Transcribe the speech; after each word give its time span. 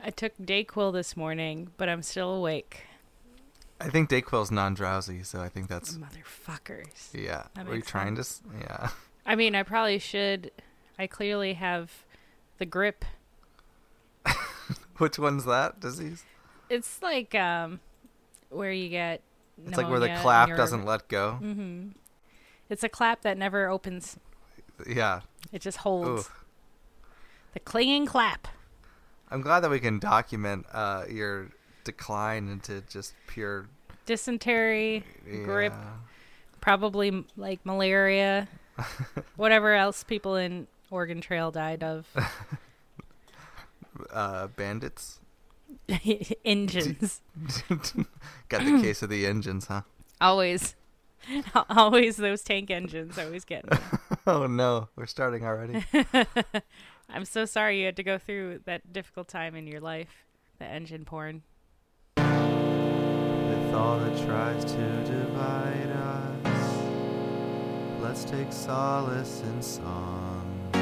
I 0.00 0.10
took 0.10 0.36
Dayquil 0.38 0.92
this 0.92 1.16
morning, 1.16 1.70
but 1.76 1.88
I'm 1.88 2.02
still 2.02 2.34
awake. 2.34 2.84
I 3.80 3.88
think 3.88 4.08
Dayquil's 4.08 4.50
non-drowsy, 4.50 5.24
so 5.24 5.40
I 5.40 5.48
think 5.48 5.68
that's 5.68 5.96
Motherfuckers. 5.98 7.12
yeah. 7.14 7.44
That 7.54 7.66
Were 7.66 7.72
you 7.72 7.78
makes 7.78 7.90
trying 7.90 8.14
to? 8.16 8.24
Yeah. 8.60 8.90
I 9.26 9.34
mean, 9.34 9.54
I 9.54 9.62
probably 9.62 9.98
should. 9.98 10.50
I 10.98 11.06
clearly 11.06 11.54
have 11.54 12.04
the 12.58 12.66
grip. 12.66 13.04
Which 14.98 15.18
one's 15.18 15.44
that 15.46 15.80
disease? 15.80 16.22
It's 16.68 17.02
like 17.02 17.34
um, 17.34 17.80
where 18.50 18.70
you 18.72 18.88
get. 18.88 19.20
It's 19.66 19.76
like 19.76 19.88
where 19.88 19.98
the 20.00 20.14
clap 20.20 20.48
your- 20.48 20.56
doesn't 20.56 20.84
let 20.84 21.08
go. 21.08 21.38
Mm-hmm. 21.42 21.88
It's 22.70 22.84
a 22.84 22.88
clap 22.88 23.22
that 23.22 23.36
never 23.36 23.68
opens. 23.68 24.16
Yeah. 24.88 25.20
It 25.52 25.60
just 25.60 25.78
holds. 25.78 26.28
Ooh. 26.28 26.32
The 27.54 27.60
clinging 27.60 28.06
clap. 28.06 28.48
I'm 29.32 29.40
glad 29.40 29.60
that 29.60 29.70
we 29.70 29.80
can 29.80 29.98
document 29.98 30.66
uh, 30.72 31.04
your 31.08 31.48
decline 31.84 32.48
into 32.48 32.82
just 32.82 33.14
pure 33.26 33.66
Dysentery, 34.04 35.04
grip, 35.44 35.72
probably 36.60 37.24
like 37.36 37.64
malaria, 37.64 38.46
whatever 39.36 39.74
else 39.74 40.04
people 40.04 40.36
in 40.36 40.66
Oregon 40.90 41.22
Trail 41.22 41.50
died 41.50 41.82
of. 41.82 42.06
uh, 44.12 44.48
bandits. 44.48 45.18
Engines. 46.44 47.22
Got 48.50 48.64
the 48.64 48.82
case 48.82 49.02
of 49.02 49.08
the 49.08 49.24
engines, 49.24 49.66
huh? 49.66 49.82
always. 50.20 50.74
Always 51.70 52.16
those 52.16 52.42
tank 52.42 52.70
engines 52.70 53.16
always 53.16 53.44
get 53.44 53.70
me. 53.70 53.78
oh 54.26 54.46
no, 54.46 54.88
we're 54.96 55.06
starting 55.06 55.46
already. 55.46 55.84
I'm 57.14 57.26
so 57.26 57.44
sorry 57.44 57.78
you 57.78 57.84
had 57.84 57.96
to 57.96 58.02
go 58.02 58.16
through 58.16 58.60
that 58.64 58.90
difficult 58.90 59.28
time 59.28 59.54
in 59.54 59.66
your 59.66 59.80
life. 59.80 60.24
The 60.58 60.64
engine 60.64 61.04
porn. 61.04 61.42
With 62.16 63.74
all 63.74 63.98
that 63.98 64.26
tries 64.26 64.64
to 64.64 65.04
divide 65.04 65.90
us, 65.90 66.78
let's 68.00 68.24
take 68.24 68.50
solace 68.50 69.42
in 69.42 69.60
song 69.60 70.70
to 70.72 70.78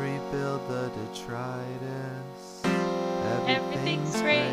rebuild 0.00 0.68
the 0.68 0.90
detritus. 1.04 2.62
Everything's 3.46 4.20
great, 4.20 4.52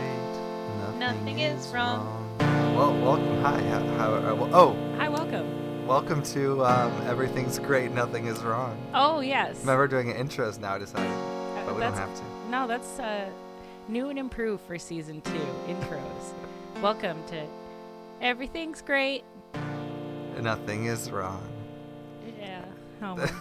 nothing 0.99 1.39
is 1.39 1.67
wrong. 1.69 2.27
Well, 2.75 2.93
welcome. 3.01 3.41
Hi. 3.41 3.59
How, 3.69 3.79
how, 3.97 4.35
well, 4.35 4.49
oh, 4.53 4.75
Hi, 4.97 5.09
welcome. 5.09 5.20
Welcome 5.91 6.23
to 6.23 6.63
um, 6.63 6.89
Everything's 7.05 7.59
Great, 7.59 7.91
Nothing 7.91 8.27
is 8.27 8.39
Wrong. 8.43 8.81
Oh, 8.93 9.19
yes. 9.19 9.59
Remember 9.59 9.89
doing 9.89 10.07
intros 10.07 10.57
now, 10.57 10.75
I 10.75 10.77
decided, 10.77 11.11
Uh, 11.11 11.65
but 11.65 11.75
we 11.75 11.81
don't 11.81 11.93
have 11.93 12.15
to. 12.15 12.23
No, 12.49 12.65
that's 12.65 12.97
uh, 12.97 13.29
new 13.89 14.07
and 14.07 14.17
improved 14.17 14.63
for 14.65 14.79
season 14.79 15.19
two 15.19 15.45
intros. 15.67 16.33
Welcome 16.81 17.21
to 17.27 17.45
Everything's 18.21 18.81
Great. 18.81 19.25
Nothing 20.39 20.85
is 20.85 21.11
wrong. 21.11 21.45
Yeah, 22.39 22.63
almost. 23.03 23.33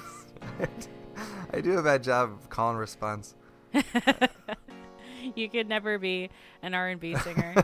I 1.52 1.60
do 1.60 1.78
a 1.78 1.84
bad 1.84 2.02
job 2.02 2.32
of 2.32 2.50
call 2.50 2.70
and 2.70 2.80
response. 2.80 3.36
you 5.36 5.48
could 5.48 5.68
never 5.68 6.00
be 6.00 6.30
an 6.62 6.74
R&B 6.74 7.14
singer. 7.18 7.54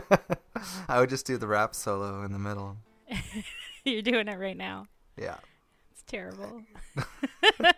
I 0.87 1.01
would 1.01 1.09
just 1.09 1.25
do 1.25 1.35
the 1.35 1.47
rap 1.47 1.75
solo 1.75 2.23
in 2.23 2.31
the 2.31 2.39
middle. 2.39 2.77
You're 3.91 4.01
doing 4.01 4.27
it 4.27 4.37
right 4.37 4.57
now. 4.57 4.87
Yeah. 5.17 5.37
It's 5.91 6.03
terrible. 6.05 6.61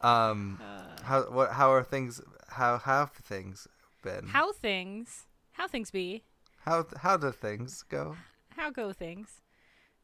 Um, 0.00 0.60
Uh, 0.60 1.02
how 1.02 1.22
what 1.30 1.52
how 1.52 1.72
are 1.72 1.82
things? 1.82 2.20
How 2.48 2.76
have 2.78 3.12
things 3.12 3.66
been? 4.02 4.26
how 4.26 4.52
things? 4.52 5.26
How 5.52 5.66
things 5.66 5.90
be? 5.90 6.24
how 6.64 6.86
how 6.98 7.16
do 7.16 7.30
things 7.32 7.82
go? 7.88 8.16
How 8.50 8.70
go 8.70 8.92
things? 8.92 9.40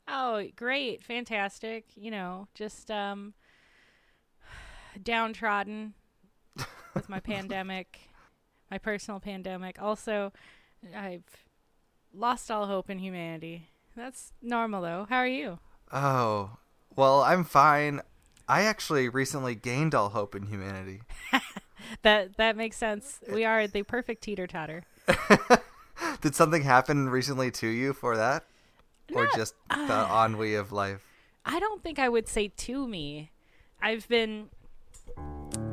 Oh, 0.08 0.46
great, 0.56 1.02
fantastic. 1.02 1.84
You 1.96 2.11
know, 2.11 2.48
just 2.55 2.90
um 2.90 3.34
downtrodden 5.02 5.95
with 6.95 7.08
my 7.08 7.20
pandemic, 7.33 8.00
my 8.70 8.79
personal 8.79 9.20
pandemic. 9.20 9.80
Also, 9.83 10.33
I've 10.96 11.45
lost 12.12 12.50
all 12.50 12.67
hope 12.67 12.89
in 12.89 12.98
humanity. 12.98 13.68
That's 13.96 14.33
normal 14.42 14.83
though. 14.83 15.06
How 15.08 15.17
are 15.17 15.27
you? 15.27 15.58
Oh, 15.92 16.56
well, 16.96 17.23
I'm 17.23 17.45
fine. 17.45 18.01
I 18.48 18.62
actually 18.62 19.08
recently 19.08 19.55
gained 19.55 19.95
all 19.95 20.11
hope 20.11 20.34
in 20.34 20.46
humanity. 20.46 21.02
That 22.02 22.36
that 22.36 22.56
makes 22.56 22.77
sense. 22.77 23.20
We 23.30 23.45
are 23.45 23.67
the 23.67 23.83
perfect 23.83 24.23
teeter 24.23 24.46
totter. 24.46 24.84
Did 26.20 26.34
something 26.34 26.62
happen 26.62 27.08
recently 27.08 27.50
to 27.52 27.67
you 27.67 27.92
for 27.92 28.17
that, 28.17 28.45
or 29.12 29.29
just 29.34 29.55
the 29.68 30.08
ennui 30.24 30.55
of 30.55 30.73
life? 30.73 31.06
I 31.45 31.58
don't 31.58 31.83
think 31.83 31.98
I 31.98 32.08
would 32.08 32.29
say 32.29 32.48
to 32.48 32.86
me. 32.86 33.30
I've 33.83 34.06
been 34.08 34.48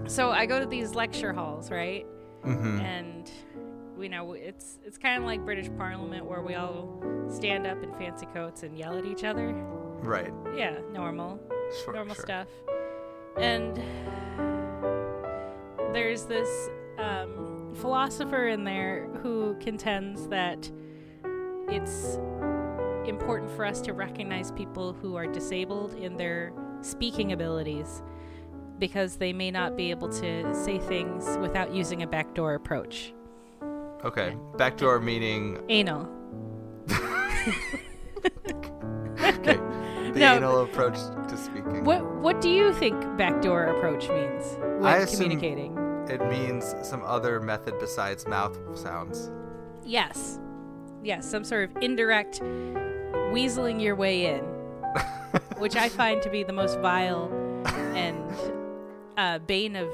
so 0.07 0.31
I 0.31 0.45
go 0.45 0.59
to 0.59 0.65
these 0.65 0.95
lecture 0.95 1.33
halls, 1.33 1.69
right? 1.69 2.05
Mm-hmm. 2.43 2.79
And 2.79 3.31
you 3.99 4.09
know, 4.09 4.33
it's 4.33 4.79
it's 4.85 4.97
kind 4.97 5.17
of 5.17 5.23
like 5.23 5.43
British 5.45 5.69
Parliament 5.77 6.25
where 6.25 6.41
we 6.41 6.55
all 6.55 7.01
stand 7.29 7.65
up 7.67 7.81
in 7.83 7.91
fancy 7.93 8.25
coats 8.27 8.63
and 8.63 8.77
yell 8.77 8.97
at 8.97 9.05
each 9.05 9.23
other. 9.23 9.51
Right. 10.01 10.31
Yeah, 10.55 10.77
normal, 10.91 11.39
Sure. 11.83 11.93
normal 11.93 12.15
sure. 12.15 12.23
stuff. 12.23 12.47
And 13.37 13.77
there's 15.93 16.25
this 16.25 16.69
um, 16.97 17.73
philosopher 17.75 18.47
in 18.47 18.63
there 18.63 19.07
who 19.21 19.55
contends 19.59 20.27
that 20.27 20.69
it's 21.69 22.17
important 23.07 23.49
for 23.51 23.65
us 23.65 23.81
to 23.81 23.93
recognize 23.93 24.51
people 24.51 24.93
who 24.93 25.15
are 25.15 25.27
disabled 25.27 25.93
in 25.95 26.17
their 26.17 26.51
speaking 26.81 27.31
abilities 27.31 28.03
because 28.79 29.15
they 29.15 29.33
may 29.33 29.49
not 29.49 29.75
be 29.75 29.89
able 29.89 30.09
to 30.09 30.53
say 30.53 30.77
things 30.77 31.37
without 31.39 31.73
using 31.73 32.03
a 32.03 32.07
backdoor 32.07 32.53
approach. 32.53 33.13
Okay. 34.05 34.35
Backdoor 34.57 34.99
meaning 34.99 35.59
Anal. 35.69 36.07
okay. 39.21 39.57
The 40.13 40.19
No. 40.19 40.35
anal 40.35 40.61
approach 40.63 40.95
to 41.29 41.37
speaking. 41.37 41.83
What 41.83 42.05
what 42.21 42.41
do 42.41 42.49
you 42.49 42.73
think 42.73 42.95
backdoor 43.17 43.65
approach 43.65 44.07
means 44.09 44.57
when 44.79 44.85
I 44.85 45.05
communicating? 45.05 45.75
It 46.09 46.21
means 46.29 46.73
some 46.83 47.03
other 47.03 47.39
method 47.41 47.77
besides 47.79 48.25
mouth 48.27 48.57
sounds. 48.77 49.29
Yes. 49.83 50.39
Yes, 51.03 51.29
some 51.29 51.43
sort 51.43 51.69
of 51.69 51.77
indirect 51.83 52.39
weaseling 53.31 53.81
your 53.81 53.95
way 53.95 54.25
in, 54.25 54.39
which 55.57 55.75
I 55.75 55.89
find 55.89 56.21
to 56.23 56.29
be 56.29 56.43
the 56.43 56.53
most 56.53 56.79
vile 56.79 57.29
and 57.95 58.23
uh, 59.17 59.39
bane 59.39 59.75
of 59.75 59.89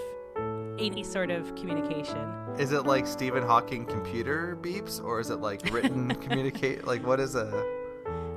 any 0.80 1.04
sort 1.04 1.30
of 1.32 1.54
communication. 1.56 2.20
Is 2.60 2.72
it 2.72 2.86
like 2.86 3.08
Stephen 3.08 3.42
Hawking 3.44 3.86
computer 3.86 4.58
beeps, 4.62 5.04
or 5.04 5.20
is 5.20 5.30
it 5.30 5.38
like 5.38 5.72
written 5.74 6.10
communicate? 6.22 6.86
Like 6.86 7.06
what 7.06 7.20
is 7.20 7.36
a? 7.36 7.66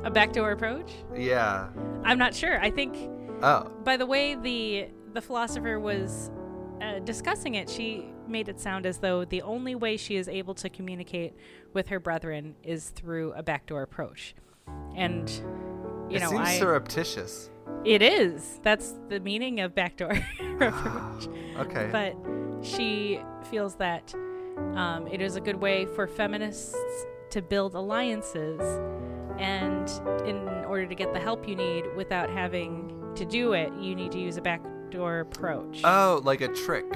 A 0.05 0.11
backdoor 0.11 0.53
approach? 0.53 0.93
Yeah. 1.15 1.69
I'm 2.05 2.17
not 2.19 2.35
sure. 2.35 2.61
I 2.61 2.71
think 2.71 2.97
Oh. 3.43 3.71
by 3.85 3.97
the 3.97 4.07
way 4.07 4.35
the 4.35 4.89
the 5.13 5.21
philosopher 5.21 5.79
was 5.81 6.31
uh, 6.81 6.99
discussing 7.01 7.57
it, 7.57 7.69
she 7.69 8.07
made 8.29 8.49
it 8.49 8.59
sound 8.61 8.87
as 8.87 8.99
though 8.99 9.25
the 9.25 9.43
only 9.43 9.75
way 9.75 9.97
she 9.97 10.17
is 10.17 10.29
able 10.29 10.55
to 10.55 10.69
communicate 10.71 11.35
with 11.75 11.89
her 11.89 12.01
brethren 12.01 12.55
is 12.63 12.91
through 12.91 13.33
a 13.33 13.43
backdoor 13.43 13.83
approach. 13.83 14.35
And 14.95 15.29
you 16.09 16.17
it 16.17 16.21
know, 16.21 16.31
seems 16.31 16.49
I 16.49 16.59
surreptitious. 16.59 17.51
it 17.85 18.01
is. 18.03 18.61
That's 18.63 18.95
the 19.09 19.21
meaning 19.21 19.61
of 19.61 19.75
backdoor 19.75 20.13
approach. 20.61 21.29
Okay. 21.57 21.89
But 21.91 22.15
she 22.63 23.21
feels 23.51 23.75
that 23.77 24.15
um, 24.75 25.07
it 25.09 25.21
is 25.21 25.37
a 25.37 25.41
good 25.41 25.57
way 25.57 25.87
for 25.87 26.07
feminists 26.07 26.77
to 27.31 27.43
build 27.43 27.75
alliances, 27.75 28.61
and 29.39 29.89
in 30.27 30.37
order 30.67 30.87
to 30.87 30.95
get 30.95 31.13
the 31.13 31.21
help 31.21 31.47
you 31.49 31.55
need 31.57 31.85
without 31.97 32.31
having 32.31 32.93
to 33.17 33.25
do 33.25 33.53
it, 33.53 33.73
you 33.81 33.95
need 33.95 34.13
to 34.13 34.19
use 34.19 34.37
a 34.37 34.43
backdoor 34.43 35.21
approach. 35.21 35.81
oh, 35.85 36.21
like 36.25 36.41
a 36.41 36.49
trick. 36.49 36.87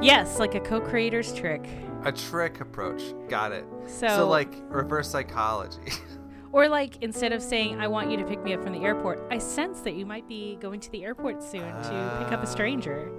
yes, 0.00 0.38
like 0.38 0.54
a 0.54 0.60
co-creator's 0.60 1.32
trick. 1.34 1.66
A 2.04 2.12
trick 2.12 2.60
approach. 2.60 3.02
Got 3.28 3.52
it. 3.52 3.64
So, 3.86 4.08
So, 4.08 4.28
like 4.28 4.54
reverse 4.68 5.08
psychology. 5.08 5.92
or 6.52 6.66
like 6.68 7.02
instead 7.02 7.32
of 7.32 7.42
saying 7.42 7.78
"I 7.78 7.88
want 7.88 8.10
you 8.10 8.16
to 8.16 8.24
pick 8.24 8.42
me 8.42 8.54
up 8.54 8.62
from 8.62 8.72
the 8.72 8.80
airport," 8.80 9.22
I 9.30 9.36
sense 9.38 9.80
that 9.82 9.94
you 9.94 10.06
might 10.06 10.26
be 10.26 10.56
going 10.60 10.80
to 10.80 10.90
the 10.90 11.04
airport 11.04 11.42
soon 11.42 11.60
to 11.60 12.16
pick 12.24 12.32
up 12.32 12.40
Ah. 12.40 12.44
a 12.44 12.46
stranger. 12.46 13.10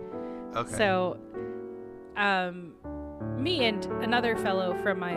okay. 0.56 0.75
So, 0.75 1.17
um, 2.17 2.73
me 3.37 3.65
and 3.65 3.83
another 4.03 4.35
fellow 4.35 4.75
from 4.83 4.99
my 4.99 5.15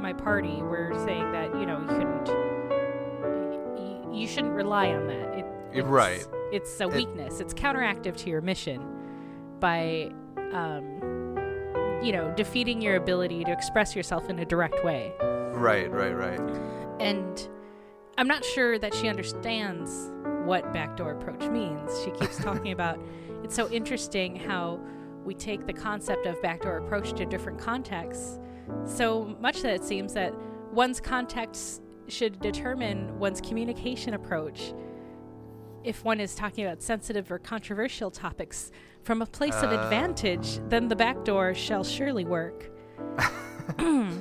my 0.00 0.12
party 0.12 0.56
were 0.62 0.92
saying 1.06 1.32
that 1.32 1.54
you 1.58 1.64
know 1.66 1.80
you 1.80 1.86
couldn't, 1.86 2.26
you, 4.12 4.20
you 4.20 4.26
shouldn't 4.28 4.52
rely 4.54 4.88
on 4.92 5.06
that. 5.06 5.38
It, 5.38 5.46
it's, 5.72 5.86
right. 5.86 6.26
It's 6.52 6.80
a 6.80 6.84
It- 6.88 6.94
weakness. 6.94 7.40
It's 7.40 7.54
counteractive 7.54 8.16
to 8.18 8.30
your 8.30 8.40
mission 8.40 8.82
by, 9.60 10.10
um, 10.52 11.00
you 12.02 12.12
know, 12.12 12.32
defeating 12.36 12.82
your 12.82 12.96
ability 12.96 13.44
to 13.44 13.52
express 13.52 13.96
yourself 13.96 14.28
in 14.28 14.38
a 14.38 14.44
direct 14.44 14.84
way. 14.84 15.12
Right, 15.52 15.90
right, 15.90 16.12
right. 16.14 16.40
And 17.00 17.48
I'm 18.18 18.28
not 18.28 18.44
sure 18.44 18.78
that 18.78 18.94
she 18.94 19.08
understands 19.08 20.12
what 20.44 20.70
backdoor 20.72 21.12
approach 21.12 21.48
means. 21.50 21.90
She 22.04 22.10
keeps 22.10 22.36
talking 22.42 22.72
about 22.78 23.00
it's 23.42 23.54
so 23.54 23.68
interesting 23.70 24.36
how 24.36 24.78
we 25.24 25.34
take 25.34 25.66
the 25.66 25.72
concept 25.72 26.26
of 26.26 26.40
backdoor 26.42 26.78
approach 26.78 27.12
to 27.14 27.24
different 27.24 27.58
contexts 27.58 28.38
so 28.84 29.36
much 29.40 29.62
that 29.62 29.72
it 29.74 29.84
seems 29.84 30.12
that 30.14 30.32
one's 30.72 31.00
context 31.00 31.82
should 32.08 32.40
determine 32.40 33.18
one's 33.18 33.40
communication 33.40 34.14
approach 34.14 34.74
if 35.84 36.02
one 36.04 36.18
is 36.20 36.34
talking 36.34 36.64
about 36.64 36.82
sensitive 36.82 37.30
or 37.30 37.38
controversial 37.38 38.10
topics 38.10 38.70
from 39.02 39.20
a 39.20 39.26
place 39.26 39.56
of 39.62 39.70
Uh. 39.70 39.80
advantage, 39.82 40.58
then 40.70 40.88
the 40.88 40.96
backdoor 40.96 41.52
shall 41.52 41.84
surely 41.84 42.24
work. 42.24 42.70
I 43.78 44.16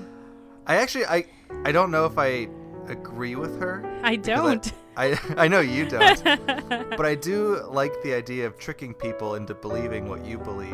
actually 0.68 1.06
I 1.06 1.26
I 1.66 1.72
don't 1.72 1.92
know 1.92 2.06
if 2.06 2.18
I 2.18 2.48
agree 2.88 3.36
with 3.36 3.60
her. 3.62 3.84
I- 4.04 4.16
don't. 4.18 4.72
I 4.98 5.18
I 5.38 5.48
know 5.48 5.60
you 5.62 5.88
don't. 5.90 6.24
but 6.26 7.06
I 7.06 7.16
do 7.16 7.62
like 7.70 8.02
the 8.04 8.14
idea 8.14 8.46
of 8.48 8.58
tricking 8.58 8.94
people 8.94 9.36
into 9.36 9.54
believing 9.56 10.08
what 10.08 10.26
you 10.26 10.38
believe. 10.38 10.72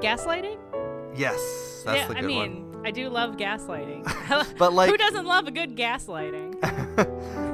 Gaslighting? 0.00 0.58
Yes, 1.16 1.82
that's 1.84 1.98
yeah, 1.98 2.08
the 2.08 2.16
I 2.18 2.20
good 2.22 2.26
mean, 2.26 2.76
I 2.84 2.90
do 2.90 3.08
love 3.08 3.36
gaslighting. 3.36 4.02
But, 4.58 4.72
like- 4.72 4.90
who 4.90 4.96
doesn't 4.96 5.26
love 5.26 5.46
a 5.46 5.50
good 5.52 5.76
gaslighting? 5.76 6.54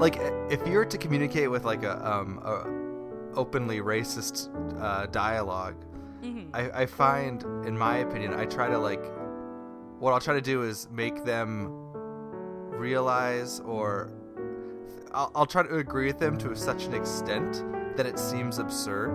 like 0.01 0.17
if 0.51 0.67
you 0.67 0.77
were 0.79 0.87
to 0.87 0.99
communicate 0.99 1.51
with 1.51 1.65
like 1.65 1.83
a 1.83 1.95
um 2.11 2.39
a 2.45 3.39
openly 3.39 3.81
racist 3.81 4.49
uh, 4.81 5.07
dialogue, 5.07 5.77
hmm 6.23 6.41
I, 6.53 6.83
I 6.83 6.87
find, 6.87 7.43
in 7.65 7.77
my 7.79 7.99
opinion, 7.99 8.35
I 8.35 8.45
try 8.47 8.69
to 8.69 8.79
like, 8.79 9.03
what 10.01 10.13
I'll 10.13 10.21
try 10.21 10.35
to 10.35 10.41
do 10.41 10.63
is 10.63 10.89
make 10.91 11.25
them 11.25 11.71
realize, 12.71 13.61
or 13.61 14.11
I'll, 15.13 15.31
I'll 15.35 15.47
try 15.47 15.63
to 15.63 15.77
agree 15.77 16.07
with 16.07 16.19
them 16.19 16.39
to 16.39 16.55
such 16.55 16.85
an 16.85 16.95
extent 16.95 17.65
that 17.97 18.07
it 18.07 18.19
seems 18.19 18.59
absurd, 18.59 19.11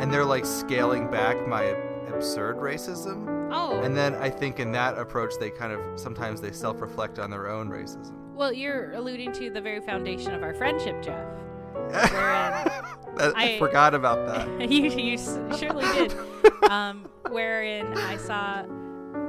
and 0.00 0.12
they're 0.12 0.24
like 0.24 0.46
scaling 0.46 1.10
back 1.10 1.46
my 1.46 1.64
absurd 2.12 2.56
racism, 2.56 3.38
Oh, 3.52 3.80
and 3.82 3.96
then 3.96 4.14
I 4.14 4.30
think 4.30 4.60
in 4.60 4.70
that 4.72 4.96
approach 4.98 5.34
they 5.40 5.50
kind 5.50 5.72
of 5.72 5.80
sometimes 5.98 6.40
they 6.40 6.52
self-reflect 6.52 7.18
on 7.18 7.30
their 7.30 7.48
own 7.48 7.68
racism. 7.68 8.12
well, 8.34 8.52
you're 8.52 8.92
alluding 8.92 9.32
to 9.34 9.50
the 9.50 9.60
very 9.60 9.80
foundation 9.80 10.32
of 10.34 10.42
our 10.42 10.54
friendship, 10.54 11.02
Jeff. 11.02 11.26
I, 11.92 13.32
I- 13.36 13.58
forgot 13.58 13.94
about 13.94 14.26
that. 14.26 14.70
you, 14.70 14.84
you 14.90 15.18
surely 15.56 15.84
did. 15.94 16.14
Um, 16.70 17.08
wherein 17.30 17.86
I 17.96 18.16
saw 18.16 18.62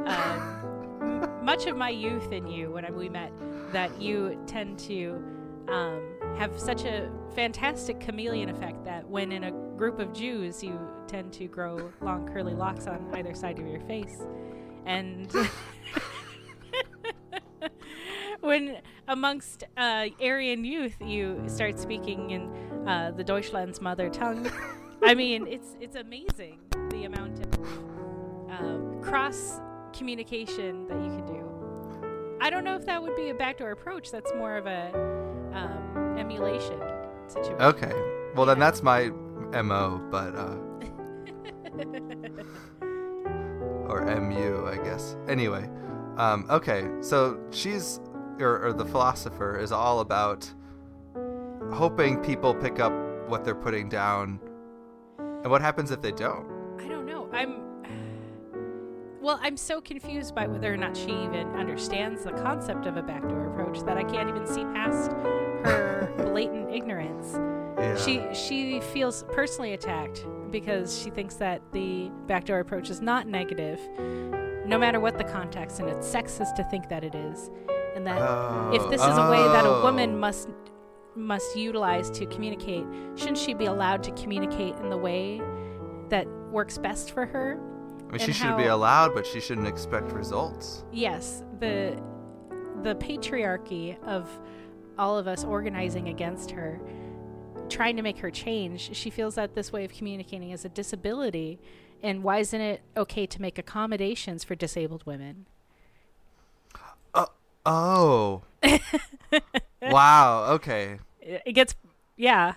m- 0.05 1.43
much 1.43 1.65
of 1.65 1.75
my 1.75 1.89
youth 1.89 2.31
in 2.31 2.45
you 2.45 2.69
when 2.71 2.93
we 2.95 3.09
met, 3.09 3.31
that 3.71 3.99
you 3.99 4.39
tend 4.45 4.77
to 4.79 5.19
um, 5.71 6.01
have 6.37 6.59
such 6.59 6.83
a 6.83 7.09
fantastic 7.33 7.99
chameleon 7.99 8.49
effect 8.49 8.85
that 8.85 9.07
when 9.07 9.31
in 9.31 9.45
a 9.45 9.51
group 9.51 9.99
of 9.99 10.13
Jews, 10.13 10.63
you 10.63 10.79
tend 11.07 11.33
to 11.33 11.47
grow 11.47 11.91
long 12.01 12.27
curly 12.27 12.53
locks 12.53 12.85
on 12.87 13.09
either 13.13 13.33
side 13.33 13.59
of 13.59 13.67
your 13.67 13.81
face. 13.81 14.21
And 14.85 15.31
when 18.41 18.81
amongst 19.07 19.63
uh, 19.77 20.07
Aryan 20.21 20.65
youth, 20.65 20.95
you 21.01 21.43
start 21.47 21.79
speaking 21.79 22.31
in 22.31 22.51
uh, 22.87 23.11
the 23.15 23.23
Deutschland's 23.23 23.79
mother 23.81 24.09
tongue. 24.09 24.51
I 25.03 25.15
mean, 25.15 25.47
it's 25.47 25.75
it's 25.79 25.95
amazing 25.95 26.59
the 26.89 27.05
amount 27.05 27.39
of 27.39 27.47
uh, 28.51 28.77
cross 29.01 29.59
communication 29.93 30.87
that 30.87 31.01
you 31.01 31.09
can 31.09 31.25
do. 31.25 32.37
I 32.41 32.49
don't 32.49 32.63
know 32.63 32.75
if 32.75 32.85
that 32.87 33.01
would 33.01 33.15
be 33.15 33.29
a 33.29 33.35
backdoor 33.35 33.71
approach. 33.71 34.11
That's 34.11 34.33
more 34.35 34.57
of 34.57 34.65
a 34.65 35.20
um, 35.53 36.17
emulation 36.17 36.79
situation. 37.27 37.61
Okay, 37.61 37.93
well 38.35 38.45
then 38.45 38.59
that's 38.59 38.83
my 38.83 39.09
mo, 39.63 40.01
but 40.09 40.35
uh, 40.35 40.57
or 43.87 44.05
mu, 44.21 44.67
I 44.67 44.77
guess. 44.83 45.15
Anyway, 45.27 45.69
um, 46.17 46.45
okay, 46.49 46.87
so 47.01 47.39
she's 47.51 47.99
or, 48.39 48.67
or 48.67 48.73
the 48.73 48.85
philosopher 48.85 49.57
is 49.59 49.71
all 49.71 49.99
about 49.99 50.51
hoping 51.71 52.17
people 52.17 52.53
pick 52.53 52.79
up 52.79 52.93
what 53.27 53.43
they're 53.45 53.55
putting 53.55 53.89
down, 53.89 54.39
and 55.17 55.49
what 55.49 55.61
happens 55.61 55.91
if 55.91 56.01
they 56.01 56.11
don't? 56.11 56.45
I 56.79 56.87
don't 56.87 57.05
know. 57.05 57.29
I'm. 57.31 57.70
Well, 59.21 59.39
I'm 59.41 59.55
so 59.55 59.79
confused 59.81 60.33
by 60.33 60.47
whether 60.47 60.73
or 60.73 60.77
not 60.77 60.97
she 60.97 61.11
even 61.11 61.47
understands 61.55 62.23
the 62.23 62.31
concept 62.31 62.87
of 62.87 62.97
a 62.97 63.03
backdoor 63.03 63.47
approach 63.51 63.81
that 63.85 63.95
I 63.97 64.03
can't 64.03 64.27
even 64.29 64.47
see 64.47 64.63
past 64.73 65.11
her 65.63 66.11
blatant 66.17 66.71
ignorance. 66.73 67.33
Yeah. 67.77 67.95
She 67.97 68.21
she 68.33 68.79
feels 68.79 69.23
personally 69.31 69.73
attacked 69.73 70.25
because 70.49 70.97
she 70.99 71.09
thinks 71.11 71.35
that 71.35 71.61
the 71.71 72.09
backdoor 72.27 72.59
approach 72.59 72.89
is 72.89 72.99
not 73.01 73.27
negative, 73.27 73.79
no 74.65 74.77
matter 74.79 74.99
what 74.99 75.17
the 75.17 75.23
context, 75.23 75.79
and 75.79 75.87
it's 75.87 76.07
sexist 76.11 76.55
to 76.55 76.63
think 76.65 76.89
that 76.89 77.03
it 77.03 77.13
is, 77.15 77.49
and 77.95 78.05
that 78.07 78.73
if 78.73 78.81
this 78.89 79.01
is 79.01 79.17
a 79.17 79.29
way 79.29 79.37
that 79.37 79.65
a 79.65 79.81
woman 79.83 80.15
Oh. 80.15 80.17
must 80.17 80.49
must 81.15 81.55
utilize 81.55 82.09
to 82.11 82.25
communicate, 82.25 82.85
shouldn't 83.15 83.37
she 83.37 83.53
be 83.53 83.65
allowed 83.65 84.01
to 84.03 84.11
communicate 84.11 84.75
in 84.77 84.89
the 84.89 84.97
way 84.97 85.41
that 86.09 86.25
works 86.51 86.77
best 86.77 87.11
for 87.11 87.25
her? 87.25 87.59
I 88.11 88.17
mean, 88.17 88.27
she 88.27 88.33
should 88.33 88.57
be 88.57 88.65
allowed, 88.65 89.13
but 89.13 89.25
she 89.25 89.39
shouldn't 89.39 89.67
expect 89.67 90.11
results. 90.11 90.83
Yes, 90.91 91.43
the 91.59 92.01
the 92.83 92.95
patriarchy 92.95 94.01
of 94.03 94.27
all 94.97 95.17
of 95.17 95.27
us 95.27 95.43
organizing 95.43 96.09
against 96.09 96.51
her, 96.51 96.81
trying 97.69 97.95
to 97.95 98.01
make 98.01 98.17
her 98.19 98.29
change. 98.31 98.95
She 98.95 99.09
feels 99.09 99.35
that 99.35 99.55
this 99.55 99.71
way 99.71 99.85
of 99.85 99.93
communicating 99.93 100.51
is 100.51 100.65
a 100.65 100.69
disability, 100.69 101.59
and 102.03 102.21
why 102.23 102.39
isn't 102.39 102.59
it 102.59 102.81
okay 102.97 103.25
to 103.25 103.41
make 103.41 103.57
accommodations 103.57 104.43
for 104.43 104.55
disabled 104.55 105.05
women? 105.05 105.45
Uh, 107.13 107.27
oh. 107.65 108.41
wow. 109.81 110.45
Okay. 110.53 110.99
It, 111.21 111.43
it 111.45 111.51
gets, 111.53 111.75
yeah, 112.17 112.55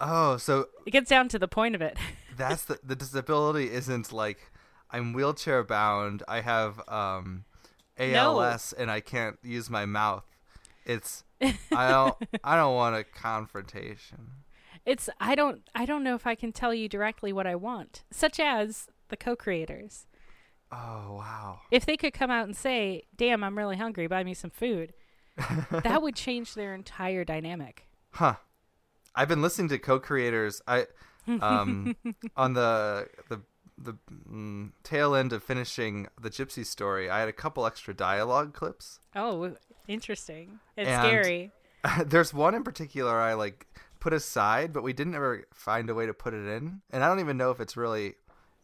Oh, 0.00 0.36
so 0.36 0.68
it 0.86 0.90
gets 0.90 1.10
down 1.10 1.28
to 1.28 1.38
the 1.38 1.48
point 1.48 1.74
of 1.74 1.82
it. 1.82 1.96
that's 2.36 2.64
the 2.64 2.78
the 2.84 2.94
disability 2.94 3.70
isn't 3.70 4.12
like 4.12 4.50
I'm 4.90 5.12
wheelchair 5.12 5.62
bound. 5.64 6.22
I 6.28 6.40
have 6.40 6.80
um 6.88 7.44
ALS 7.98 8.72
and 8.72 8.90
I 8.90 9.00
can't 9.00 9.38
use 9.42 9.68
my 9.68 9.86
mouth. 9.86 10.24
It's 10.84 11.24
I 11.40 11.90
don't 11.90 12.16
I 12.44 12.56
don't 12.56 12.74
want 12.74 12.96
a 12.96 13.04
confrontation. 13.04 14.30
It's 14.86 15.08
I 15.20 15.34
don't 15.34 15.62
I 15.74 15.84
don't 15.84 16.04
know 16.04 16.14
if 16.14 16.26
I 16.26 16.34
can 16.34 16.52
tell 16.52 16.72
you 16.72 16.88
directly 16.88 17.32
what 17.32 17.46
I 17.46 17.54
want, 17.54 18.04
such 18.10 18.40
as 18.40 18.88
the 19.08 19.16
co-creators. 19.16 20.06
Oh 20.70 21.16
wow. 21.18 21.60
If 21.70 21.86
they 21.86 21.96
could 21.96 22.12
come 22.12 22.30
out 22.30 22.46
and 22.46 22.56
say, 22.56 23.04
"Damn, 23.16 23.42
I'm 23.42 23.56
really 23.56 23.76
hungry. 23.76 24.06
Buy 24.06 24.22
me 24.24 24.34
some 24.34 24.50
food," 24.50 24.92
that 25.70 26.02
would 26.02 26.14
change 26.14 26.54
their 26.54 26.74
entire 26.74 27.24
dynamic. 27.24 27.88
Huh. 28.12 28.34
I've 29.14 29.28
been 29.28 29.42
listening 29.42 29.68
to 29.70 29.78
co-creators. 29.78 30.62
I 30.66 30.86
um 31.26 31.96
on 32.36 32.54
the 32.54 33.08
the 33.28 33.40
the 33.80 33.94
mm, 34.30 34.72
tail 34.82 35.14
end 35.14 35.32
of 35.32 35.42
finishing 35.42 36.08
the 36.20 36.30
Gypsy 36.30 36.66
story. 36.66 37.08
I 37.08 37.20
had 37.20 37.28
a 37.28 37.32
couple 37.32 37.66
extra 37.66 37.94
dialogue 37.94 38.52
clips. 38.54 39.00
Oh, 39.14 39.54
interesting. 39.86 40.58
It's 40.76 40.88
And- 40.88 41.02
scary. 41.02 41.52
There's 42.06 42.34
one 42.34 42.54
in 42.54 42.64
particular 42.64 43.18
I 43.20 43.34
like 43.34 43.66
put 44.00 44.12
aside, 44.12 44.72
but 44.72 44.82
we 44.82 44.92
didn't 44.92 45.14
ever 45.14 45.44
find 45.54 45.88
a 45.88 45.94
way 45.94 46.06
to 46.06 46.14
put 46.14 46.34
it 46.34 46.46
in, 46.46 46.82
and 46.90 47.04
I 47.04 47.08
don't 47.08 47.20
even 47.20 47.36
know 47.36 47.50
if 47.52 47.60
it's 47.60 47.76
really 47.76 48.14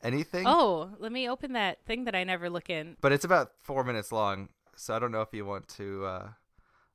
anything. 0.02 0.44
Oh, 0.47 0.90
let 0.99 1.12
me 1.12 1.28
open 1.28 1.52
that 1.52 1.85
thing 1.87 2.04
that 2.04 2.14
I 2.14 2.25
never 2.25 2.50
look 2.50 2.68
in. 2.71 2.97
But 3.00 3.12
it's 3.12 3.25
about 3.25 3.52
four 3.62 3.85
minutes 3.85 4.11
long, 4.11 4.49
so 4.76 4.94
I 4.94 4.99
don't 4.99 5.12
know 5.12 5.23
if 5.23 5.33
you 5.33 5.44
want 5.47 5.68
to 5.68 6.04
uh, 6.04 6.28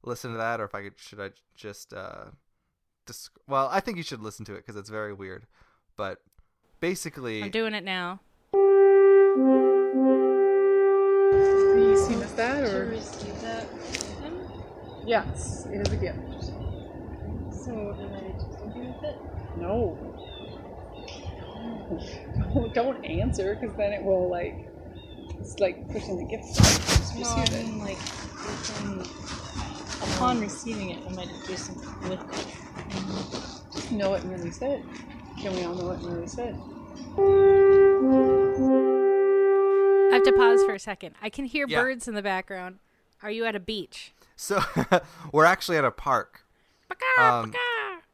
listen 0.03 0.31
to 0.31 0.37
that 0.37 0.59
or 0.59 0.65
if 0.65 0.75
I 0.75 0.83
could. 0.83 0.99
Should 0.99 1.21
I 1.21 1.29
just? 1.55 1.93
Uh, 1.93 2.25
dis- 3.05 3.29
well, 3.47 3.69
I 3.71 3.79
think 3.79 3.97
you 3.97 4.03
should 4.03 4.21
listen 4.21 4.45
to 4.45 4.53
it 4.53 4.57
because 4.65 4.75
it's 4.75 4.89
very 4.89 5.13
weird. 5.13 5.47
But 5.95 6.19
basically, 6.79 7.43
I'm 7.43 7.51
doing 7.51 7.73
it 7.73 7.83
now. 7.83 8.19
Have 8.53 8.59
you 11.77 11.97
seen 11.97 12.21
us 12.23 12.31
that 12.33 12.61
to 12.65 12.77
or? 12.77 12.85
receive 12.87 13.41
that 13.41 13.63
him. 14.23 14.39
Yes, 15.05 15.65
it 15.71 15.87
is 15.87 15.93
a 15.93 15.97
gift. 15.97 16.17
So 17.63 17.71
am 17.99 18.13
I 18.13 18.31
just 18.33 18.73
do 18.73 18.79
with 18.79 19.03
it? 19.03 19.17
No. 19.57 19.97
Don't- 22.53 22.73
Don't 22.73 23.03
answer 23.05 23.57
because 23.59 23.75
then 23.77 23.91
it 23.93 24.03
will 24.03 24.29
like 24.29 24.67
it's 25.39 25.59
like 25.59 25.87
pushing 25.91 26.17
the 26.17 26.25
gift. 26.25 26.55
Just 26.55 27.15
No, 27.17 27.25
I 27.27 27.41
receive 27.41 27.59
it. 27.59 27.77
like 27.77 27.97
within, 28.45 29.01
upon 30.13 30.39
receiving 30.41 30.89
it, 30.91 31.05
am 31.05 31.17
I 31.19 31.25
to 31.25 31.47
do 31.47 31.55
something 31.57 32.09
with 32.09 32.21
it? 32.21 33.91
Know 33.91 34.09
what 34.11 34.23
Millie 34.25 34.51
said. 34.51 34.83
Can 35.41 35.55
we 35.55 35.63
all 35.63 35.73
know 35.75 35.85
what 35.87 36.01
Millie 36.01 36.27
said? 36.27 36.53
I 40.11 40.15
have 40.15 40.23
to 40.23 40.33
pause 40.33 40.63
for 40.65 40.73
a 40.73 40.79
second. 40.79 41.15
I 41.21 41.29
can 41.29 41.45
hear 41.45 41.65
Yeah. 41.67 41.81
birds 41.81 42.07
in 42.07 42.13
the 42.15 42.21
background. 42.21 42.79
Are 43.23 43.31
you 43.31 43.45
at 43.45 43.55
a 43.55 43.59
beach? 43.59 44.13
So 44.35 44.59
we're 45.33 45.45
actually 45.45 45.77
at 45.77 45.85
a 45.85 45.91
park. 45.91 46.45
Um, 47.19 47.53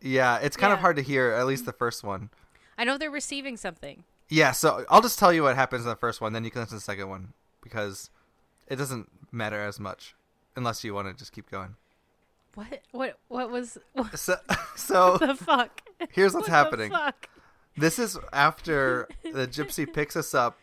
Yeah, 0.02 0.38
it's 0.38 0.58
kind 0.58 0.72
of 0.74 0.80
hard 0.80 0.98
to 0.98 1.02
hear, 1.02 1.32
at 1.32 1.48
least 1.48 1.66
the 1.66 1.74
first 1.74 2.04
one. 2.04 2.30
I 2.78 2.84
know 2.84 2.98
they're 2.98 3.10
receiving 3.10 3.58
something. 3.58 4.04
Yeah, 4.30 4.52
so 4.52 4.86
I'll 4.90 5.02
just 5.02 5.18
tell 5.18 5.32
you 5.34 5.44
what 5.44 5.56
happens 5.56 5.84
in 5.84 5.90
the 5.90 5.96
first 5.96 6.22
one, 6.22 6.34
then 6.34 6.44
you 6.44 6.52
can 6.52 6.62
listen 6.62 6.72
to 6.78 6.82
the 6.82 6.82
second 6.82 7.10
one 7.10 7.34
because 7.64 8.10
it 8.68 8.76
doesn't 8.76 9.10
matter 9.32 9.62
as 9.64 9.80
much 9.80 10.16
unless 10.56 10.84
you 10.84 10.94
want 10.94 11.08
to 11.08 11.14
just 11.14 11.32
keep 11.32 11.50
going. 11.50 11.76
What? 12.56 12.82
What? 12.92 13.20
What 13.28 13.52
was? 13.52 13.78
What 13.94 14.18
So, 14.18 14.36
so 14.76 15.18
the 15.18 15.36
fuck? 15.36 15.82
here's 16.12 16.34
what's 16.34 16.48
What 16.48 16.52
the 16.52 16.52
happening. 16.52 16.92
fuck? 16.92 17.30
This 17.78 18.00
is 18.00 18.18
after 18.32 19.08
the 19.24 19.48
gypsy 19.48 19.92
picks 19.92 20.16
us 20.16 20.34
up 20.34 20.58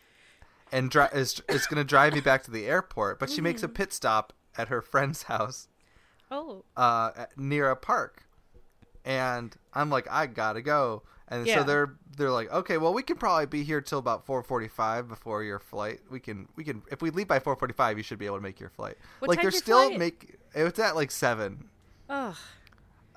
and 0.72 0.90
dri- 0.90 1.08
is 1.12 1.42
is 1.48 1.66
going 1.66 1.76
to 1.78 1.84
drive 1.84 2.14
me 2.14 2.20
back 2.20 2.42
to 2.44 2.50
the 2.50 2.66
airport, 2.66 3.18
but 3.18 3.28
she 3.30 3.40
makes 3.42 3.62
a 3.62 3.66
Mm-hmm. 3.66 3.74
pit 3.74 3.92
stop 3.92 4.32
at 4.56 4.68
her 4.68 4.80
friend's 4.82 5.24
house 5.24 5.68
Oh, 6.30 6.64
uh, 6.76 7.10
at- 7.16 7.38
near 7.38 7.70
a 7.70 7.76
park, 7.76 8.22
and 9.04 9.54
I'm 9.74 9.90
like, 9.90 10.06
I 10.10 10.26
gotta 10.26 10.62
go. 10.62 11.02
And 11.28 11.46
Yeah. 11.46 11.58
so 11.60 11.64
they're 11.64 11.94
they're 12.16 12.30
like, 12.30 12.50
okay, 12.52 12.76
well, 12.78 12.92
we 12.92 13.02
can 13.02 13.16
probably 13.16 13.46
be 13.46 13.62
here 13.62 13.80
till 13.82 13.98
about 13.98 14.26
4:45 14.26 15.08
before 15.08 15.42
your 15.42 15.58
flight. 15.58 16.00
We 16.10 16.20
can 16.20 16.48
we 16.56 16.64
can 16.64 16.82
if 16.90 17.02
we 17.02 17.10
leave 17.10 17.28
by 17.28 17.38
4:45, 17.38 17.96
you 17.98 18.02
should 18.02 18.18
be 18.18 18.26
able 18.26 18.36
to 18.36 18.42
make 18.42 18.60
your 18.60 18.68
flight. 18.70 18.96
What 19.18 19.28
like 19.28 19.38
they're 19.38 19.44
your 19.44 19.52
still 19.52 19.86
flight? 19.88 19.98
make 19.98 20.36
it's 20.54 20.78
at 20.78 20.94
like 20.96 21.10
seven. 21.10 21.68
Ugh. 22.12 22.36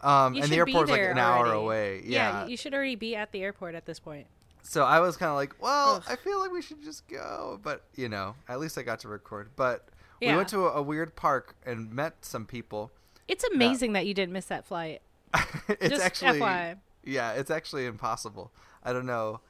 Um, 0.01 0.35
and 0.35 0.45
the 0.45 0.55
airport's 0.57 0.91
like 0.91 1.01
an 1.01 1.17
hour 1.17 1.51
away. 1.51 2.01
Yeah. 2.05 2.45
you 2.45 2.57
should 2.57 2.73
already 2.73 2.95
be 2.95 3.15
at 3.15 3.31
the 3.31 3.41
airport 3.41 3.75
at 3.75 3.85
this 3.85 3.99
point. 3.99 4.27
So 4.61 4.83
I 4.83 4.99
was 4.99 5.15
kind 5.17 5.29
of 5.29 5.35
like, 5.35 5.55
well, 5.61 5.95
Ugh. 5.97 6.03
I 6.07 6.15
feel 6.15 6.39
like 6.39 6.51
we 6.51 6.61
should 6.61 6.83
just 6.83 7.07
go, 7.07 7.59
but 7.63 7.83
you 7.95 8.09
know, 8.09 8.35
at 8.49 8.59
least 8.59 8.77
I 8.77 8.81
got 8.81 8.99
to 9.01 9.07
record. 9.07 9.51
But 9.55 9.87
we 10.21 10.35
went 10.35 10.47
to 10.49 10.65
a, 10.65 10.73
a 10.73 10.81
weird 10.81 11.15
park 11.15 11.55
and 11.65 11.91
met 11.91 12.25
some 12.25 12.45
people. 12.45 12.91
It's 13.27 13.43
amazing 13.43 13.93
that 13.93 14.05
you 14.05 14.13
didn't 14.13 14.33
miss 14.33 14.45
that 14.45 14.65
flight. 14.65 15.01
it's 15.67 15.89
Just 15.89 16.03
actually 16.03 16.39
FYI. 16.39 16.77
yeah, 17.03 17.33
it's 17.33 17.51
actually 17.51 17.85
impossible. 17.85 18.51
I 18.83 18.93
don't 18.93 19.05
know 19.05 19.41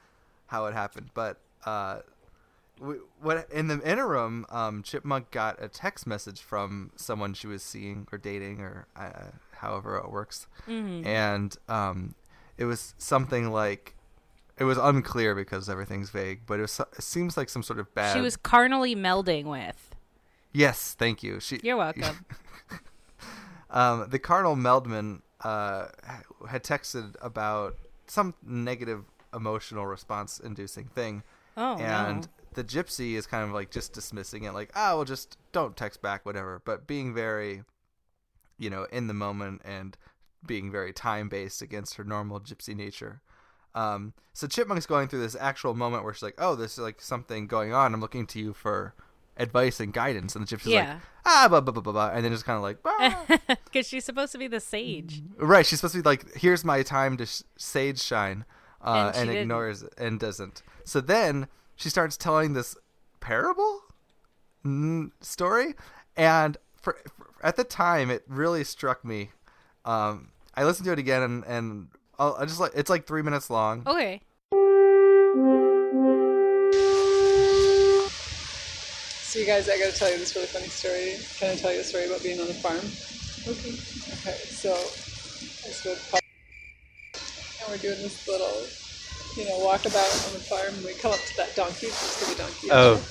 how 0.46 0.66
it 0.66 0.74
happened, 0.74 1.10
but 1.14 1.38
uh, 1.64 2.00
we, 2.80 2.96
what 3.20 3.48
in 3.50 3.68
the 3.68 3.80
interim, 3.88 4.46
um, 4.50 4.82
Chipmunk 4.82 5.30
got 5.30 5.62
a 5.62 5.68
text 5.68 6.06
message 6.06 6.40
from 6.40 6.90
someone 6.96 7.34
she 7.34 7.46
was 7.46 7.62
seeing 7.62 8.06
or 8.12 8.18
dating 8.18 8.60
or 8.60 8.86
uh, 8.96 9.30
however 9.52 9.96
it 9.98 10.10
works, 10.10 10.46
Mm-hmm. 10.68 11.06
and 11.06 11.56
um, 11.68 12.14
it 12.58 12.64
was 12.66 12.94
something 12.98 13.50
like. 13.50 13.94
It 14.58 14.64
was 14.64 14.78
unclear 14.78 15.34
because 15.34 15.68
everything's 15.68 16.08
vague, 16.08 16.40
but 16.46 16.58
it, 16.58 16.62
was, 16.62 16.80
it 16.80 17.02
seems 17.02 17.36
like 17.36 17.50
some 17.50 17.62
sort 17.62 17.78
of 17.78 17.94
bad. 17.94 18.14
She 18.14 18.22
was 18.22 18.38
carnally 18.38 18.96
melding 18.96 19.44
with. 19.44 19.94
Yes, 20.52 20.94
thank 20.98 21.22
you. 21.22 21.40
She. 21.40 21.60
You're 21.62 21.76
welcome. 21.76 22.24
um, 23.70 24.06
the 24.08 24.18
carnal 24.18 24.56
Meldman 24.56 25.20
uh, 25.44 25.88
had 26.48 26.62
texted 26.64 27.16
about 27.20 27.76
some 28.06 28.34
negative 28.42 29.04
emotional 29.34 29.86
response 29.86 30.40
inducing 30.40 30.86
thing, 30.86 31.22
Oh 31.56 31.76
and 31.76 32.22
no. 32.22 32.28
The 32.56 32.64
gypsy 32.64 33.12
is 33.12 33.26
kind 33.26 33.44
of 33.44 33.52
like 33.52 33.70
just 33.70 33.92
dismissing 33.92 34.42
it, 34.44 34.52
like, 34.52 34.70
"Ah, 34.74 34.96
well, 34.96 35.04
just 35.04 35.36
don't 35.52 35.76
text 35.76 36.02
back, 36.02 36.26
whatever." 36.26 36.60
But 36.64 36.86
being 36.86 37.14
very, 37.14 37.62
you 38.58 38.70
know, 38.70 38.86
in 38.90 39.06
the 39.06 39.14
moment 39.14 39.62
and 39.64 39.96
being 40.44 40.72
very 40.72 40.92
time 40.92 41.28
based 41.28 41.62
against 41.62 41.94
her 41.96 42.04
normal 42.04 42.40
gypsy 42.40 42.74
nature. 42.74 43.20
Um, 43.74 44.14
so 44.32 44.46
Chipmunk's 44.46 44.86
going 44.86 45.08
through 45.08 45.20
this 45.20 45.36
actual 45.38 45.74
moment 45.74 46.02
where 46.02 46.14
she's 46.14 46.22
like, 46.22 46.34
"Oh, 46.38 46.54
this 46.56 46.72
is 46.72 46.78
like 46.78 47.00
something 47.00 47.46
going 47.46 47.72
on. 47.74 47.92
I'm 47.92 48.00
looking 48.00 48.26
to 48.28 48.38
you 48.40 48.54
for 48.54 48.94
advice 49.36 49.78
and 49.78 49.92
guidance." 49.92 50.34
And 50.34 50.46
the 50.46 50.56
gypsy's 50.56 50.72
like, 50.94 51.00
"Ah, 51.26 51.46
blah 51.50 51.60
blah 51.60 51.72
blah 51.72 51.82
blah,", 51.82 51.92
blah 51.92 52.10
and 52.14 52.24
then 52.24 52.32
just 52.32 52.46
kind 52.46 52.56
of 52.56 52.62
like. 52.62 52.78
Because 53.64 53.86
she's 53.88 54.04
supposed 54.06 54.32
to 54.32 54.38
be 54.38 54.48
the 54.48 54.60
sage. 54.60 55.22
right? 55.36 55.66
She's 55.66 55.80
supposed 55.80 55.94
to 55.94 56.02
be 56.02 56.08
like, 56.08 56.34
"Here's 56.36 56.64
my 56.64 56.82
time 56.82 57.18
to 57.18 57.26
sh- 57.26 57.42
sage 57.58 58.00
shine," 58.00 58.46
uh, 58.82 59.12
And 59.14 59.28
and, 59.28 59.38
ignores 59.38 59.82
and 59.98 60.18
doesn't. 60.18 60.62
So 60.84 61.02
then 61.02 61.48
she 61.76 61.88
starts 61.88 62.16
telling 62.16 62.54
this 62.54 62.76
parable 63.20 63.82
mm, 64.64 65.10
story, 65.20 65.74
and 66.16 66.56
for, 66.80 66.98
for 67.16 67.28
at 67.42 67.56
the 67.56 67.64
time, 67.64 68.10
it 68.10 68.24
really 68.28 68.64
struck 68.64 69.04
me. 69.04 69.30
Um, 69.84 70.30
I 70.54 70.64
listened 70.64 70.86
to 70.86 70.92
it 70.92 70.98
again, 70.98 71.22
and 71.22 71.44
and 71.44 71.88
I'll, 72.18 72.36
I 72.38 72.46
just 72.46 72.60
like 72.60 72.72
it's 72.74 72.90
like 72.90 73.06
three 73.06 73.22
minutes 73.22 73.50
long. 73.50 73.82
Okay. 73.86 74.20
So 79.22 79.40
you 79.40 79.46
guys, 79.46 79.68
I 79.68 79.78
gotta 79.78 79.92
tell 79.94 80.10
you 80.10 80.18
this 80.18 80.34
really 80.34 80.46
funny 80.48 80.68
story. 80.68 81.16
Can 81.38 81.52
I 81.52 81.56
tell 81.56 81.72
you 81.72 81.80
a 81.80 81.84
story 81.84 82.06
about 82.06 82.22
being 82.22 82.40
on 82.40 82.46
the 82.46 82.54
farm? 82.54 82.78
Okay. 83.46 83.76
Okay, 84.26 84.38
so 84.48 84.70
I 84.70 85.68
was 85.68 85.82
with 85.84 86.22
and 87.66 87.74
we're 87.74 87.82
doing 87.82 88.00
this 88.02 88.28
little, 88.28 88.46
you 89.36 89.44
know, 89.44 89.58
walk 89.58 89.84
about 89.84 90.10
on 90.26 90.32
the 90.32 90.40
farm. 90.40 90.74
We 90.84 90.94
come 90.94 91.12
up 91.12 91.18
to 91.18 91.36
that 91.36 91.54
donkey, 91.54 91.88
to 91.88 92.24
the 92.30 92.34
donkey. 92.38 92.68
Oh. 92.72 93.02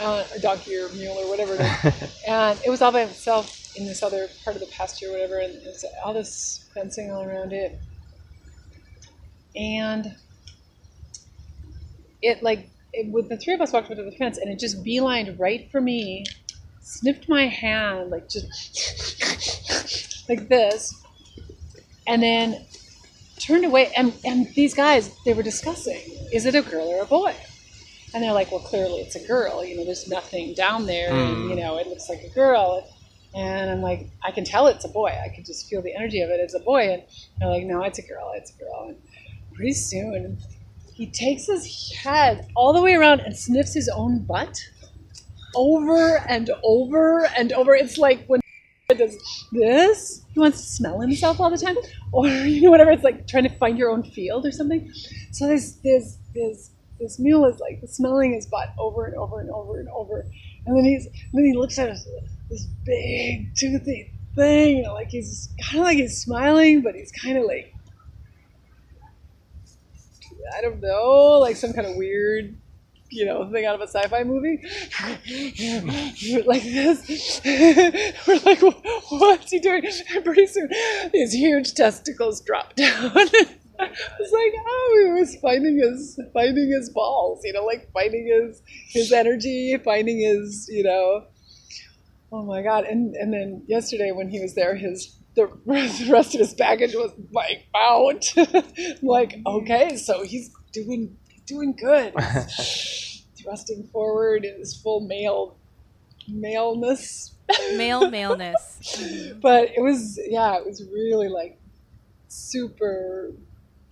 uh, 0.00 0.24
a 0.34 0.38
donkey 0.38 0.76
or 0.76 0.88
mule 0.90 1.16
or 1.18 1.28
whatever 1.28 1.54
it 1.58 1.60
is. 1.60 2.22
and 2.28 2.58
it 2.64 2.70
was 2.70 2.80
all 2.80 2.92
by 2.92 3.02
itself 3.02 3.76
in 3.76 3.86
this 3.86 4.02
other 4.02 4.28
part 4.44 4.54
of 4.54 4.60
the 4.60 4.68
pasture 4.68 5.08
or 5.08 5.12
whatever, 5.12 5.38
and 5.38 5.54
there's 5.64 5.84
all 6.04 6.14
this 6.14 6.68
fencing 6.72 7.10
all 7.10 7.24
around 7.24 7.52
it. 7.52 7.78
And 9.56 10.14
it 12.22 12.42
like 12.42 12.70
it, 12.92 13.10
with 13.12 13.28
the 13.28 13.36
three 13.36 13.54
of 13.54 13.60
us 13.60 13.72
walked 13.72 13.90
up 13.90 13.96
to 13.96 14.04
the 14.04 14.12
fence, 14.12 14.38
and 14.38 14.50
it 14.50 14.58
just 14.58 14.84
beelined 14.84 15.38
right 15.38 15.68
for 15.70 15.80
me, 15.80 16.24
sniffed 16.80 17.28
my 17.28 17.46
hand 17.46 18.10
like 18.10 18.28
just 18.28 19.20
like 20.28 20.48
this, 20.48 20.94
and 22.06 22.22
then 22.22 22.66
turned 23.46 23.64
away. 23.64 23.92
And 23.96 24.12
and 24.24 24.46
these 24.54 24.74
guys 24.74 25.14
they 25.24 25.34
were 25.34 25.42
discussing, 25.42 26.00
is 26.32 26.46
it 26.46 26.54
a 26.54 26.62
girl 26.62 26.88
or 26.88 27.02
a 27.02 27.06
boy? 27.06 27.34
And 28.12 28.22
they're 28.22 28.32
like, 28.32 28.52
well, 28.52 28.60
clearly 28.60 29.00
it's 29.00 29.16
a 29.16 29.26
girl. 29.26 29.64
You 29.64 29.76
know, 29.76 29.84
there's 29.84 30.08
nothing 30.08 30.54
down 30.54 30.86
there. 30.86 31.10
Hmm. 31.10 31.48
you 31.48 31.56
know, 31.56 31.78
it 31.78 31.88
looks 31.88 32.08
like 32.08 32.22
a 32.22 32.30
girl. 32.30 32.88
And 33.34 33.68
I'm 33.68 33.82
like, 33.82 34.08
I 34.22 34.30
can 34.30 34.44
tell 34.44 34.68
it's 34.68 34.84
a 34.84 34.88
boy. 34.88 35.08
I 35.08 35.34
can 35.34 35.42
just 35.44 35.68
feel 35.68 35.82
the 35.82 35.92
energy 35.94 36.20
of 36.20 36.30
it. 36.30 36.38
It's 36.38 36.54
a 36.54 36.60
boy. 36.60 36.92
And 36.92 37.02
they're 37.38 37.48
like, 37.48 37.64
no, 37.64 37.82
it's 37.82 37.98
a 37.98 38.02
girl. 38.02 38.32
It's 38.36 38.54
a 38.54 38.58
girl. 38.58 38.86
And 38.88 38.96
pretty 39.52 39.72
soon, 39.72 40.38
he 40.94 41.06
takes 41.06 41.46
his 41.46 41.92
head 41.92 42.46
all 42.54 42.72
the 42.72 42.80
way 42.80 42.94
around 42.94 43.20
and 43.20 43.36
sniffs 43.36 43.74
his 43.74 43.88
own 43.88 44.20
butt 44.20 44.56
over 45.56 46.18
and 46.28 46.50
over 46.62 47.26
and 47.36 47.52
over. 47.52 47.74
It's 47.74 47.98
like 47.98 48.24
when 48.26 48.40
he 48.40 48.43
does 48.88 49.16
this, 49.50 50.24
he 50.32 50.40
wants 50.40 50.60
to 50.60 50.66
smell 50.66 51.00
himself 51.00 51.40
all 51.40 51.50
the 51.50 51.56
time, 51.56 51.76
or 52.12 52.26
you 52.28 52.62
know, 52.62 52.70
whatever. 52.70 52.90
It's 52.90 53.04
like 53.04 53.26
trying 53.26 53.44
to 53.44 53.56
find 53.58 53.78
your 53.78 53.90
own 53.90 54.02
field 54.02 54.44
or 54.46 54.52
something. 54.52 54.92
So 55.32 55.46
this 55.48 55.72
this 55.82 56.18
this 56.34 56.70
this 57.00 57.18
mule 57.18 57.46
is 57.46 57.58
like 57.60 57.80
smelling 57.86 58.34
his 58.34 58.46
butt 58.46 58.68
over 58.78 59.06
and 59.06 59.16
over 59.16 59.40
and 59.40 59.50
over 59.50 59.80
and 59.80 59.88
over, 59.88 60.26
and 60.66 60.76
then 60.76 60.84
he's 60.84 61.08
then 61.32 61.44
he 61.44 61.54
looks 61.54 61.78
at 61.78 61.88
us, 61.88 62.06
this 62.50 62.66
big 62.84 63.54
toothy 63.56 64.10
thing, 64.34 64.78
you 64.78 64.82
know, 64.82 64.94
like 64.94 65.08
he's 65.08 65.48
kind 65.62 65.80
of 65.80 65.84
like 65.84 65.96
he's 65.96 66.18
smiling, 66.18 66.82
but 66.82 66.94
he's 66.94 67.12
kind 67.12 67.38
of 67.38 67.44
like 67.44 67.74
I 70.56 70.60
don't 70.60 70.80
know, 70.80 71.38
like 71.40 71.56
some 71.56 71.72
kind 71.72 71.86
of 71.86 71.96
weird, 71.96 72.54
you 73.14 73.24
know, 73.24 73.48
thing 73.50 73.64
out 73.64 73.76
of 73.76 73.80
a 73.80 73.86
sci-fi 73.86 74.24
movie, 74.24 74.58
like 76.46 76.62
this. 76.62 77.40
We're 78.26 78.40
like, 78.44 78.60
what's 79.08 79.52
he 79.52 79.60
doing? 79.60 79.84
And 80.14 80.24
pretty 80.24 80.46
soon, 80.48 80.68
his 81.12 81.32
huge 81.32 81.74
testicles 81.74 82.40
drop 82.40 82.74
down. 82.74 83.12
It's 83.14 84.32
like, 84.32 84.52
oh, 84.66 85.02
he 85.04 85.20
was 85.20 85.36
finding 85.36 85.78
his 85.78 86.18
finding 86.32 86.70
his 86.70 86.90
balls, 86.90 87.40
you 87.44 87.52
know, 87.52 87.64
like 87.64 87.90
finding 87.92 88.26
his 88.26 88.62
his 88.90 89.12
energy, 89.12 89.76
finding 89.84 90.18
his, 90.20 90.68
you 90.68 90.82
know. 90.82 91.26
Oh 92.32 92.42
my 92.44 92.62
god! 92.62 92.84
And 92.84 93.14
and 93.14 93.32
then 93.32 93.62
yesterday 93.66 94.10
when 94.10 94.28
he 94.28 94.40
was 94.40 94.54
there, 94.54 94.74
his 94.74 95.16
the 95.36 95.46
rest 95.66 96.34
of 96.34 96.40
his 96.40 96.54
baggage 96.54 96.94
was 96.94 97.12
like 97.32 97.66
out. 97.74 98.32
like, 99.02 99.36
okay, 99.46 99.96
so 99.96 100.22
he's 100.22 100.50
doing 100.72 101.16
doing 101.46 101.74
good. 101.74 102.14
He's 102.56 103.24
thrusting 103.42 103.84
forward 103.92 104.44
in 104.44 104.58
his 104.58 104.76
full 104.76 105.00
male 105.00 105.56
maleness. 106.28 107.34
Male 107.76 108.10
maleness. 108.10 109.32
But 109.40 109.70
it 109.76 109.82
was 109.82 110.18
yeah, 110.26 110.56
it 110.56 110.66
was 110.66 110.82
really 110.92 111.28
like 111.28 111.58
super 112.28 113.32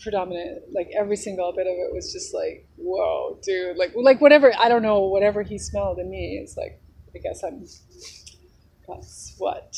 predominant. 0.01 0.73
Like 0.73 0.91
every 0.97 1.17
single 1.17 1.53
bit 1.53 1.67
of 1.67 1.75
it 1.75 1.93
was 1.93 2.13
just 2.13 2.35
like, 2.35 2.67
whoa, 2.77 3.39
dude. 3.43 3.77
Like 3.77 3.93
like 3.95 4.21
whatever 4.21 4.53
I 4.59 4.69
don't 4.69 4.83
know, 4.83 5.01
whatever 5.01 5.43
he 5.43 5.59
smelled 5.59 5.99
in 5.99 6.11
me, 6.11 6.39
it's 6.43 6.57
like 6.57 6.81
I 7.15 7.19
guess 7.19 7.43
I'm 7.43 7.67
got 8.87 9.05
what 9.39 9.77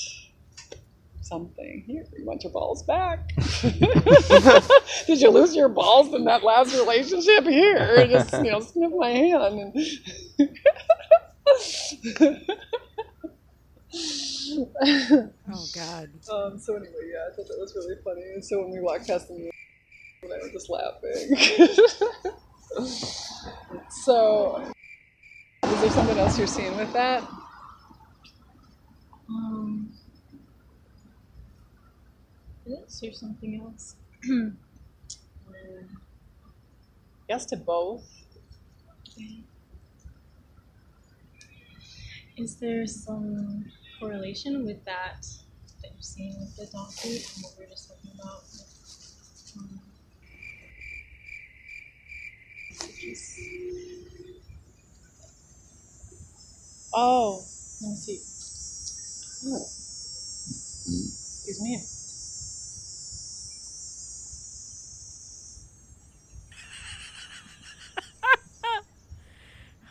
something. 1.34 1.82
Here, 1.86 2.06
you 2.16 2.24
want 2.24 2.44
your 2.44 2.52
balls 2.52 2.84
back? 2.84 3.28
Did 5.06 5.20
you 5.20 5.30
lose 5.30 5.56
your 5.56 5.68
balls 5.68 6.14
in 6.14 6.24
that 6.24 6.42
last 6.44 6.74
relationship? 6.74 7.44
Here, 7.44 8.06
just 8.06 8.32
you 8.32 8.52
know, 8.52 8.60
sniff 8.60 8.92
my 8.96 9.10
hand. 9.10 9.60
And 9.60 9.76
Oh 15.52 15.66
God. 15.74 16.08
Um, 16.30 16.58
so 16.58 16.76
anyway, 16.76 17.10
yeah, 17.12 17.26
I 17.26 17.30
thought 17.34 17.48
that 17.48 17.58
was 17.58 17.74
really 17.76 17.96
funny. 18.04 18.22
And 18.34 18.44
so 18.44 18.60
when 18.60 18.70
we 18.70 18.80
walked 18.80 19.06
past 19.06 19.28
the 19.28 19.50
and 20.22 20.32
I 20.32 20.38
was 20.38 20.52
just 20.52 20.70
laughing. 20.70 21.36
so, 24.04 24.62
is 25.64 25.80
there 25.80 25.90
something 25.90 26.18
else 26.18 26.38
you're 26.38 26.46
seeing 26.46 26.76
with 26.76 26.92
that? 26.92 27.24
Is 32.66 33.00
there 33.00 33.12
something 33.12 33.60
else? 33.60 33.96
Yes 37.28 37.46
to 37.46 37.56
both. 37.56 38.04
Is 42.36 42.56
there 42.56 42.86
some 42.86 43.66
correlation 43.98 44.64
with 44.66 44.84
that 44.84 45.26
that 45.82 45.92
you're 45.92 46.02
seeing 46.02 46.38
with 46.40 46.56
the 46.56 46.66
donkey 46.66 47.16
and 47.16 47.42
what 47.42 47.54
we 47.58 47.64
were 47.64 47.70
just 47.70 47.88
talking 47.88 48.10
about? 48.20 48.42
with, 48.52 49.56
um. 49.58 49.80
Oh, 56.94 57.44
let 57.82 57.90
me 57.90 57.96
see. 57.96 58.20
Oh. 59.46 59.66
Excuse 61.32 61.60
me. 61.60 61.82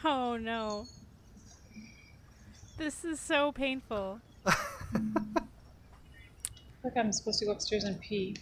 Oh 0.04 0.38
no. 0.38 0.86
This 2.78 3.06
is 3.06 3.20
so 3.20 3.52
painful. 3.52 4.20
Look, 6.84 6.94
I'm 6.98 7.14
supposed 7.14 7.40
to 7.40 7.46
go 7.46 7.52
upstairs 7.52 7.86
and 7.86 8.00
pee. 8.02 8.36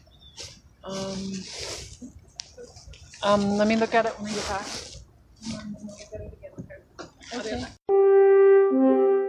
Um, 0.83 1.31
um, 3.21 3.57
let 3.57 3.67
me 3.67 3.75
look 3.75 3.93
at 3.93 4.07
it 4.07 4.13
when 4.19 4.31
we 4.31 4.35
get 4.35 4.47
back. 4.47 4.65
Let 5.53 5.65
me 5.67 5.75
look 5.83 5.99
at 6.13 6.21
it 6.21 6.33
again. 6.33 6.51
Okay. 6.59 6.75
I'll 7.33 7.43
be 7.43 7.51
right 7.51 7.61
back. 7.61 7.77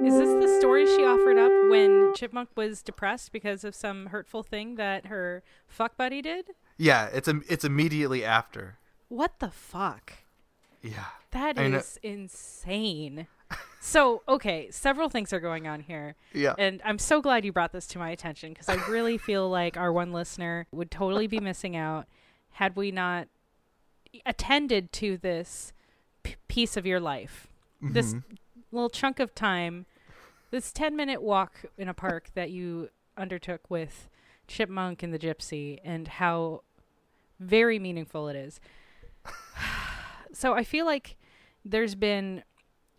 Is 0.07 0.15
this 0.19 0.45
the 0.45 0.59
story 0.59 0.87
she 0.87 1.05
offered 1.05 1.39
up 1.39 1.53
when 1.71 2.15
Chipmunk 2.15 2.49
was 2.57 2.83
depressed 2.83 3.33
because 3.33 3.65
of 3.65 3.75
some 3.75 4.07
hurtful 4.07 4.43
thing 4.43 4.77
that 4.77 5.07
her 5.07 5.43
fuck 5.69 5.97
buddy 5.97 6.23
did? 6.23 6.51
Yeah, 6.79 7.07
it's 7.13 7.29
a, 7.29 7.41
it's 7.49 7.65
immediately 7.65 8.25
after. 8.25 8.79
What 9.09 9.39
the 9.41 9.51
fuck? 9.51 10.15
Yeah. 10.83 11.05
That 11.31 11.59
I 11.59 11.69
know- 11.69 11.77
uh, 11.77 11.81
is 11.81 11.99
insane. 12.03 13.27
So, 13.85 14.23
okay, 14.29 14.71
several 14.71 15.09
things 15.09 15.33
are 15.33 15.41
going 15.41 15.67
on 15.67 15.81
here. 15.81 16.15
Yeah. 16.33 16.55
And 16.57 16.81
I'm 16.85 16.99
so 16.99 17.21
glad 17.21 17.45
you 17.45 17.53
brought 17.53 17.73
this 17.73 17.89
to 17.89 17.99
my 17.99 18.11
attention 18.11 18.53
because 18.53 18.69
I 18.69 18.77
really 18.89 19.19
feel 19.29 19.51
like 19.51 19.77
our 19.77 19.93
one 19.93 20.13
listener 20.13 20.69
would 20.71 20.91
totally 20.91 21.27
be 21.27 21.41
missing 21.41 21.75
out 21.75 22.07
had 22.53 22.77
we 22.77 22.93
not 22.93 23.27
attended 24.25 24.93
to 24.93 25.17
this 25.17 25.73
p- 26.23 26.37
piece 26.47 26.77
of 26.77 26.87
your 26.87 27.01
life. 27.01 27.49
This 27.81 28.15
mm-hmm. 28.15 28.35
little 28.71 28.89
chunk 28.89 29.19
of 29.19 29.35
time, 29.35 29.87
this 30.53 30.71
10 30.71 30.95
minute 30.95 31.21
walk 31.21 31.65
in 31.77 31.89
a 31.89 31.95
park 31.95 32.31
that 32.35 32.51
you 32.53 32.89
undertook 33.17 33.69
with 33.69 34.09
Chipmunk 34.47 35.03
and 35.03 35.13
the 35.13 35.19
Gypsy, 35.19 35.81
and 35.83 36.07
how 36.07 36.63
very 37.41 37.81
meaningful 37.81 38.29
it 38.29 38.37
is. 38.37 38.61
so 40.33 40.55
I 40.55 40.65
feel 40.65 40.87
like 40.87 41.17
there's 41.65 41.95
been 41.95 42.43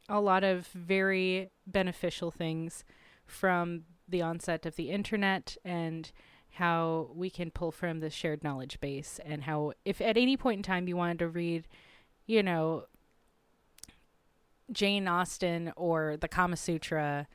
a 0.10 0.20
lot 0.20 0.44
of 0.44 0.68
very 0.68 1.50
beneficial 1.66 2.32
things 2.32 2.84
from 3.25 3.84
the 4.08 4.22
onset 4.22 4.66
of 4.66 4.75
the 4.75 4.89
internet 4.91 5.58
and 5.63 6.12
how 6.52 7.10
we 7.15 7.30
can 7.30 7.50
pull 7.50 7.72
from 7.72 8.00
the 8.00 8.10
shared 8.10 8.43
knowledge 8.43 8.80
base 8.80 9.19
and 9.26 9.43
how 9.43 9.74
if 9.86 10.02
at 10.02 10.17
any 10.17 10.38
point 10.38 10.60
in 10.60 10.63
time 10.63 10.88
you 10.88 10.96
wanted 10.96 11.19
to 11.19 11.28
read 11.28 11.67
you 12.28 12.43
know 12.43 12.84
Jane 14.72 15.08
Austen 15.08 15.72
or 15.76 16.17
the 16.19 16.28
Kama 16.28 16.58
Sutra 16.58 17.28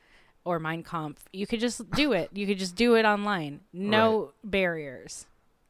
or 0.45 0.59
Mein 0.59 0.83
Kampf 0.83 1.27
you 1.33 1.45
could 1.45 1.59
just 1.59 1.89
do 1.91 2.13
it. 2.13 2.29
You 2.33 2.47
could 2.47 2.59
just 2.59 2.75
do 2.75 2.95
it 2.95 3.05
online. 3.05 3.61
No 3.73 4.31
barriers 4.43 5.25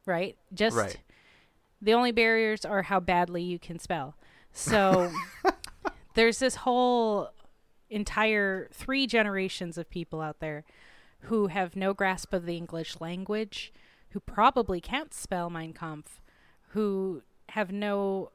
right? 0.05 0.37
Just 0.53 0.75
Right. 0.75 0.97
the 1.81 1.93
only 1.93 2.11
barriers 2.11 2.65
are 2.65 2.83
how 2.83 2.99
badly 2.99 3.43
you 3.43 3.59
can 3.59 3.79
spell 3.79 4.15
so 4.59 5.11
there's 6.15 6.39
this 6.39 6.55
whole 6.55 7.29
entire 7.89 8.69
three 8.73 9.07
generations 9.07 9.77
of 9.77 9.89
people 9.89 10.21
out 10.21 10.39
there 10.39 10.65
who 11.21 11.47
have 11.47 11.75
no 11.75 11.93
grasp 11.93 12.33
of 12.33 12.45
the 12.45 12.55
English 12.55 12.99
language, 12.99 13.73
who 14.11 14.19
probably 14.19 14.79
can't 14.79 15.13
spell 15.13 15.49
Mein 15.49 15.73
Kampf, 15.73 16.21
who 16.69 17.23
have 17.49 17.71
no 17.71 18.31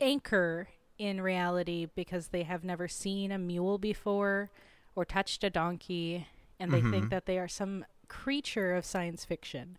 anchor 0.00 0.68
in 0.98 1.20
reality 1.20 1.86
because 1.94 2.28
they 2.28 2.42
have 2.42 2.64
never 2.64 2.88
seen 2.88 3.30
a 3.32 3.38
mule 3.38 3.78
before 3.78 4.50
or 4.94 5.04
touched 5.04 5.44
a 5.44 5.50
donkey, 5.50 6.26
and 6.58 6.70
they 6.70 6.80
think 6.80 6.94
mm-hmm. 6.94 7.08
that 7.08 7.26
they 7.26 7.38
are 7.38 7.48
some 7.48 7.84
creature 8.08 8.74
of 8.74 8.84
science 8.84 9.24
fiction. 9.24 9.78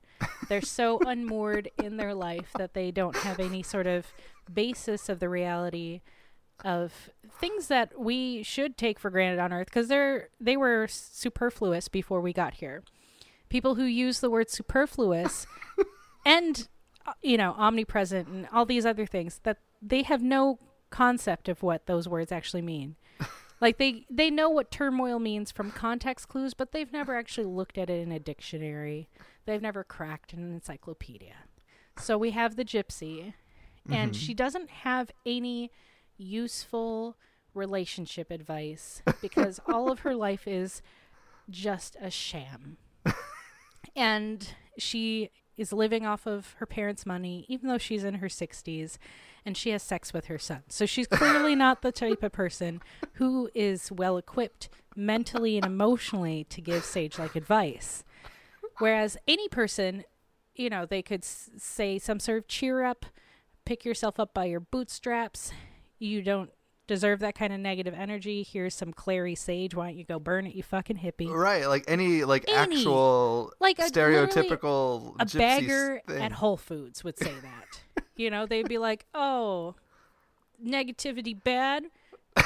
They're 0.50 0.62
so 0.62 1.00
unmoored 1.00 1.70
in 1.82 1.98
their 1.98 2.14
life 2.14 2.52
that 2.58 2.74
they 2.74 2.92
don't 2.92 3.16
have 3.18 3.40
any 3.40 3.64
sort 3.64 3.88
of 3.88 4.08
basis 4.52 5.10
of 5.10 5.20
the 5.20 5.30
reality 5.30 6.02
of 6.64 7.10
things 7.40 7.68
that 7.68 8.00
we 8.00 8.44
should 8.44 8.78
take 8.78 9.00
for 9.00 9.10
granted 9.10 9.40
on 9.40 9.52
earth 9.52 9.68
because 9.68 9.88
they're 9.88 10.30
they 10.40 10.56
were 10.56 10.88
superfluous 10.88 11.88
before 11.88 12.22
we 12.22 12.34
got 12.34 12.56
here. 12.56 12.84
People 13.50 13.76
who 13.76 13.84
use 13.84 14.20
the 14.20 14.30
word 14.30 14.50
superfluous 14.50 15.46
and 16.26 16.68
uh, 17.06 17.14
you 17.22 17.38
know 17.38 17.54
omnipresent 17.58 18.28
and 18.28 18.48
all 18.52 18.66
these 18.66 18.86
other 18.86 19.06
things 19.06 19.40
that 19.44 19.58
they 19.82 20.04
have 20.04 20.22
no 20.22 20.60
concept 20.90 21.50
of 21.50 21.64
what 21.64 21.86
those 21.88 22.08
words 22.08 22.32
actually 22.32 22.62
mean 22.62 22.96
like 23.64 23.78
they 23.78 24.06
they 24.10 24.30
know 24.30 24.50
what 24.50 24.70
turmoil 24.70 25.20
means 25.20 25.50
from 25.50 25.72
context 25.72 26.28
clues 26.28 26.54
but 26.54 26.74
they've 26.74 26.92
never 26.92 27.16
actually 27.16 27.46
looked 27.46 27.78
at 27.78 27.90
it 27.90 28.02
in 28.02 28.12
a 28.12 28.20
dictionary. 28.20 29.08
They've 29.46 29.62
never 29.62 29.86
cracked 29.86 30.34
an 30.34 30.54
encyclopedia. 30.54 31.36
So 31.98 32.18
we 32.18 32.32
have 32.32 32.58
the 32.58 32.66
gypsy 32.66 33.34
and 33.90 34.12
mm-hmm. 34.12 34.20
she 34.20 34.34
doesn't 34.34 34.70
have 34.70 35.12
any 35.26 35.72
useful 36.18 37.16
relationship 37.54 38.32
advice 38.32 39.02
because 39.22 39.62
all 39.66 39.90
of 39.90 40.00
her 40.00 40.14
life 40.14 40.46
is 40.46 40.82
just 41.50 41.96
a 42.02 42.12
sham. 42.12 42.76
and 43.96 44.56
she 44.78 45.30
is 45.56 45.72
living 45.72 46.06
off 46.06 46.26
of 46.26 46.56
her 46.58 46.66
parents' 46.66 47.06
money, 47.06 47.46
even 47.48 47.70
though 47.70 47.78
she's 47.78 48.04
in 48.04 48.16
her 48.16 48.28
60s 48.28 48.98
and 49.46 49.56
she 49.58 49.72
has 49.72 49.84
sex 49.84 50.14
with 50.14 50.26
her 50.26 50.38
son. 50.40 50.64
So 50.70 50.86
she's 50.86 51.08
clearly 51.08 51.56
not 51.66 51.82
the 51.82 51.92
type 51.92 52.24
of 52.24 52.32
person 52.32 52.82
who 53.14 53.50
is 53.54 53.92
well 53.92 54.18
equipped 54.18 54.70
mentally 54.96 55.58
and 55.58 55.66
emotionally 55.66 56.46
to 56.46 56.62
give 56.62 56.84
sage 56.86 57.18
like 57.20 57.36
advice. 57.36 58.04
Whereas 58.80 59.18
any 59.28 59.48
person, 59.50 60.04
you 60.56 60.70
know, 60.70 60.86
they 60.86 61.02
could 61.02 61.22
s- 61.24 61.50
say 61.58 62.00
some 62.00 62.20
sort 62.20 62.38
of 62.40 62.48
cheer 62.48 62.84
up, 62.84 63.06
pick 63.66 63.86
yourself 63.86 64.20
up 64.20 64.34
by 64.34 64.46
your 64.46 64.60
bootstraps. 64.60 65.52
You 66.00 66.22
don't 66.22 66.50
deserve 66.86 67.20
that 67.22 67.34
kind 67.36 67.54
of 67.54 67.60
negative 67.60 67.94
energy. 67.98 68.44
Here's 68.44 68.76
some 68.76 68.92
clary 68.94 69.36
sage. 69.36 69.74
Why 69.74 69.88
don't 69.88 69.96
you 69.98 70.04
go 70.04 70.20
burn 70.20 70.46
it, 70.46 70.54
you 70.56 70.64
fucking 70.64 70.98
hippie? 70.98 71.30
Right, 71.30 71.68
like 71.68 71.86
any 71.88 72.24
like 72.24 72.46
Any. 72.48 72.76
actual 72.78 73.54
Like 73.60 73.80
a- 73.80 73.84
stereotypical 73.84 75.16
a 75.20 75.38
bagger 75.38 76.02
thing. 76.08 76.22
at 76.22 76.32
Whole 76.34 76.58
Foods 76.58 77.04
would 77.04 77.18
say 77.18 77.34
that. 77.42 78.03
you 78.16 78.30
know, 78.30 78.46
they'd 78.46 78.68
be 78.68 78.78
like, 78.78 79.06
"Oh, 79.14 79.76
negativity 80.64 81.42
bad. 81.42 81.86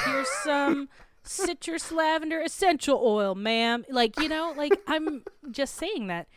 Here's 0.04 0.28
some 0.28 0.88
citrus 1.22 1.92
lavender 1.92 2.40
essential 2.40 3.00
oil, 3.02 3.34
ma'am." 3.34 3.84
Like, 3.88 4.18
you 4.18 4.28
know, 4.28 4.52
like 4.56 4.80
I'm 4.86 5.24
just 5.50 5.74
saying 5.74 6.06
that 6.08 6.28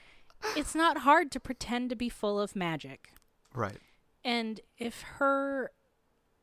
it's 0.55 0.75
not 0.75 0.99
hard 0.99 1.31
to 1.31 1.39
pretend 1.39 1.89
to 1.89 1.95
be 1.95 2.09
full 2.09 2.39
of 2.39 2.55
magic. 2.55 3.13
Right. 3.53 3.77
And 4.23 4.59
if 4.77 5.01
her 5.17 5.71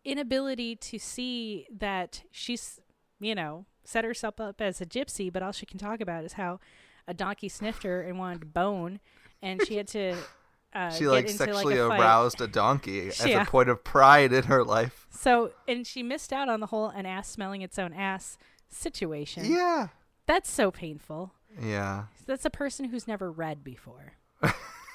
inability 0.04 0.76
to 0.76 0.98
see 0.98 1.66
that 1.70 2.22
she's, 2.30 2.80
you 3.20 3.34
know, 3.34 3.66
set 3.84 4.04
herself 4.04 4.40
up 4.40 4.60
as 4.60 4.80
a 4.80 4.86
gypsy, 4.86 5.32
but 5.32 5.42
all 5.42 5.52
she 5.52 5.66
can 5.66 5.78
talk 5.78 6.00
about 6.00 6.24
is 6.24 6.34
how 6.34 6.60
a 7.06 7.14
donkey 7.14 7.48
sniffed 7.48 7.82
her 7.84 8.02
and 8.02 8.18
wanted 8.18 8.40
to 8.40 8.46
bone, 8.46 9.00
and 9.42 9.64
she 9.66 9.76
had 9.76 9.88
to. 9.88 10.16
Uh, 10.74 10.90
She 10.90 11.06
like 11.08 11.28
sexually 11.28 11.78
like, 11.80 11.98
a 11.98 12.02
aroused 12.02 12.40
a 12.40 12.46
donkey 12.46 13.08
as 13.08 13.24
Yeah. 13.24 13.42
a 13.42 13.46
point 13.46 13.68
of 13.68 13.82
pride 13.84 14.32
in 14.32 14.44
her 14.44 14.62
life. 14.64 15.06
So, 15.10 15.52
and 15.66 15.86
she 15.86 16.02
missed 16.02 16.32
out 16.32 16.48
on 16.48 16.60
the 16.60 16.66
whole 16.66 16.88
an 16.88 17.06
ass 17.06 17.28
smelling 17.28 17.62
its 17.62 17.78
own 17.78 17.92
ass 17.92 18.36
situation. 18.68 19.44
Yeah. 19.46 19.88
That's 20.26 20.50
so 20.50 20.70
painful. 20.70 21.32
Yeah. 21.60 22.04
That's 22.26 22.44
a 22.44 22.50
person 22.50 22.86
who's 22.86 23.08
never 23.08 23.32
read 23.32 23.64
before, 23.64 24.12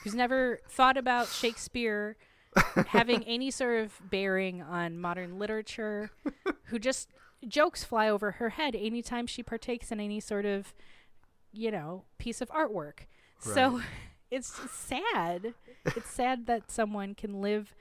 who's 0.04 0.14
never 0.14 0.62
thought 0.70 0.96
about 0.98 1.28
Shakespeare 1.28 2.16
having 2.88 3.24
any 3.28 3.50
sort 3.50 3.80
of 3.84 4.00
bearing 4.12 4.62
on 4.62 5.00
modern 5.00 5.40
literature, 5.40 6.12
who 6.66 6.78
just 6.78 7.10
jokes 7.48 7.84
fly 7.84 8.08
over 8.08 8.34
her 8.34 8.50
head 8.50 8.76
anytime 8.76 9.26
she 9.26 9.42
partakes 9.42 9.92
in 9.92 10.00
any 10.00 10.20
sort 10.20 10.46
of, 10.46 10.74
you 11.52 11.72
know, 11.72 12.04
piece 12.20 12.40
of 12.40 12.50
artwork. 12.50 13.00
So 13.40 13.78
Right. 13.78 13.86
It's 14.36 14.52
sad. 14.72 15.54
it's 15.86 16.10
sad 16.10 16.46
that 16.48 16.72
someone 16.72 17.14
can 17.16 17.42
live 17.42 17.76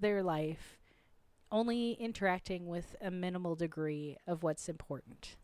their 0.00 0.22
life 0.22 0.78
only 1.50 1.92
interacting 1.92 2.66
with 2.68 2.94
a 3.00 3.10
minimal 3.10 3.54
degree 3.54 4.16
of 4.26 4.42
what's 4.42 4.68
important. 4.68 5.36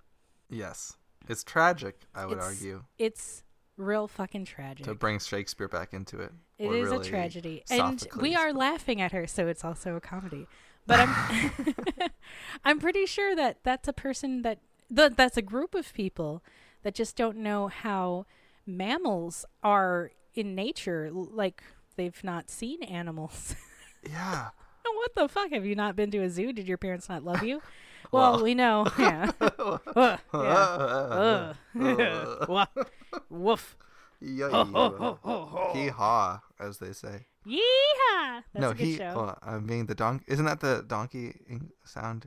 Yes. 0.51 0.97
It's 1.29 1.43
tragic, 1.43 1.97
I 2.15 2.27
would 2.27 2.37
It's- 2.37 2.47
argue, 2.49 2.85
It's 2.99 3.43
real 3.77 4.07
fucking 4.07 4.45
tragic. 4.45 4.85
to 4.85 4.95
bring 4.95 5.19
Shakespeare 5.19 5.69
back 5.69 5.95
into 5.95 6.21
it. 6.21 6.33
It 6.59 6.71
is 6.71 6.91
really 6.91 7.07
a 7.09 7.11
tragedy. 7.11 7.65
And 7.71 8.07
we 8.21 8.35
are 8.37 8.53
laughing 8.53 9.01
at 9.01 9.13
her, 9.13 9.27
so 9.27 9.47
it's 9.49 9.65
also 9.65 9.97
a 9.97 10.01
comedy. 10.01 10.47
But 10.87 11.01
I'm 11.09 11.75
I'm 12.65 12.79
pretty 12.79 13.07
sure 13.07 13.35
that 13.35 13.59
that's 13.65 13.89
a 13.89 13.93
person 13.93 14.43
that 14.43 14.59
that 14.91 15.17
that's 15.17 15.37
a 15.39 15.43
group 15.43 15.75
of 15.75 15.93
people 15.95 16.45
that 16.83 16.95
just 16.95 17.17
don't 17.17 17.39
know 17.39 17.69
how 17.69 18.27
mammals 18.67 19.47
are 19.63 20.11
in 20.35 20.55
nature 20.55 21.11
like 21.13 21.63
they've 21.97 22.23
not 22.25 22.51
seen 22.51 22.83
animals. 22.83 23.55
Yeah. 24.07 24.49
what 24.85 25.15
the 25.15 25.29
fuck? 25.29 25.51
Have 25.53 25.65
you 25.65 25.75
not 25.75 25.97
been 25.97 26.11
to 26.11 26.19
a 26.19 26.29
zoo? 26.29 26.53
Did 26.53 26.69
your 26.69 26.77
parents 26.77 27.09
not 27.09 27.25
love 27.25 27.43
you? 27.43 27.63
Well, 28.13 28.35
Well. 28.35 28.43
we 28.45 28.55
know. 28.55 28.87
Yeah. 28.99 29.31
Ugh, 29.41 29.81
yeah. 31.75 32.45
Wha- 32.47 32.67
Woof. 33.31 33.77
Hee 34.21 34.41
haw, 35.89 36.41
as 36.61 36.79
they 36.79 36.93
say. 36.93 37.27
Yeehaw! 37.47 38.43
That's 38.53 38.61
no, 38.63 38.71
a 38.71 38.75
good 38.75 38.85
he. 38.85 38.97
show. 38.97 39.15
Well, 39.17 39.39
I 39.43 39.59
mean 39.59 39.87
the 39.87 39.95
donkey. 39.95 40.25
Isn't 40.29 40.45
that 40.45 40.61
the 40.61 40.85
donkey 40.87 41.35
sound? 41.85 42.27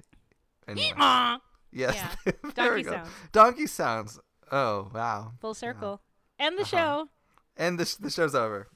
Anyway. 0.68 0.92
Yeehaw! 0.98 1.40
Yes. 1.72 1.96
Yeah, 2.26 2.32
donkey 2.56 2.84
sounds. 2.84 3.10
Donkey 3.32 3.68
sounds. 3.68 4.20
Oh 4.52 4.90
wow. 4.94 5.34
Full 5.42 5.54
circle. 5.54 6.02
End 6.40 6.58
the 6.58 6.64
Uh-huh. 6.64 6.78
show. 6.78 7.10
And 7.58 7.80
the 7.80 7.98
the 8.00 8.12
show's 8.12 8.36
over. 8.36 8.68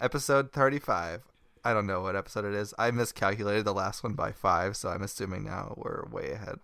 Episode 0.00 0.52
thirty-five. 0.52 1.22
I 1.64 1.74
don't 1.74 1.86
know 1.86 2.00
what 2.00 2.14
episode 2.14 2.44
it 2.44 2.54
is. 2.54 2.72
I 2.78 2.92
miscalculated 2.92 3.64
the 3.64 3.74
last 3.74 4.04
one 4.04 4.14
by 4.14 4.30
five, 4.30 4.76
so 4.76 4.88
I'm 4.88 5.02
assuming 5.02 5.44
now 5.44 5.74
we're 5.76 6.06
way 6.08 6.30
ahead. 6.30 6.60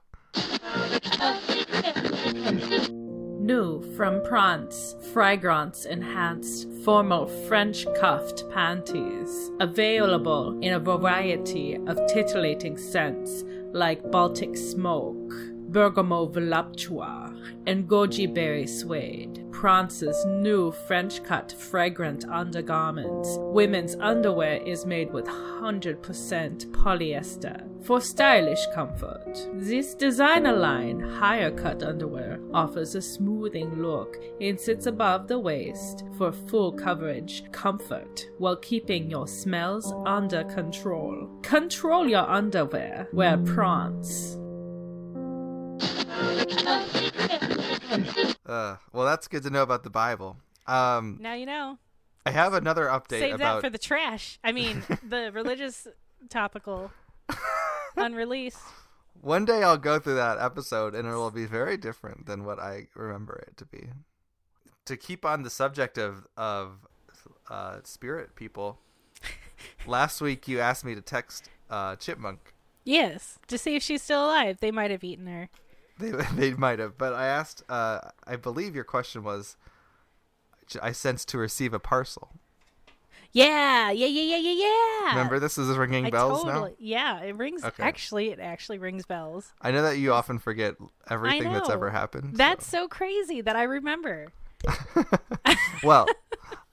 New 2.91 3.83
from 3.97 4.23
Prance, 4.23 4.95
Fragrance 5.13 5.85
Enhanced 5.85 6.69
Formal 6.85 7.27
French 7.47 7.85
Cuffed 7.99 8.49
Panties. 8.51 9.51
Available 9.61 10.59
in 10.63 10.75
a 10.75 10.79
variety 10.79 11.75
of 11.75 12.01
titillating 12.07 12.79
scents 12.79 13.45
like 13.73 14.11
Baltic 14.11 14.57
Smoke, 14.57 15.33
Bergamo 15.75 16.29
Voluptua, 16.29 17.37
and 17.67 17.89
Goji 17.89 18.33
Berry 18.33 18.65
Suede. 18.65 19.45
Prance's 19.51 20.25
new 20.25 20.71
French 20.71 21.25
cut 21.25 21.51
fragrant 21.51 22.25
undergarments. 22.27 23.37
Women's 23.41 23.97
underwear 23.97 24.63
is 24.63 24.87
made 24.87 25.13
with 25.13 25.25
100% 25.27 26.01
polyester 26.71 27.85
for 27.85 28.01
stylish 28.01 28.65
comfort. 28.73 29.49
This 29.55 29.97
designer 29.97 30.53
line, 30.53 31.01
higher 31.01 31.51
cut 31.51 31.83
underwear, 31.83 32.39
offers 32.53 32.95
a 32.95 33.03
smoothing 33.03 33.83
look 33.83 34.17
and 34.41 34.61
sits 34.61 34.87
above 34.87 35.27
the 35.27 35.41
waist 35.41 36.05
for 36.17 36.31
full 36.31 36.71
coverage, 36.71 37.51
comfort, 37.51 38.29
while 38.39 38.57
keeping 38.57 39.11
your 39.11 39.27
smells 39.27 39.93
under 40.07 40.45
control. 40.45 41.29
Control 41.43 42.09
your 42.09 42.29
underwear. 42.31 43.09
Wear 43.13 43.39
Prance. 43.39 44.39
Uh, 48.47 48.77
well, 48.93 49.07
that's 49.07 49.27
good 49.29 49.43
to 49.43 49.51
know 49.51 49.63
about 49.63 49.85
the 49.85 49.91
Bible. 49.91 50.37
Um, 50.67 51.19
Now 51.21 51.35
you 51.35 51.47
know. 51.47 51.79
I 52.27 52.31
have 52.31 52.55
another 52.55 52.87
update 52.87 53.21
Save 53.21 53.35
about. 53.35 53.57
that 53.57 53.67
for 53.67 53.71
the 53.71 53.79
trash. 53.79 54.39
I 54.43 54.53
mean, 54.53 54.83
the 55.09 55.31
religious 55.33 55.87
topical 56.29 56.91
unreleased. 57.97 58.59
One 59.21 59.45
day 59.45 59.63
I'll 59.63 59.79
go 59.79 59.99
through 59.99 60.17
that 60.17 60.39
episode 60.39 60.95
and 60.95 61.07
it 61.09 61.13
will 61.13 61.31
be 61.31 61.47
very 61.47 61.77
different 61.77 62.27
than 62.27 62.45
what 62.45 62.59
I 62.59 62.89
remember 62.95 63.43
it 63.47 63.57
to 63.59 63.65
be. 63.65 63.89
To 64.87 64.97
keep 64.97 65.25
on 65.25 65.43
the 65.43 65.51
subject 65.51 65.97
of 65.97 66.27
of 66.37 66.87
uh, 67.49 67.79
spirit 67.85 68.35
people, 68.37 68.79
last 69.87 70.21
week 70.21 70.47
you 70.47 70.61
asked 70.61 70.85
me 70.85 70.95
to 70.95 71.01
text 71.01 71.49
uh, 71.71 71.97
Chipmunk. 71.97 72.53
Yes, 72.85 73.39
to 73.49 73.57
see 73.57 73.77
if 73.77 73.83
she's 73.83 74.03
still 74.03 74.27
alive. 74.27 74.59
They 74.61 74.71
might 74.71 74.91
have 74.91 75.03
eaten 75.03 75.27
her. 75.27 75.49
They 75.99 76.11
they 76.35 76.53
might 76.55 76.79
have, 76.79 76.99
but 76.99 77.13
I 77.13 77.27
asked. 77.27 77.63
Uh, 77.69 78.01
I 78.27 78.37
believe 78.37 78.75
your 78.75 78.85
question 78.85 79.23
was. 79.23 79.57
I 80.81 80.93
sensed 80.93 81.29
to 81.29 81.39
receive 81.39 81.75
a 81.75 81.79
parcel. 81.79 82.31
Yeah, 83.33 83.91
yeah, 83.91 84.07
yeah, 84.07 84.37
yeah, 84.37 84.37
yeah, 84.37 84.53
yeah. 84.53 85.09
Remember, 85.11 85.41
this 85.41 85.59
is 85.59 85.77
ringing 85.77 86.07
I 86.07 86.11
bells 86.11 86.45
totally, 86.45 86.71
now. 86.71 86.77
Yeah, 86.79 87.21
it 87.21 87.37
rings. 87.37 87.65
Okay. 87.65 87.83
Actually, 87.83 88.31
it 88.31 88.39
actually 88.39 88.79
rings 88.79 89.05
bells. 89.05 89.53
I 89.61 89.73
know 89.73 89.83
that 89.83 89.99
you 89.99 90.13
often 90.13 90.39
forget 90.39 90.77
everything 91.11 91.53
that's 91.53 91.69
ever 91.69 91.91
happened. 91.91 92.37
That's 92.37 92.67
so 92.67 92.87
crazy 92.87 93.41
that 93.41 93.57
I 93.57 93.65
remember. 93.65 94.29
well, 95.83 96.07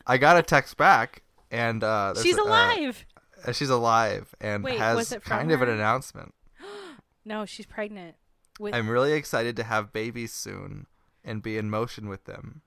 I 0.06 0.18
got 0.18 0.38
a 0.38 0.44
text 0.44 0.78
back, 0.78 1.24
and 1.50 1.84
uh, 1.84 2.14
She's 2.22 2.38
uh, 2.38 2.44
alive. 2.44 3.06
Uh, 3.46 3.52
she's 3.52 3.70
alive 3.70 4.36
and 4.40 4.64
Wait, 4.64 4.78
has 4.78 4.96
was 4.96 5.12
it 5.12 5.24
from 5.24 5.38
kind 5.38 5.52
of 5.52 5.62
an 5.62 5.70
announcement. 5.70 6.34
no, 7.26 7.46
she's 7.46 7.66
pregnant. 7.66 8.16
With 8.62 8.76
I'm 8.76 8.90
really 8.90 9.14
excited 9.14 9.56
to 9.58 9.64
have 9.64 9.92
babies 9.92 10.32
soon 10.32 10.86
and 11.24 11.42
be 11.42 11.58
in 11.58 11.70
motion 11.70 12.08
with 12.08 12.26
them. 12.26 12.62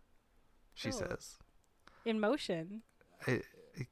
She 0.74 0.88
Oh. 0.88 0.92
says, 0.92 1.38
in 2.04 2.18
motion. 2.18 2.82
I, 3.28 3.42
I- 3.78 3.86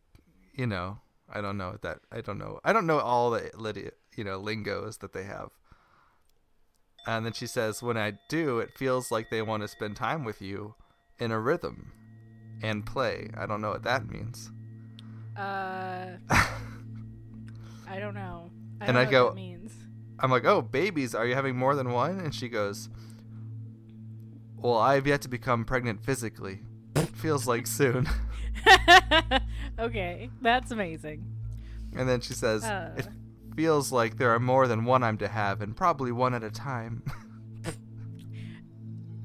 "You 0.53 0.67
know, 0.67 0.99
I 1.29 1.41
don't 1.41 1.57
know 1.57 1.79
that. 1.83 2.01
I 2.11 2.21
don't 2.21 2.39
know. 2.39 2.59
I 2.65 2.73
don't 2.73 2.87
know 2.87 2.99
all 2.99 3.31
the 3.31 3.51
lit- 3.55 3.99
you 4.17 4.25
know 4.25 4.39
lingos 4.39 4.99
that 4.99 5.13
they 5.13 5.25
have." 5.25 5.51
And 7.07 7.25
then 7.25 7.33
she 7.33 7.47
says, 7.47 7.83
"When 7.83 7.97
I 7.97 8.19
do, 8.29 8.59
it 8.59 8.77
feels 8.77 9.11
like 9.11 9.31
they 9.31 9.43
want 9.43 9.63
to 9.63 9.69
spend 9.69 9.97
time 9.97 10.25
with 10.25 10.43
you 10.43 10.75
in 11.19 11.31
a 11.33 11.39
rhythm 11.39 11.93
and 12.63 12.85
play. 12.85 13.31
I 13.37 13.47
don't 13.47 13.61
know 13.61 13.71
what 13.71 13.85
that 13.85 14.09
means." 14.09 14.51
Uh, 15.37 16.19
I 17.89 17.99
don't 17.99 18.15
know. 18.15 18.51
I 18.81 18.87
And 18.87 18.95
don't 18.97 18.97
I 18.97 19.05
know 19.05 19.11
go- 19.11 19.25
what 19.27 19.31
that 19.35 19.41
means. 19.41 19.73
I'm 20.23 20.31
like, 20.31 20.45
"Oh, 20.45 20.63
babies, 20.63 21.15
are 21.15 21.27
you 21.27 21.35
having 21.35 21.57
more 21.57 21.75
than 21.75 21.91
one?" 21.91 22.21
And 22.21 22.35
she 22.35 22.49
goes, 22.49 22.89
"Well, 24.57 24.79
I've 24.79 25.07
yet 25.07 25.21
to 25.23 25.29
become 25.29 25.65
pregnant 25.65 26.05
physically. 26.05 26.61
Feels 27.15 27.47
like 27.47 27.67
soon." 27.67 28.09
okay, 29.79 30.31
that's 30.41 30.71
amazing. 30.71 31.27
And 31.97 32.09
then 32.09 32.21
she 32.21 32.33
says, 32.35 32.65
Uh. 32.65 32.93
"It 32.97 33.09
feels 33.57 33.93
like 33.93 34.17
there 34.17 34.31
are 34.31 34.41
more 34.41 34.67
than 34.69 34.85
one 34.85 35.03
I'm 35.03 35.19
to 35.19 35.29
have, 35.29 35.61
and 35.61 35.77
probably 35.77 36.13
one 36.13 36.35
at 36.35 36.43
a 36.45 36.51
time." 36.51 37.03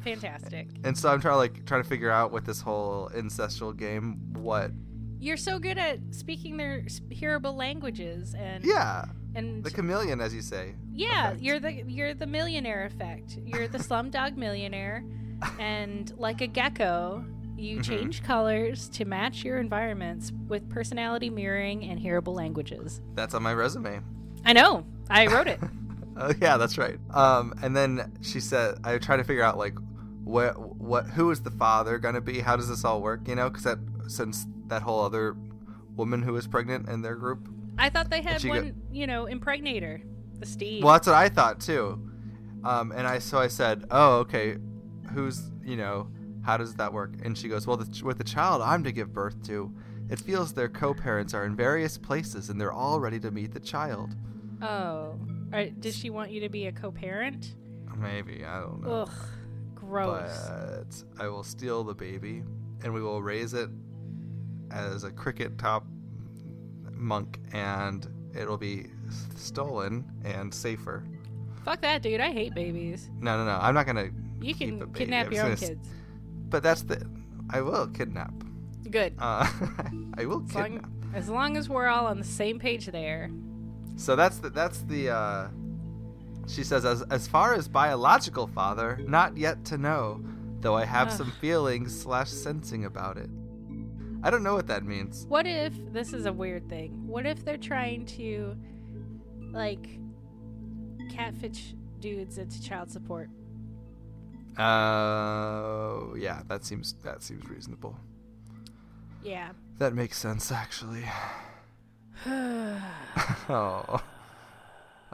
Fantastic. 0.04 0.70
and 0.86 0.98
so 0.98 1.10
I'm 1.10 1.20
trying 1.20 1.34
to 1.34 1.38
like 1.38 1.66
trying 1.66 1.84
to 1.84 1.90
figure 1.90 2.10
out 2.10 2.32
with 2.32 2.46
this 2.46 2.62
whole 2.62 3.12
ancestral 3.16 3.74
game 3.74 4.34
what. 4.34 4.72
You're 5.20 5.38
so 5.38 5.60
good 5.60 5.78
at 5.78 6.00
speaking 6.12 6.58
their 6.58 6.82
hearable 7.10 7.56
languages 7.56 8.36
and 8.38 8.64
Yeah, 8.64 9.06
and 9.36 9.64
the 9.64 9.72
chameleon, 9.72 10.22
as 10.22 10.34
you 10.34 10.42
say. 10.42 10.76
yeah, 10.94 11.30
effect. 11.30 11.42
you're 11.42 11.60
the 11.60 11.72
you're 11.88 12.14
the 12.14 12.28
millionaire 12.28 12.86
effect. 12.86 13.38
You're 13.44 13.68
the 13.68 13.78
slumdog 13.90 14.36
millionaire, 14.38 15.04
and 15.60 16.12
like 16.18 16.42
a 16.42 16.48
gecko, 16.48 17.26
you 17.56 17.80
Mhm. 17.80 17.84
change 17.84 18.24
colors 18.24 18.88
to 18.90 19.06
match 19.06 19.44
your 19.44 19.58
environments 19.58 20.32
with 20.48 20.70
personality 20.70 21.30
mirroring 21.32 21.84
and 21.86 22.00
hearable 22.00 22.36
languages. 22.36 23.02
That's 23.16 23.34
on 23.34 23.42
my 23.42 23.54
resume. 23.54 24.02
I 24.46 24.54
know. 24.54 24.86
I 25.10 25.28
wrote 25.28 25.48
it. 25.48 25.60
Oh 26.20 26.34
yeah, 26.42 26.58
that's 26.58 26.80
right. 26.80 26.98
Um, 27.12 27.54
and 27.62 27.76
then 27.78 28.12
she 28.24 28.40
said, 28.40 28.80
I 28.84 28.98
try 28.98 29.18
to 29.18 29.24
figure 29.24 29.44
out 29.44 29.56
like 29.56 29.76
what 30.24 30.58
what 30.80 31.06
who 31.06 31.30
is 31.30 31.42
the 31.44 31.52
father 31.52 32.00
gonna 32.00 32.22
be? 32.22 32.40
How 32.40 32.56
does 32.56 32.68
this 32.70 32.84
all 32.84 33.04
work? 33.04 33.28
You 33.28 33.36
know, 33.36 33.52
because 33.52 33.66
that 33.66 33.78
since 34.08 34.48
that 34.70 34.82
whole 34.82 35.02
other 35.02 35.36
woman 35.96 36.22
who 36.22 36.34
was 36.34 36.48
pregnant 36.48 36.88
in 36.90 37.02
their 37.02 37.16
group. 37.16 37.48
I 37.78 37.90
thought 37.90 38.10
they 38.10 38.22
had 38.22 38.44
one, 38.44 38.70
go- 38.70 38.76
you 38.92 39.08
know, 39.08 39.26
impregnator, 39.26 40.02
the 40.40 40.46
Steve. 40.46 40.84
Well, 40.84 40.94
that's 40.94 41.08
what 41.08 41.16
I 41.16 41.30
thought 41.30 41.60
too. 41.60 42.02
Um, 42.64 42.92
and 42.92 43.08
I 43.08 43.20
so 43.20 43.38
I 43.40 43.48
said, 43.48 43.86
oh 43.92 44.18
okay, 44.20 44.58
who's 45.14 45.52
you 45.64 45.78
know 45.78 46.10
how 46.44 46.58
does 46.58 46.76
that 46.76 46.92
work? 46.94 47.14
And 47.24 47.38
she 47.38 47.50
goes, 47.50 47.68
well, 47.68 47.78
the, 47.78 48.04
with 48.06 48.18
the 48.18 48.24
child 48.24 48.62
I'm 48.62 48.84
to 48.84 48.92
give 48.92 49.14
birth 49.14 49.44
to. 49.48 49.74
It 50.10 50.20
feels 50.22 50.54
their 50.54 50.70
co-parents 50.70 51.34
are 51.34 51.46
in 51.46 51.54
various 51.54 51.98
places 51.98 52.50
and 52.50 52.60
they're 52.60 52.72
all 52.72 53.02
ready 53.02 53.20
to 53.20 53.30
meet 53.30 53.54
the 53.54 53.60
child. 53.60 54.16
Oh, 54.62 55.20
Are, 55.52 55.66
does 55.66 55.98
she 55.98 56.10
want 56.10 56.32
you 56.32 56.40
to 56.40 56.50
be 56.50 56.68
a 56.68 56.72
co-parent? 56.72 57.56
Maybe 57.98 58.46
I 58.46 58.62
don't 58.62 58.82
know. 58.82 58.90
Ugh, 58.90 59.12
gross. 59.76 60.50
but 60.50 61.22
I 61.22 61.28
will 61.28 61.44
steal 61.44 61.84
the 61.84 61.94
baby 61.94 62.44
and 62.84 62.94
we 62.94 63.02
will 63.02 63.22
raise 63.22 63.54
it 63.54 63.70
as 64.78 65.04
a 65.04 65.12
cricket 65.12 65.58
top 65.58 65.86
monk 66.92 67.40
and 67.54 68.08
it'll 68.36 68.58
be 68.58 68.88
stolen 69.36 70.06
and 70.24 70.54
safer. 70.54 71.04
Fuck 71.66 71.82
that, 71.82 72.02
dude. 72.02 72.22
I 72.22 72.32
hate 72.32 72.54
babies. 72.54 73.10
No, 73.20 73.38
no, 73.38 73.46
no. 73.46 73.58
I'm 73.62 73.74
not 73.74 73.86
gonna. 73.86 74.10
You 74.42 74.54
can 74.56 74.92
kidnap 74.94 75.32
your 75.32 75.46
own 75.46 75.52
just 75.52 75.64
gonna 75.64 75.74
s- 75.74 75.78
kids. 75.80 75.90
But 76.50 76.64
that's 76.64 76.84
the. 76.84 77.06
I 77.50 77.62
will 77.62 77.88
kidnap. 77.88 78.34
Good. 78.90 79.16
Uh, 79.20 79.50
I 80.18 80.26
will 80.26 80.44
As 80.46 80.52
kidnap. 80.54 80.82
long, 80.84 81.12
as 81.14 81.30
long 81.30 81.58
as 81.58 81.68
we're 81.70 81.88
all 81.88 82.06
on 82.06 82.18
the 82.20 82.24
same 82.24 82.58
page 82.60 82.86
there. 82.88 83.30
So 83.98 84.16
that's 84.16 84.40
the 84.40 84.50
that's 84.50 84.80
the. 84.84 85.10
uh 85.10 85.48
She 86.48 86.64
says, 86.64 86.86
as 86.86 87.02
as 87.04 87.28
far 87.28 87.54
as 87.54 87.68
biological 87.68 88.48
father, 88.48 89.00
not 89.06 89.36
yet 89.36 89.66
to 89.66 89.78
know, 89.78 90.24
though 90.62 90.76
I 90.76 90.86
have 90.86 91.10
Ugh. 91.10 91.18
some 91.18 91.32
feelings 91.42 91.98
slash 92.00 92.30
sensing 92.30 92.86
about 92.86 93.18
it. 93.18 93.30
I 94.24 94.30
don't 94.30 94.44
know 94.44 94.56
what 94.56 94.68
that 94.68 94.84
means. 94.84 95.26
What 95.28 95.46
if 95.46 95.74
this 95.94 96.14
is 96.14 96.26
a 96.26 96.34
weird 96.34 96.68
thing? 96.70 97.08
What 97.08 97.26
if 97.26 97.46
they're 97.46 97.58
trying 97.58 98.06
to, 98.18 98.56
like, 99.52 99.88
catfish 101.12 101.74
dudes 102.00 102.38
into 102.38 102.62
child 102.62 102.92
support? 102.92 103.30
Uh, 104.58 106.16
yeah, 106.18 106.42
that 106.48 106.66
seems 106.66 106.96
that 107.04 107.22
seems 107.22 107.48
reasonable. 107.48 107.96
Yeah. 109.24 109.50
That 109.78 109.94
makes 109.94 110.18
sense, 110.18 110.52
actually. 110.52 111.04
oh. 112.28 114.02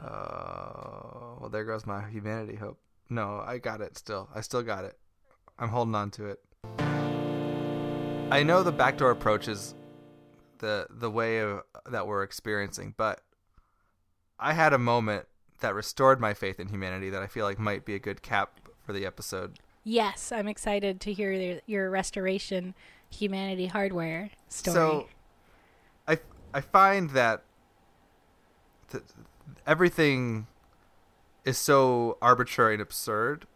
Oh. 0.00 1.38
Well, 1.40 1.50
there 1.50 1.64
goes 1.64 1.86
my 1.86 2.08
humanity 2.08 2.56
hope. 2.56 2.78
No, 3.10 3.42
I 3.44 3.58
got 3.58 3.80
it 3.80 3.98
still. 3.98 4.28
I 4.34 4.40
still 4.40 4.62
got 4.62 4.84
it. 4.84 4.98
I'm 5.58 5.68
holding 5.68 5.94
on 5.94 6.10
to 6.12 6.26
it. 6.26 6.40
I 8.30 8.42
know 8.42 8.62
the 8.62 8.72
backdoor 8.72 9.10
approach 9.10 9.48
is 9.48 9.74
the 10.58 10.86
the 10.90 11.10
way 11.10 11.38
of, 11.38 11.62
that 11.90 12.06
we're 12.06 12.22
experiencing, 12.22 12.94
but 12.96 13.20
I 14.38 14.54
had 14.54 14.72
a 14.72 14.78
moment 14.78 15.26
that 15.60 15.74
restored 15.74 16.20
my 16.20 16.34
faith 16.34 16.58
in 16.58 16.68
humanity 16.68 17.10
that 17.10 17.22
I 17.22 17.26
feel 17.26 17.44
like 17.44 17.58
might 17.58 17.84
be 17.84 17.94
a 17.94 17.98
good 17.98 18.22
cap 18.22 18.60
for 18.84 18.92
the 18.92 19.06
episode. 19.06 19.58
Yes, 19.84 20.32
I'm 20.32 20.48
excited 20.48 21.00
to 21.02 21.12
hear 21.12 21.32
your, 21.32 21.60
your 21.66 21.90
restoration 21.90 22.74
humanity 23.10 23.66
hardware 23.66 24.30
story. 24.48 24.74
So, 24.74 25.08
I 26.08 26.18
I 26.52 26.60
find 26.60 27.10
that 27.10 27.44
th- 28.90 29.04
everything 29.66 30.46
is 31.44 31.58
so 31.58 32.18
arbitrary 32.20 32.74
and 32.74 32.82
absurd 32.82 33.46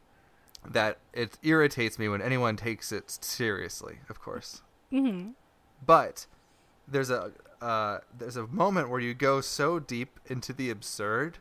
that 0.67 0.99
it 1.13 1.39
irritates 1.43 1.99
me 1.99 2.09
when 2.09 2.21
anyone 2.23 2.57
takes 2.57 2.93
it 2.93 3.11
seriously. 3.11 3.99
Of 4.09 4.21
course, 4.21 4.63
hmm 4.91 5.31
but 5.85 6.27
there's 6.87 7.11
a 7.11 7.33
uh, 7.61 7.99
there's 8.17 8.37
a 8.37 8.47
moment 8.47 8.89
where 8.91 9.01
you 9.01 9.15
go 9.15 9.41
so 9.41 9.79
deep 9.79 10.19
into 10.27 10.53
the 10.53 10.71
absurd 10.71 11.39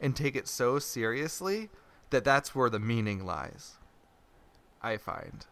and 0.00 0.14
take 0.14 0.36
it 0.36 0.46
so 0.48 0.78
seriously 0.78 1.70
that 2.10 2.24
that's 2.24 2.54
where 2.54 2.68
the 2.70 2.78
meaning 2.78 3.24
lies. 3.24 3.74
I 4.82 4.98
find. 4.98 5.46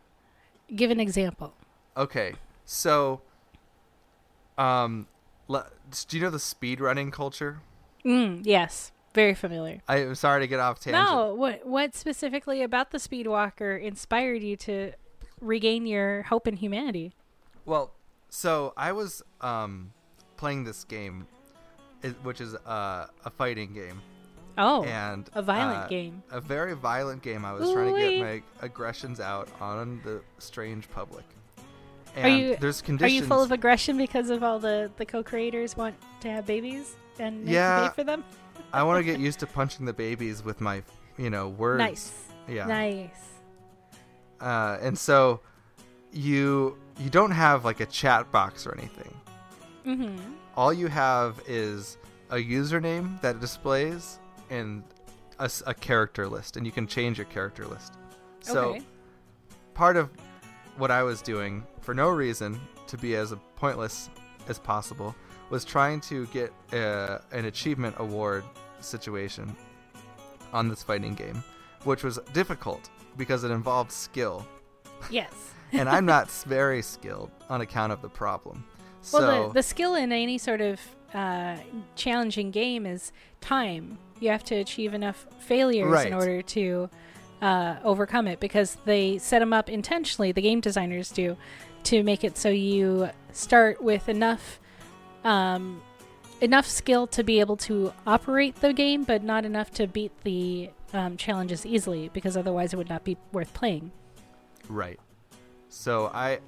give 0.74 0.90
an 0.90 1.00
example. 1.00 1.54
Okay, 1.96 2.34
so, 2.64 3.22
um, 4.58 5.06
le- 5.48 5.70
do 6.08 6.16
you 6.16 6.22
know 6.22 6.30
the 6.30 6.38
speed 6.38 6.80
running 6.80 7.10
culture? 7.10 7.60
Mm, 8.04 8.40
yes, 8.44 8.92
very 9.14 9.34
familiar. 9.34 9.80
I 9.88 9.98
am 9.98 10.14
sorry 10.14 10.40
to 10.42 10.46
get 10.46 10.60
off 10.60 10.80
tangent. 10.80 11.04
No, 11.04 11.34
what 11.34 11.66
what 11.66 11.94
specifically 11.94 12.62
about 12.62 12.90
the 12.90 12.98
Speedwalker 12.98 13.80
inspired 13.80 14.42
you 14.42 14.56
to 14.58 14.92
regain 15.40 15.86
your 15.86 16.22
hope 16.22 16.46
in 16.46 16.56
humanity? 16.56 17.12
Well, 17.64 17.92
so 18.28 18.72
I 18.76 18.92
was 18.92 19.22
um 19.40 19.92
playing 20.36 20.64
this 20.64 20.84
game, 20.84 21.26
which 22.22 22.40
is 22.40 22.54
uh, 22.54 23.06
a 23.24 23.30
fighting 23.30 23.72
game, 23.74 24.00
Oh, 24.58 24.82
and 24.84 25.28
a 25.34 25.42
violent 25.42 25.84
uh, 25.84 25.88
game. 25.88 26.22
a 26.30 26.40
very 26.40 26.74
violent 26.74 27.22
game. 27.22 27.44
I 27.44 27.52
was 27.52 27.70
trying 27.72 27.94
to 27.94 28.00
get 28.00 28.20
my 28.20 28.42
aggressions 28.60 29.20
out 29.20 29.48
on 29.60 30.00
the 30.04 30.20
strange 30.38 30.90
public. 30.90 31.24
Are 32.16 32.22
And 32.24 32.38
you- 32.40 32.56
there's 32.56 32.82
conditions. 32.82 33.12
Are 33.12 33.14
you 33.14 33.26
full 33.28 33.42
of 33.42 33.52
aggression 33.52 33.96
because 33.96 34.30
of 34.30 34.42
all 34.42 34.58
the 34.58 34.90
the 34.96 35.06
co-creators 35.06 35.76
want 35.76 35.94
to 36.20 36.30
have 36.30 36.44
babies 36.46 36.96
and 37.18 37.48
Yeah. 37.48 37.88
pay 37.88 37.94
for 37.94 38.04
them? 38.04 38.24
I 38.72 38.82
want 38.82 39.04
to 39.04 39.04
get 39.04 39.20
used 39.20 39.40
to 39.40 39.46
punching 39.46 39.84
the 39.86 39.92
babies 39.92 40.42
with 40.44 40.60
my, 40.60 40.82
you 41.18 41.30
know, 41.30 41.48
words. 41.48 41.78
Nice, 41.78 42.12
Yeah. 42.48 42.66
nice. 42.66 43.10
uh, 44.40 44.78
and 44.80 44.98
so 44.98 45.40
you 46.12 46.76
you 46.98 47.08
don't 47.10 47.30
have 47.30 47.64
like 47.64 47.80
a 47.80 47.86
chat 47.86 48.30
box 48.30 48.66
or 48.66 48.76
anything. 48.76 49.14
Mm-hmm. 49.86 50.18
All 50.56 50.72
you 50.72 50.88
have 50.88 51.40
is 51.46 51.96
a 52.30 52.36
username 52.36 53.20
that 53.22 53.40
displays 53.40 54.18
and 54.50 54.82
a 55.38 55.74
character 55.74 56.28
list, 56.28 56.56
and 56.56 56.64
you 56.64 56.70
can 56.72 56.86
change 56.86 57.18
your 57.18 57.24
character 57.26 57.66
list. 57.66 57.94
So 58.40 58.70
okay. 58.70 58.82
part 59.74 59.96
of 59.96 60.10
what 60.76 60.90
I 60.90 61.02
was 61.02 61.20
doing 61.20 61.66
for 61.80 61.94
no 61.94 62.10
reason 62.10 62.60
to 62.86 62.96
be 62.96 63.16
as 63.16 63.34
pointless 63.56 64.08
as 64.48 64.58
possible 64.58 65.16
was 65.52 65.64
trying 65.66 66.00
to 66.00 66.26
get 66.28 66.50
uh 66.72 67.18
an 67.30 67.44
achievement 67.44 67.94
award 67.98 68.42
situation 68.80 69.54
on 70.52 70.68
this 70.68 70.82
fighting 70.82 71.14
game, 71.14 71.44
which 71.84 72.02
was 72.02 72.18
difficult 72.32 72.88
because 73.18 73.44
it 73.44 73.50
involved 73.50 73.92
skill. 73.92 74.46
Yes. 75.10 75.32
and 75.72 75.88
I'm 75.88 76.06
not 76.06 76.30
very 76.46 76.80
skilled 76.82 77.30
on 77.50 77.60
account 77.60 77.92
of 77.92 78.00
the 78.00 78.08
problem. 78.08 78.64
Well, 79.12 79.48
the, 79.48 79.54
the 79.54 79.62
skill 79.62 79.94
in 79.94 80.10
any 80.10 80.38
sort 80.38 80.60
of 80.60 80.80
uh, 81.12 81.56
challenging 81.96 82.50
game 82.50 82.86
is 82.86 83.12
time. 83.40 83.98
You 84.20 84.30
have 84.30 84.44
to 84.44 84.54
achieve 84.54 84.94
enough 84.94 85.26
failures 85.40 85.90
Right. 85.90 86.06
in 86.06 86.14
order 86.14 86.40
to 86.42 86.88
uh, 87.42 87.76
overcome 87.84 88.26
it 88.26 88.40
because 88.40 88.76
they 88.86 89.18
set 89.18 89.40
them 89.40 89.52
up 89.52 89.68
intentionally, 89.68 90.32
the 90.32 90.40
game 90.40 90.60
designers 90.60 91.10
do, 91.10 91.36
to 91.84 92.02
make 92.02 92.22
it 92.24 92.38
so 92.38 92.48
you 92.48 93.10
start 93.32 93.82
with 93.82 94.08
enough. 94.08 94.60
Um, 95.24 95.80
enough 96.40 96.66
skill 96.66 97.06
to 97.08 97.22
be 97.22 97.38
able 97.40 97.56
to 97.58 97.92
operate 98.06 98.56
the 98.56 98.72
game, 98.72 99.04
but 99.04 99.22
not 99.22 99.44
enough 99.44 99.70
to 99.72 99.86
beat 99.86 100.12
the 100.24 100.70
um, 100.92 101.16
challenges 101.16 101.64
easily, 101.64 102.10
because 102.12 102.36
otherwise 102.36 102.72
it 102.72 102.76
would 102.76 102.88
not 102.88 103.04
be 103.04 103.16
worth 103.32 103.52
playing. 103.54 103.92
right. 104.68 104.98
So 105.68 106.10
I 106.12 106.40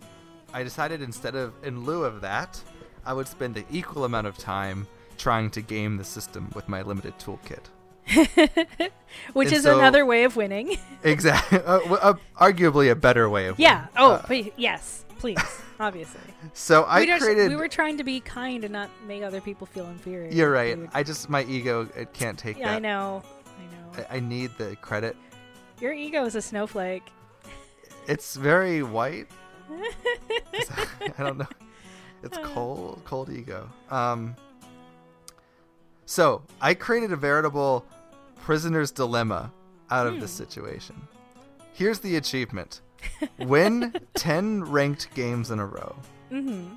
I 0.52 0.62
decided 0.62 1.00
instead 1.00 1.34
of 1.34 1.54
in 1.64 1.84
lieu 1.84 2.04
of 2.04 2.20
that, 2.20 2.60
I 3.06 3.14
would 3.14 3.26
spend 3.26 3.54
the 3.54 3.64
equal 3.70 4.04
amount 4.04 4.26
of 4.26 4.36
time 4.36 4.86
trying 5.16 5.50
to 5.52 5.62
game 5.62 5.96
the 5.96 6.04
system 6.04 6.50
with 6.54 6.68
my 6.68 6.82
limited 6.82 7.14
toolkit. 7.18 7.64
Which 9.32 9.48
And 9.48 9.56
is 9.56 9.62
so- 9.62 9.78
another 9.78 10.04
way 10.04 10.24
of 10.24 10.36
winning. 10.36 10.76
Exactly. 11.02 11.58
Uh, 11.64 11.78
w- 11.78 11.96
uh, 12.02 12.14
arguably 12.38 12.90
a 12.90 12.94
better 12.94 13.28
way 13.30 13.46
of 13.46 13.58
yeah. 13.58 13.76
winning. 13.78 13.88
Oh, 13.96 14.12
Uh, 14.12 14.24
but 14.28 14.58
yes, 14.58 15.04
please. 15.18 15.38
Obviously. 15.80 16.20
so 16.52 16.82
I 16.84 17.00
we, 17.00 17.06
just- 17.06 17.22
created. 17.24 17.48
we 17.50 17.56
were 17.56 17.68
trying 17.68 17.96
to 17.98 18.04
be 18.04 18.20
kind 18.20 18.64
and 18.64 18.72
not 18.72 18.88
make 19.06 19.22
other 19.22 19.40
people 19.40 19.66
feel 19.66 19.86
inferior. 19.86 20.30
You're 20.30 20.50
right. 20.50 20.76
dude. 20.76 20.88
I 20.94 21.02
just 21.02 21.28
my 21.28 21.42
ego 21.44 21.88
it 21.96 22.12
can't 22.12 22.38
take 22.38 22.58
yeah, 22.58 22.72
I 22.74 22.78
know. 22.78 23.22
I 23.58 23.62
know. 23.98 24.04
I, 24.10 24.16
I 24.16 24.20
need 24.20 24.50
the 24.58 24.76
credit. 24.76 25.16
Your 25.80 25.92
ego 25.92 26.24
is 26.24 26.34
a 26.36 26.42
snowflake. 26.42 27.02
It's 28.06 28.36
very 28.36 28.82
white. 28.82 29.28
I 31.18 31.22
don't 31.22 31.38
know. 31.38 31.48
It's 32.22 32.38
Uh. 32.38 32.42
cold, 32.42 33.02
cold 33.04 33.30
ego. 33.30 33.68
Um. 33.90 34.36
So 36.06 36.42
I 36.60 36.74
created 36.74 37.12
a 37.12 37.16
veritable 37.16 37.84
prisoner's 38.36 38.90
dilemma 38.90 39.52
out 39.90 40.06
of 40.06 40.20
this 40.20 40.32
Hmm. 40.38 40.44
situation. 40.44 41.08
Here's 41.72 41.98
the 41.98 42.16
achievement: 42.16 42.82
win 43.38 43.94
ten 44.14 44.62
ranked 44.64 45.12
games 45.14 45.50
in 45.50 45.58
a 45.58 45.66
row. 45.66 45.96
mm-hmm. 46.30 46.74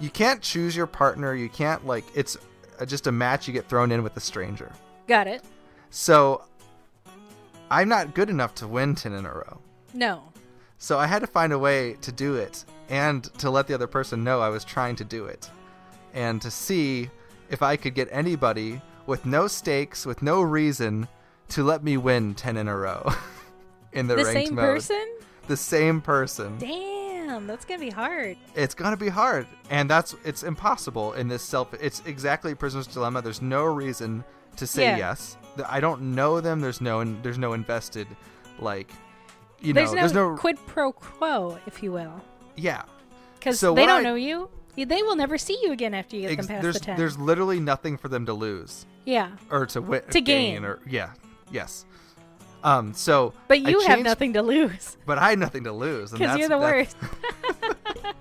You 0.00 0.08
can't 0.08 0.40
choose 0.40 0.74
your 0.74 0.86
partner. 0.86 1.34
You 1.34 1.48
can't 1.50 1.86
like 1.86 2.04
it's 2.14 2.36
uh, 2.80 2.86
just 2.86 3.06
a 3.06 3.12
match 3.12 3.46
you 3.46 3.52
get 3.52 3.68
thrown 3.68 3.92
in 3.92 4.02
with 4.02 4.16
a 4.16 4.20
stranger. 4.20 4.72
Got 5.06 5.26
it. 5.26 5.42
So 5.90 6.42
I'm 7.70 7.88
not 7.88 8.14
good 8.14 8.30
enough 8.30 8.54
to 8.56 8.66
win 8.66 8.94
ten 8.94 9.12
in 9.12 9.26
a 9.26 9.32
row. 9.32 9.58
No. 9.92 10.22
So 10.78 10.98
I 10.98 11.06
had 11.06 11.18
to 11.20 11.26
find 11.26 11.52
a 11.52 11.58
way 11.58 11.94
to 12.00 12.10
do 12.12 12.36
it 12.36 12.64
and 12.88 13.24
to 13.38 13.50
let 13.50 13.66
the 13.66 13.74
other 13.74 13.86
person 13.86 14.24
know 14.24 14.40
I 14.40 14.48
was 14.48 14.64
trying 14.64 14.96
to 14.96 15.04
do 15.04 15.26
it. 15.26 15.50
And 16.14 16.40
to 16.42 16.50
see 16.50 17.10
if 17.50 17.62
I 17.62 17.76
could 17.76 17.94
get 17.94 18.08
anybody 18.10 18.80
with 19.06 19.26
no 19.26 19.46
stakes, 19.46 20.06
with 20.06 20.22
no 20.22 20.40
reason 20.40 21.06
to 21.50 21.62
let 21.62 21.84
me 21.84 21.96
win 21.98 22.34
10 22.34 22.56
in 22.56 22.68
a 22.68 22.76
row 22.76 23.06
in 23.92 24.06
the, 24.06 24.14
The 24.16 24.24
ranked 24.24 24.46
same 24.48 24.54
mode. 24.54 24.64
person? 24.76 25.06
The 25.50 25.56
same 25.56 26.00
person. 26.00 26.58
Damn, 26.58 27.48
that's 27.48 27.64
gonna 27.64 27.80
be 27.80 27.90
hard. 27.90 28.36
It's 28.54 28.72
to 28.72 28.96
be 28.96 29.08
hard. 29.08 29.48
And 29.68 29.90
that's 29.90 30.14
it's 30.24 30.44
impossible 30.44 31.14
in 31.14 31.26
this 31.26 31.42
self 31.42 31.74
it's 31.74 32.02
exactly 32.06 32.54
prisoner's 32.54 32.86
dilemma. 32.86 33.20
There's 33.20 33.42
no 33.42 33.64
reason 33.64 34.22
to 34.58 34.64
say 34.64 34.84
Yeah. 34.84 34.96
yes. 34.98 35.36
I 35.68 35.80
don't 35.80 36.14
know 36.14 36.40
them. 36.40 36.60
There's 36.60 36.80
no 36.80 37.02
there's 37.02 37.36
no 37.36 37.54
invested 37.54 38.06
like 38.60 38.92
you 39.60 39.72
there's 39.72 39.90
know, 39.90 39.96
no 39.96 40.00
there's 40.02 40.12
no 40.14 40.36
quid 40.36 40.56
pro 40.68 40.92
quo, 40.92 41.58
if 41.66 41.82
you 41.82 41.90
will, 41.90 42.20
yeah. 42.54 42.82
because 43.40 43.58
So 43.58 43.74
they 43.74 43.86
don't 43.86 44.00
I- 44.00 44.04
know 44.04 44.14
you. 44.14 44.48
They 44.76 45.02
will 45.02 45.16
never 45.16 45.36
see 45.36 45.58
you 45.64 45.72
again 45.72 45.94
after 45.94 46.14
you 46.14 46.22
get 46.22 46.30
Ex- 46.38 46.46
them 46.46 46.54
past 46.54 46.62
there's 46.62 46.74
the 46.76 46.80
ten. 46.80 46.96
there's 46.96 47.18
literally 47.18 47.58
nothing 47.58 47.96
for 47.98 48.06
them 48.08 48.24
to 48.26 48.32
lose 48.32 48.86
yeah. 49.04 49.32
or 49.50 49.66
to 49.66 49.80
win 49.82 50.02
To 50.10 50.20
gain. 50.20 50.64
or 50.64 50.78
yeah 50.88 51.10
Yes. 51.50 51.84
Um. 52.62 52.92
So. 52.94 53.32
But 53.48 53.58
I 53.58 53.70
you 53.70 53.80
have 53.80 53.88
changed- 53.88 54.04
nothing 54.04 54.32
to 54.34 54.42
lose 54.42 54.96
But 55.06 55.18
I 55.18 55.30
had 55.30 55.38
nothing 55.38 55.64
to 55.64 55.72
lose. 55.72 56.12
because 56.12 56.38
you're 56.38 56.48
the 56.48 56.58
worst. 56.58 56.96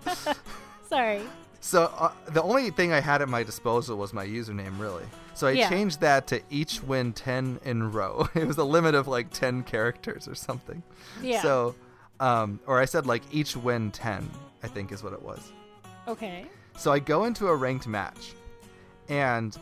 Sorry. 0.89 1.21
So 1.61 1.91
uh, 1.97 2.11
the 2.29 2.41
only 2.41 2.69
thing 2.71 2.93
I 2.93 2.99
had 2.99 3.21
at 3.21 3.29
my 3.29 3.43
disposal 3.43 3.97
was 3.97 4.13
my 4.13 4.25
username, 4.25 4.79
really. 4.79 5.03
So 5.35 5.47
I 5.47 5.51
Yeah. 5.51 5.69
changed 5.69 6.01
that 6.01 6.25
to 6.27 6.41
each 6.49 6.81
win 6.83 7.13
ten 7.13 7.59
in 7.63 7.91
row. 7.91 8.27
It 8.35 8.47
was 8.47 8.57
a 8.57 8.63
limit 8.63 8.95
of 8.95 9.07
like 9.07 9.29
ten 9.31 9.63
characters 9.63 10.27
or 10.27 10.35
something. 10.35 10.81
Yeah. 11.21 11.41
So, 11.41 11.75
um, 12.19 12.59
or 12.65 12.79
I 12.79 12.85
said 12.85 13.05
like 13.05 13.23
each 13.31 13.55
win 13.55 13.91
ten, 13.91 14.29
I 14.63 14.67
think 14.67 14.91
is 14.91 15.03
what 15.03 15.13
it 15.13 15.21
was. 15.21 15.51
okay. 16.07 16.45
So 16.77 16.93
I 16.93 16.99
go 16.99 17.25
into 17.25 17.47
a 17.49 17.55
ranked 17.55 17.87
match, 17.87 18.33
and 19.09 19.55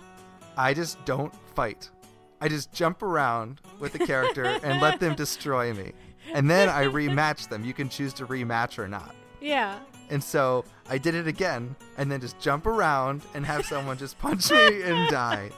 I 0.55 0.75
just 0.75 1.03
don't 1.03 1.33
fight. 1.55 1.89
I 2.39 2.47
just 2.47 2.71
jump 2.71 3.01
around 3.01 3.61
with 3.79 3.93
the 3.93 3.99
character 3.99 4.45
and 4.45 4.81
let 4.81 4.99
them 4.99 5.15
destroy 5.23 5.73
me, 5.73 5.93
and 6.33 6.49
then 6.49 6.69
I 6.69 6.85
rematch 6.85 7.49
them. 7.49 7.65
You 7.65 7.73
can 7.73 7.89
choose 7.89 8.13
to 8.13 8.27
rematch 8.27 8.77
or 8.77 8.87
not. 8.87 9.15
Yeah. 9.41 9.79
And 10.09 10.23
so 10.23 10.63
I 10.89 10.97
did 10.97 11.15
it 11.15 11.27
again, 11.27 11.75
and 11.97 12.11
then 12.11 12.21
just 12.21 12.39
jump 12.39 12.65
around 12.65 13.23
and 13.33 13.45
have 13.45 13.65
someone 13.65 13.97
just 13.97 14.17
punch 14.19 14.51
me 14.51 14.81
and 14.83 15.09
die. 15.09 15.49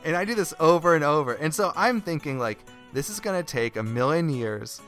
and 0.04 0.16
I 0.16 0.26
do 0.26 0.36
this 0.36 0.54
over 0.60 0.96
and 0.96 1.04
over. 1.04 1.34
And 1.34 1.54
so 1.54 1.72
I'm 1.76 2.02
thinking, 2.02 2.40
like, 2.40 2.60
this 2.92 3.10
is 3.10 3.20
going 3.20 3.42
to 3.42 3.50
take 3.50 3.76
a 3.76 3.84
million 3.84 4.30
years. 4.30 4.82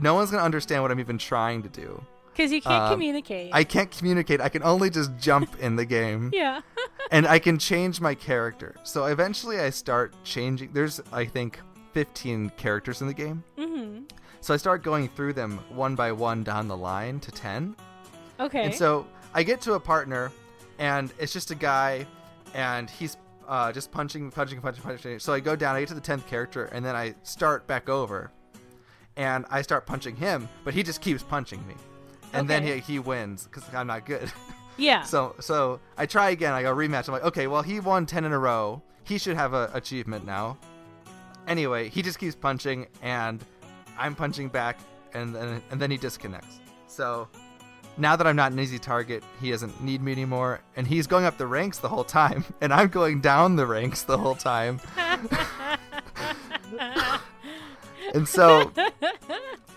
No 0.00 0.14
one's 0.14 0.30
going 0.30 0.40
to 0.40 0.44
understand 0.44 0.82
what 0.82 0.90
I'm 0.90 1.00
even 1.00 1.18
trying 1.18 1.62
to 1.62 1.68
do. 1.68 2.02
Because 2.32 2.50
you 2.52 2.60
can't 2.62 2.84
Um, 2.84 2.92
communicate. 2.92 3.50
I 3.52 3.64
can't 3.64 3.90
communicate. 3.90 4.40
I 4.40 4.48
can 4.48 4.62
only 4.62 4.90
just 4.90 5.16
jump 5.18 5.58
in 5.60 5.76
the 5.76 5.84
game. 5.84 6.30
yeah. 6.34 6.60
And 7.10 7.26
I 7.26 7.38
can 7.40 7.58
change 7.58 8.00
my 8.00 8.14
character. 8.14 8.74
So 8.84 9.04
eventually 9.04 9.58
I 9.60 9.68
start 9.70 10.14
changing. 10.24 10.72
There's, 10.72 10.98
I 11.12 11.26
think, 11.26 11.60
15 11.92 12.50
characters 12.56 13.02
in 13.02 13.06
the 13.06 13.12
game. 13.12 13.44
mm-hmm. 13.58 14.04
So 14.40 14.54
I 14.54 14.56
start 14.56 14.82
going 14.82 15.08
through 15.08 15.34
them 15.34 15.58
one 15.68 15.94
by 15.94 16.10
one 16.12 16.42
down 16.42 16.68
the 16.68 16.76
line 16.76 17.20
to 17.20 17.30
10. 17.30 17.76
Okay. 18.40 18.64
And 18.64 18.74
so 18.74 19.06
I 19.34 19.42
get 19.42 19.60
to 19.62 19.74
a 19.74 19.80
partner, 19.80 20.32
and 20.78 21.12
it's 21.18 21.32
just 21.34 21.50
a 21.50 21.54
guy, 21.54 22.06
and 22.54 22.88
he's 22.88 23.18
uh, 23.46 23.70
just 23.72 23.92
punching, 23.92 24.30
punching, 24.30 24.60
punching, 24.62 24.82
punching. 24.82 25.18
So 25.18 25.34
I 25.34 25.40
go 25.40 25.54
down, 25.54 25.76
I 25.76 25.80
get 25.80 25.88
to 25.88 25.94
the 25.94 26.00
tenth 26.00 26.26
character, 26.26 26.64
and 26.66 26.82
then 26.84 26.96
I 26.96 27.14
start 27.24 27.66
back 27.66 27.88
over, 27.90 28.30
and 29.16 29.44
I 29.50 29.60
start 29.60 29.84
punching 29.86 30.16
him, 30.16 30.48
but 30.64 30.72
he 30.72 30.82
just 30.82 31.00
keeps 31.02 31.22
punching 31.22 31.64
me, 31.66 31.74
and 32.32 32.48
then 32.48 32.62
he, 32.62 32.78
he 32.78 32.98
wins 32.98 33.46
because 33.46 33.64
I'm 33.74 33.86
not 33.86 34.06
good. 34.06 34.30
yeah. 34.76 35.02
so 35.02 35.34
so 35.40 35.80
I 35.96 36.06
try 36.06 36.30
again. 36.30 36.52
I 36.52 36.62
go 36.62 36.74
rematch. 36.74 37.08
I'm 37.08 37.12
like, 37.12 37.24
okay, 37.24 37.46
well 37.46 37.62
he 37.62 37.80
won 37.80 38.06
ten 38.06 38.24
in 38.24 38.32
a 38.32 38.38
row. 38.38 38.82
He 39.04 39.18
should 39.18 39.36
have 39.36 39.52
a 39.52 39.70
achievement 39.74 40.24
now. 40.24 40.58
Anyway, 41.48 41.88
he 41.88 42.02
just 42.02 42.18
keeps 42.18 42.36
punching, 42.36 42.86
and 43.02 43.44
I'm 43.98 44.14
punching 44.14 44.48
back, 44.48 44.78
and 45.12 45.34
then 45.34 45.62
and 45.70 45.80
then 45.80 45.90
he 45.90 45.96
disconnects. 45.96 46.60
So 46.86 47.28
now 47.96 48.16
that 48.16 48.26
I'm 48.26 48.36
not 48.36 48.52
an 48.52 48.58
easy 48.58 48.78
target, 48.78 49.22
he 49.40 49.50
doesn't 49.50 49.82
need 49.82 50.02
me 50.02 50.12
anymore, 50.12 50.60
and 50.76 50.86
he's 50.86 51.06
going 51.06 51.24
up 51.24 51.36
the 51.36 51.46
ranks 51.46 51.78
the 51.78 51.88
whole 51.88 52.04
time, 52.04 52.44
and 52.60 52.72
I'm 52.72 52.88
going 52.88 53.20
down 53.20 53.56
the 53.56 53.66
ranks 53.66 54.02
the 54.02 54.18
whole 54.18 54.34
time. 54.34 54.80
and 58.12 58.28
so 58.28 58.70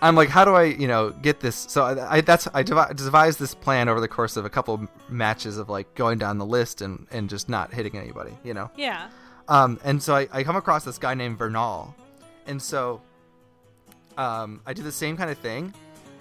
I'm 0.02 0.14
like, 0.14 0.28
how 0.28 0.44
do 0.44 0.54
I, 0.54 0.64
you 0.64 0.86
know, 0.88 1.10
get 1.10 1.40
this? 1.40 1.56
So 1.56 1.82
I, 1.84 2.16
I 2.16 2.20
that's 2.20 2.46
I 2.52 2.62
devi- 2.62 2.94
devised 2.94 3.38
this 3.38 3.54
plan 3.54 3.88
over 3.88 4.00
the 4.00 4.08
course 4.08 4.36
of 4.36 4.44
a 4.44 4.50
couple 4.50 4.86
matches 5.08 5.56
of 5.58 5.68
like 5.68 5.94
going 5.94 6.18
down 6.18 6.38
the 6.38 6.46
list 6.46 6.82
and 6.82 7.06
and 7.10 7.28
just 7.30 7.48
not 7.48 7.72
hitting 7.72 7.96
anybody, 7.96 8.36
you 8.44 8.54
know. 8.54 8.70
yeah. 8.76 9.08
Um, 9.48 9.78
and 9.84 10.02
so 10.02 10.14
I, 10.16 10.28
I 10.32 10.42
come 10.42 10.56
across 10.56 10.84
this 10.84 10.98
guy 10.98 11.14
named 11.14 11.38
Vernal, 11.38 11.94
and 12.46 12.60
so 12.60 13.00
um, 14.18 14.60
I 14.66 14.72
do 14.72 14.82
the 14.82 14.90
same 14.92 15.16
kind 15.16 15.30
of 15.30 15.38
thing, 15.38 15.72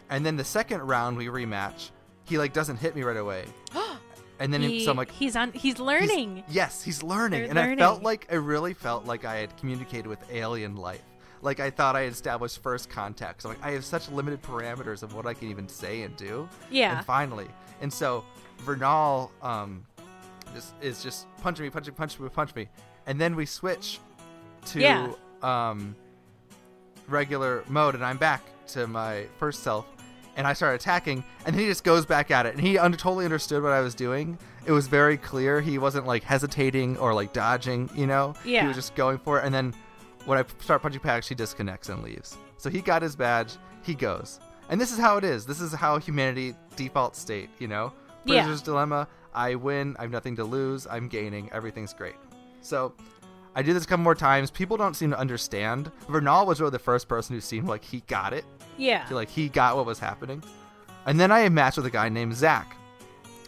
and 0.10 0.26
then 0.26 0.38
the 0.38 0.44
second 0.44 0.82
round 0.82 1.18
we 1.18 1.26
rematch, 1.28 1.90
he 2.26 2.38
like 2.38 2.54
doesn't 2.54 2.78
hit 2.78 2.96
me 2.96 3.02
right 3.04 3.18
away, 3.18 3.46
and 4.40 4.54
then 4.54 4.62
he, 4.62 4.86
so 4.86 4.92
I'm 4.92 4.98
like, 4.98 5.10
he's 5.12 5.36
on. 5.36 5.52
He's 5.54 5.62
he's- 5.64 5.80
learning. 5.80 6.44
yes, 6.50 6.84
he's 6.84 7.02
learning, 7.02 7.42
They're 7.42 7.50
and 7.50 7.60
I 7.60 7.76
felt 7.76 8.04
like 8.04 8.28
I 8.32 8.36
really 8.36 8.74
felt 8.76 9.06
like 9.06 9.26
I 9.26 9.38
had 9.38 9.58
communicated 9.58 10.08
with 10.08 10.20
alien 10.32 10.76
life. 10.76 11.02
Like 11.42 11.60
I 11.60 11.70
thought 11.70 11.96
I 11.96 12.02
had 12.02 12.14
established 12.14 12.62
first 12.64 12.90
contact. 12.90 13.42
So 13.44 13.50
like 13.50 13.64
I 13.64 13.72
have 13.72 13.86
such 13.86 14.10
limited 14.10 14.42
parameters 14.42 15.04
of 15.04 15.14
what 15.14 15.26
I 15.26 15.34
can 15.34 15.50
even 15.50 15.68
say 15.68 16.02
and 16.04 16.16
do. 16.16 16.48
Yeah. 16.72 16.98
And 16.98 17.06
finally, 17.06 17.48
and 17.82 17.92
so 17.92 18.24
Vernal 18.60 19.32
um, 19.42 19.86
is, 20.56 20.74
is 20.82 21.04
just 21.04 21.28
punching 21.42 21.64
me, 21.64 21.70
punching, 21.70 21.94
punching 21.94 22.24
me, 22.24 22.30
punch 22.30 22.56
me, 22.56 22.68
and 23.06 23.20
then 23.20 23.36
we 23.36 23.46
switch 23.46 24.00
to 24.68 24.80
Yeah. 24.80 25.12
um, 25.44 25.96
regular 27.08 27.64
mode, 27.68 27.96
and 27.96 28.04
I'm 28.04 28.18
back 28.18 28.42
to 28.70 28.88
my 28.88 29.26
first 29.38 29.62
self, 29.64 29.86
and 30.38 30.48
I 30.48 30.54
start 30.54 30.76
attacking, 30.76 31.24
and 31.46 31.54
then 31.54 31.62
he 31.62 31.68
just 31.68 31.84
goes 31.84 32.06
back 32.06 32.32
at 32.32 32.46
it, 32.46 32.56
and 32.56 32.62
he 32.62 32.78
under, 32.78 32.98
totally 32.98 33.26
understood 33.26 33.62
what 33.62 33.72
I 33.72 33.82
was 33.82 33.94
doing. 33.94 34.38
It 34.66 34.72
was 34.72 34.88
very 34.88 35.18
clear. 35.18 35.62
He 35.62 35.78
wasn't 35.78 36.08
like 36.08 36.24
hesitating 36.24 36.98
or 36.98 37.14
like 37.14 37.32
dodging, 37.34 37.90
you 37.94 38.08
know. 38.08 38.34
Yeah. 38.44 38.62
He 38.62 38.68
was 38.68 38.76
just 38.76 38.96
going 38.96 39.20
for 39.20 39.40
it, 39.40 39.46
and 39.46 39.54
then 39.54 39.74
when 40.26 40.38
I 40.38 40.46
start 40.60 40.82
punching 40.82 41.02
back, 41.02 41.24
she 41.24 41.36
disconnects 41.36 41.90
and 41.90 42.04
leaves. 42.04 42.38
So 42.58 42.70
he 42.70 42.82
got 42.82 43.02
his 43.02 43.16
badge. 43.16 43.54
He 43.84 43.94
goes, 43.94 44.40
and 44.70 44.82
this 44.82 44.92
is 44.92 44.98
how 44.98 45.18
it 45.18 45.24
is. 45.24 45.46
This 45.46 45.62
is 45.62 45.74
how 45.74 46.00
humanity 46.00 46.56
default 46.76 47.16
state, 47.16 47.50
you 47.60 47.68
know. 47.68 47.94
Yeah. 48.26 48.42
Prisoner's 48.42 48.62
dilemma. 48.62 49.08
I 49.34 49.56
win. 49.56 49.96
I 50.00 50.04
have 50.04 50.12
nothing 50.12 50.36
to 50.38 50.44
lose. 50.44 50.88
I'm 50.88 51.08
gaining. 51.08 51.52
Everything's 51.52 51.94
great. 51.94 52.16
So 52.62 52.94
I 53.56 53.62
do 53.62 53.74
this 53.74 53.84
a 53.84 53.88
couple 53.88 54.04
more 54.04 54.16
times. 54.16 54.50
People 54.50 54.78
don't 54.78 54.96
seem 54.96 55.12
to 55.12 55.20
understand. 55.20 55.92
Vernal 56.10 56.46
was 56.46 56.60
really 56.60 56.72
the 56.72 56.80
first 56.80 57.08
person 57.08 57.36
who 57.36 57.42
seemed 57.42 57.68
like 57.68 57.84
he 57.84 58.02
got 58.08 58.34
it. 58.34 58.46
Yeah. 58.78 59.06
Like 59.12 59.30
he 59.30 59.50
got 59.50 59.76
what 59.76 59.86
was 59.86 60.00
happening. 60.00 60.44
And 61.06 61.20
then 61.20 61.32
I 61.32 61.48
matched 61.50 61.78
with 61.78 61.86
a 61.86 61.92
guy 61.92 62.10
named 62.10 62.36
Zach. 62.36 62.76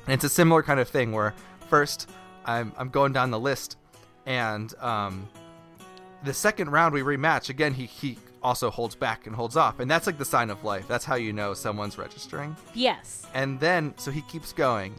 And 0.05 0.13
it's 0.13 0.23
a 0.23 0.29
similar 0.29 0.61
kind 0.61 0.79
of 0.79 0.87
thing 0.87 1.11
where 1.11 1.33
first 1.69 2.09
I'm, 2.45 2.71
I'm 2.77 2.89
going 2.89 3.11
down 3.11 3.31
the 3.31 3.39
list 3.39 3.77
and 4.25 4.73
um, 4.79 5.27
the 6.27 6.33
second 6.33 6.69
round 6.71 6.93
we 6.93 7.01
rematch 7.01 7.49
again 7.49 7.73
he, 7.73 7.85
he 7.85 8.17
also 8.43 8.69
holds 8.69 8.95
back 8.95 9.25
and 9.27 9.35
holds 9.35 9.57
off. 9.57 9.79
And 9.79 9.89
that's 9.89 10.05
like 10.07 10.17
the 10.17 10.25
sign 10.25 10.49
of 10.49 10.63
life. 10.63 10.87
That's 10.87 11.03
how 11.03 11.15
you 11.15 11.33
know 11.33 11.53
someone's 11.53 11.97
registering. 11.97 12.55
Yes. 12.73 13.25
and 13.33 13.59
then 13.59 13.93
so 13.97 14.11
he 14.11 14.21
keeps 14.23 14.53
going. 14.53 14.95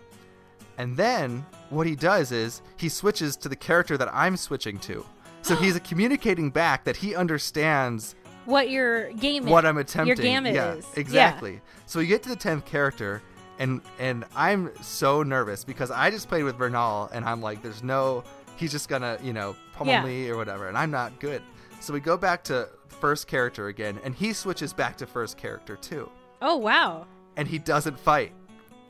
And 0.77 0.97
then 0.97 1.45
what 1.71 1.87
he 1.87 1.97
does 1.97 2.31
is 2.33 2.63
he 2.77 2.89
switches 2.89 3.37
to 3.39 3.49
the 3.49 3.57
character 3.57 3.97
that 3.97 4.09
i'm 4.13 4.37
switching 4.37 4.79
to. 4.81 5.05
So 5.43 5.55
he's 5.57 5.79
communicating 5.85 6.51
back 6.51 6.85
that 6.85 6.97
he 6.97 7.15
understands 7.15 8.15
What 8.45 8.71
your 8.71 9.13
game 9.13 9.45
is. 9.45 9.51
what 9.51 9.65
i'm 9.67 9.79
attempting. 9.79 10.09
Your 10.17 10.23
gamut 10.23 10.55
yeah 10.55 10.75
is. 10.75 10.87
exactly. 10.97 11.61
So 11.87 12.01
you 12.01 12.07
get 12.07 12.23
to 12.25 12.29
the 12.29 12.37
10th 12.37 12.65
character 12.65 13.23
and 13.61 13.81
and 13.99 14.25
i'm 14.37 14.71
so 14.83 15.25
nervous 15.25 15.65
because 15.65 15.91
i 15.91 16.11
just 16.11 16.29
played 16.29 16.45
with 16.45 16.57
bernal 16.57 17.09
and 17.13 17.25
i'm 17.25 17.41
like 17.43 17.61
there's 17.61 17.83
no 17.83 18.23
he's 18.57 18.71
just 18.71 18.89
gonna 18.89 19.19
you 19.21 19.33
know 19.33 19.57
pummel 19.79 19.93
Yeah. 19.95 20.05
me 20.05 20.29
or 20.29 20.37
whatever 20.37 20.69
and 20.69 20.77
i'm 20.77 20.91
not 20.91 21.19
good 21.21 21.43
so 21.81 21.93
we 21.93 22.01
go 22.01 22.17
back 22.17 22.43
to 22.45 22.69
first 22.89 23.27
character 23.29 23.69
again 23.69 23.99
and 24.05 24.15
he 24.15 24.33
switches 24.33 24.73
back 24.73 24.97
to 24.99 25.07
first 25.07 25.37
character 25.37 25.77
too 25.77 26.11
Oh 26.43 26.57
wow. 26.57 27.07
and 27.37 27.47
he 27.49 27.59
doesn't 27.59 27.99
fight 27.99 28.33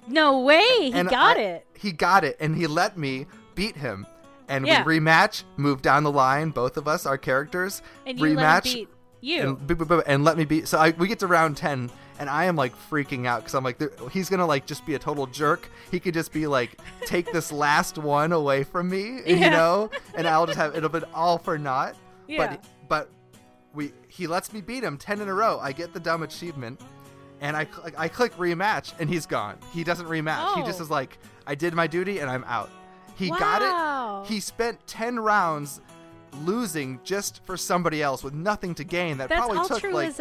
No 0.06 0.40
way. 0.40 0.64
He 0.80 0.92
and 0.92 1.08
got 1.08 1.36
I- 1.36 1.40
it. 1.40 1.66
He 1.74 1.92
got 1.92 2.24
it, 2.24 2.36
and 2.40 2.56
he 2.56 2.66
let 2.66 2.96
me 2.96 3.26
beat 3.54 3.76
him. 3.76 4.06
And 4.48 4.66
Yeah. 4.66 4.82
we 4.82 4.98
rematch, 4.98 5.44
move 5.58 5.82
down 5.82 6.02
the 6.02 6.10
line, 6.10 6.48
both 6.50 6.78
of 6.78 6.88
us, 6.88 7.04
our 7.04 7.18
characters, 7.18 7.82
And 8.06 8.18
you 8.18 8.24
rematch, 8.24 8.36
let 8.36 8.66
him 8.66 8.72
beat 8.74 8.88
you. 9.20 9.58
and, 9.68 10.02
and 10.06 10.24
let 10.24 10.38
me 10.38 10.44
beat. 10.46 10.66
So 10.66 10.78
I, 10.78 10.90
we 10.90 11.08
get 11.08 11.18
to 11.18 11.26
round 11.26 11.58
ten, 11.58 11.90
and 12.18 12.28
I 12.28 12.44
am 12.46 12.56
like 12.56 12.72
freaking 12.90 13.26
out 13.26 13.40
because 13.40 13.54
I'm 13.54 13.64
like, 13.64 13.80
he's 14.10 14.28
gonna 14.28 14.46
like 14.46 14.66
just 14.66 14.84
be 14.86 14.94
a 14.94 14.98
total 14.98 15.26
jerk. 15.26 15.68
He 15.90 16.00
could 16.00 16.14
just 16.14 16.32
be 16.32 16.46
like, 16.46 16.78
take 17.06 17.32
this 17.32 17.50
last 17.66 17.98
one 17.98 18.32
away 18.32 18.64
from 18.64 18.88
me, 18.88 19.22
you 19.26 19.38
know, 19.50 19.90
and 20.14 20.26
I'll 20.26 20.46
just 20.46 20.58
have 20.58 20.76
it'll 20.76 20.88
be 20.88 21.00
all 21.14 21.38
for 21.38 21.58
naught. 21.58 21.96
Yeah. 22.26 22.48
But 22.48 22.64
but 22.88 23.10
we 23.74 23.92
he 24.08 24.26
lets 24.26 24.52
me 24.52 24.60
beat 24.60 24.82
him 24.84 24.96
ten 24.98 25.20
in 25.20 25.28
a 25.28 25.34
row. 25.34 25.58
I 25.60 25.72
get 25.72 25.92
the 25.94 26.00
dumb 26.00 26.22
achievement, 26.22 26.80
and 27.40 27.56
I 27.56 27.64
cl- 27.66 27.90
I 27.96 28.08
click 28.08 28.34
rematch, 28.36 28.92
and 28.98 29.08
he's 29.08 29.26
gone. 29.26 29.56
He 29.72 29.84
doesn't 29.84 30.06
rematch. 30.06 30.54
He 30.56 30.62
just 30.62 30.80
Oh. 30.80 30.84
is 30.84 30.90
like, 30.90 31.18
I 31.46 31.54
did 31.54 31.74
my 31.74 31.86
duty, 31.86 32.18
and 32.18 32.30
I'm 32.30 32.44
out. 32.44 32.70
He 33.16 33.30
got 33.30 34.24
it. 34.24 34.28
He 34.32 34.40
spent 34.40 34.86
ten 34.86 35.18
rounds 35.18 35.80
losing 36.42 37.00
just 37.04 37.44
for 37.44 37.56
somebody 37.56 38.02
else 38.02 38.22
with 38.24 38.34
nothing 38.34 38.74
to 38.76 38.84
gain. 38.84 39.18
That 39.18 39.28
That's 39.28 39.46
probably 39.46 39.66
took 39.68 39.92
like 39.92 40.14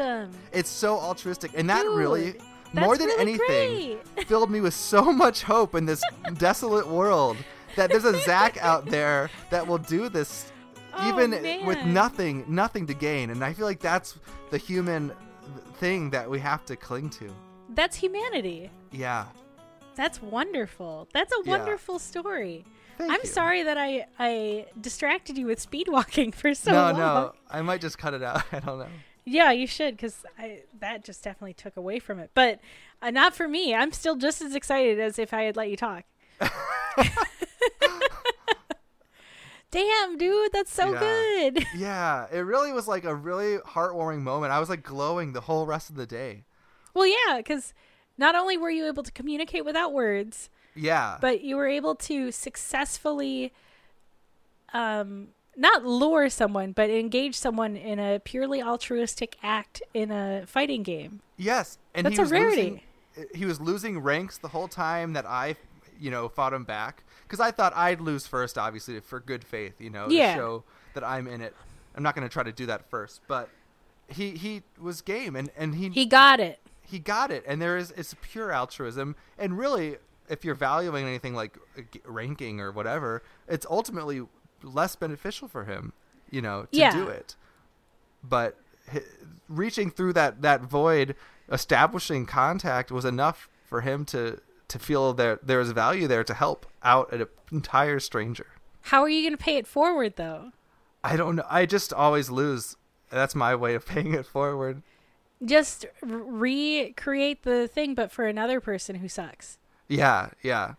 it's 0.51 0.69
so 0.69 0.97
altruistic, 0.97 1.51
and 1.55 1.69
that 1.69 1.83
Dude, 1.83 1.97
really. 1.97 2.35
More 2.73 2.97
than 2.97 3.07
really 3.07 3.21
anything, 3.39 3.97
filled 4.27 4.51
me 4.51 4.59
with 4.59 4.73
so 4.73 5.11
much 5.13 5.41
hope 5.43 5.73
in 5.73 5.85
this 5.85 6.03
desolate 6.37 6.85
world 6.87 7.37
that 7.77 7.89
there's 7.89 8.03
a 8.03 8.19
Zach 8.23 8.57
out 8.61 8.85
there 8.87 9.29
that 9.51 9.65
will 9.65 9.77
do 9.77 10.09
this 10.09 10.51
Oh, 10.99 11.09
even 11.09 11.65
with 11.65 11.83
nothing 11.85 12.43
nothing 12.47 12.87
to 12.87 12.93
gain 12.95 13.29
and 13.29 13.43
i 13.43 13.53
feel 13.53 13.65
like 13.67 13.79
that's 13.79 14.17
the 14.49 14.57
human 14.57 15.11
thing 15.75 16.09
that 16.09 16.27
we 16.27 16.39
have 16.39 16.65
to 16.65 16.75
cling 16.75 17.09
to 17.11 17.29
That's 17.69 17.95
humanity. 17.95 18.71
yeah 18.91 19.25
That's 19.95 20.21
wonderful. 20.21 21.07
That's 21.13 21.31
a 21.31 21.41
Yeah. 21.43 21.57
wonderful 21.57 21.99
story. 21.99 22.65
Thank 22.97 23.11
I'm 23.11 23.19
you. 23.23 23.29
sorry 23.29 23.63
that 23.63 23.77
I 23.77 24.05
I 24.17 24.65
distracted 24.79 25.37
you 25.37 25.45
with 25.45 25.59
speed 25.59 25.87
walking 25.89 26.31
for 26.31 26.53
so 26.53 26.71
no, 26.71 26.77
long. 26.77 26.93
no, 26.93 26.99
no, 26.99 27.33
I 27.49 27.61
might 27.61 27.81
just 27.81 27.97
cut 27.97 28.13
it 28.13 28.23
out. 28.23 28.43
I 28.51 28.59
don't 28.59 28.79
know. 28.79 28.87
Yeah, 29.29 29.51
you 29.51 29.67
should, 29.67 29.97
because 29.97 30.23
that 30.79 31.03
just 31.03 31.21
definitely 31.23 31.53
took 31.53 31.75
away 31.75 31.99
from 31.99 32.17
it. 32.19 32.31
But 32.33 32.61
uh, 33.01 33.11
not 33.11 33.35
for 33.35 33.47
me. 33.47 33.75
I'm 33.75 33.91
still 33.91 34.15
just 34.15 34.41
as 34.41 34.55
excited 34.55 34.99
as 35.01 35.19
if 35.19 35.33
I 35.33 35.41
had 35.43 35.57
let 35.57 35.69
you 35.69 35.75
talk. 35.75 36.05
Damn, 39.69 40.17
dude, 40.17 40.51
that's 40.53 40.73
so 40.73 40.93
Yeah. 40.93 40.99
good. 40.99 41.65
Yeah, 41.75 42.27
it 42.31 42.39
really 42.39 42.71
was 42.71 42.87
like 42.87 43.03
a 43.03 43.13
really 43.13 43.57
heartwarming 43.57 44.21
moment. 44.21 44.53
I 44.53 44.59
was 44.59 44.69
like 44.69 44.81
glowing 44.81 45.33
the 45.33 45.41
whole 45.41 45.65
rest 45.65 45.89
of 45.89 45.97
the 45.97 46.05
day. 46.07 46.45
Well, 46.93 47.05
yeah, 47.05 47.37
because 47.37 47.73
not 48.17 48.33
only 48.33 48.57
were 48.57 48.69
you 48.71 48.87
able 48.87 49.03
to 49.03 49.11
communicate 49.11 49.65
without 49.65 49.91
words, 49.93 50.49
Yeah. 50.77 51.17
but 51.19 51.41
you 51.41 51.55
were 51.55 51.67
able 51.67 51.95
to 51.95 52.31
successfully, 52.31 53.51
um, 54.73 55.29
not 55.55 55.83
lure 55.85 56.29
someone, 56.29 56.71
but 56.71 56.89
engage 56.89 57.35
someone 57.35 57.75
in 57.75 57.99
a 57.99 58.19
purely 58.19 58.61
altruistic 58.61 59.37
act 59.41 59.81
in 59.93 60.11
a 60.11 60.43
fighting 60.45 60.83
game. 60.83 61.21
yes, 61.37 61.77
and 61.95 62.05
That's 62.05 62.19
a 62.19 62.25
rarity. 62.25 62.81
losing. 63.15 63.27
He 63.33 63.45
was 63.45 63.59
losing 63.59 63.99
ranks 63.99 64.37
the 64.37 64.49
whole 64.49 64.67
time 64.67 65.13
that 65.13 65.25
I, 65.25 65.55
you 65.99 66.11
know, 66.11 66.29
fought 66.29 66.53
him 66.53 66.63
back 66.63 67.03
because 67.23 67.39
I 67.39 67.49
thought 67.49 67.73
I'd 67.75 67.99
lose 67.99 68.27
first, 68.27 68.57
obviously 68.57 68.99
for 68.99 69.19
good 69.19 69.43
faith, 69.43 69.81
you 69.81 69.89
know, 69.89 70.07
Yeah. 70.09 70.33
to 70.35 70.39
show 70.39 70.63
that 70.93 71.03
I'm 71.03 71.25
in 71.27 71.41
it. 71.41 71.55
I'm 71.95 72.03
not 72.03 72.13
going 72.15 72.27
to 72.27 72.31
try 72.31 72.43
to 72.43 72.51
do 72.51 72.67
that 72.67 72.87
first, 72.91 73.21
but 73.27 73.49
he 74.07 74.31
he 74.31 74.61
was 74.79 75.01
game 75.01 75.35
and 75.35 75.49
and 75.57 75.73
he 75.75 75.89
He 75.89 76.05
got 76.05 76.39
it. 76.39 76.59
he 76.81 76.99
got 76.99 77.29
it 77.31 77.43
and 77.47 77.59
there 77.61 77.75
is 77.75 77.91
it's 77.97 78.15
pure 78.21 78.51
altruism 78.53 79.15
and 79.37 79.57
really 79.57 79.97
if 80.29 80.43
you're 80.45 80.55
valuing 80.55 81.05
anything 81.05 81.33
like 81.33 81.57
ranking 82.05 82.59
or 82.59 82.71
whatever 82.71 83.23
it's 83.47 83.65
ultimately 83.69 84.21
less 84.63 84.95
beneficial 84.95 85.47
for 85.47 85.65
him 85.65 85.93
you 86.29 86.41
know 86.41 86.63
to 86.71 86.77
Yeah. 86.77 86.91
do 86.93 87.07
it 87.07 87.35
but 88.23 88.57
hi- 88.91 89.01
reaching 89.47 89.89
through 89.91 90.13
that 90.13 90.41
that 90.41 90.61
void 90.61 91.15
establishing 91.51 92.25
contact 92.25 92.91
was 92.91 93.05
enough 93.05 93.49
for 93.65 93.81
him 93.81 94.03
to 94.05 94.39
to 94.67 94.79
feel 94.79 95.13
there 95.13 95.39
there 95.41 95.59
was 95.59 95.71
value 95.71 96.07
there 96.07 96.23
to 96.23 96.33
help 96.33 96.65
out 96.83 97.11
an 97.13 97.25
entire 97.51 97.99
stranger 97.99 98.47
How 98.81 99.01
are 99.03 99.09
you 99.09 99.21
going 99.21 99.37
to 99.37 99.43
pay 99.43 99.57
it 99.57 99.67
forward, 99.67 100.15
though? 100.17 100.51
i 101.03 101.15
don't 101.15 101.35
know 101.37 101.45
i 101.49 101.65
just 101.65 101.93
always 101.93 102.29
lose 102.29 102.75
that's 103.09 103.35
my 103.35 103.55
way 103.55 103.75
of 103.75 103.85
paying 103.93 104.13
it 104.13 104.25
forward 104.25 104.81
Just 105.45 105.85
recreate 106.01 107.43
the 107.43 107.67
thing, 107.67 107.93
but 107.93 108.11
for 108.11 108.25
another 108.25 108.59
person 108.59 108.95
who 108.97 109.07
sucks. 109.07 109.59
Yeah 109.87 110.29
yeah 110.43 110.73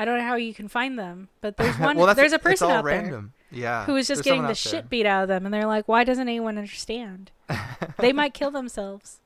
I 0.00 0.06
don't 0.06 0.16
know 0.16 0.24
how 0.24 0.36
you 0.36 0.54
can 0.54 0.68
find 0.68 0.98
them, 0.98 1.28
but 1.42 1.56
there's 1.58 1.78
one. 1.78 1.98
well, 1.98 2.14
there's 2.14 2.32
a 2.32 2.38
person 2.38 2.70
all 2.70 2.78
out 2.78 2.84
random. 2.84 3.34
Yeah, 3.50 3.84
who 3.84 3.96
is 3.96 4.08
just 4.08 4.24
getting 4.24 4.46
the 4.46 4.54
shit 4.54 4.88
beat 4.88 5.04
out 5.04 5.24
of 5.24 5.28
them, 5.28 5.44
and 5.44 5.52
they're 5.52 5.66
like, 5.66 5.88
"Why 5.88 6.04
doesn't 6.04 6.26
anyone 6.26 6.56
understand? 6.56 7.30
they 7.98 8.12
might 8.12 8.32
kill 8.32 8.50
themselves." 8.50 9.20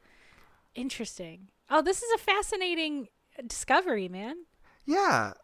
Interesting. 0.74 1.49
Oh, 1.70 1.80
this 1.80 2.03
is 2.03 2.11
a 2.12 2.18
fascinating 2.18 3.07
discovery, 3.47 4.09
man. 4.09 4.47
Yeah, 4.84 5.34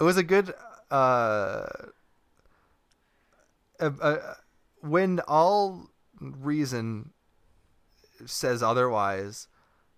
it 0.00 0.04
was 0.04 0.16
a 0.16 0.22
good. 0.22 0.54
Uh, 0.90 1.66
uh, 3.78 3.90
uh, 4.00 4.34
when 4.80 5.20
all 5.28 5.90
reason 6.18 7.10
says 8.24 8.62
otherwise, 8.62 9.48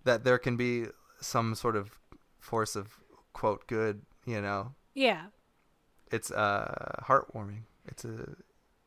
that 0.03 0.25
there 0.25 0.39
can 0.39 0.57
be 0.57 0.87
some 1.21 1.55
sort 1.55 1.77
of 1.77 1.99
force 2.45 2.77
of 2.77 3.01
quote 3.33 3.67
good. 3.67 4.03
You 4.27 4.41
know, 4.41 4.75
Yeah, 4.95 5.27
it's 6.11 6.31
uh 6.31 7.03
heartwarming. 7.03 7.63
It's 7.87 8.05
a, 8.05 8.37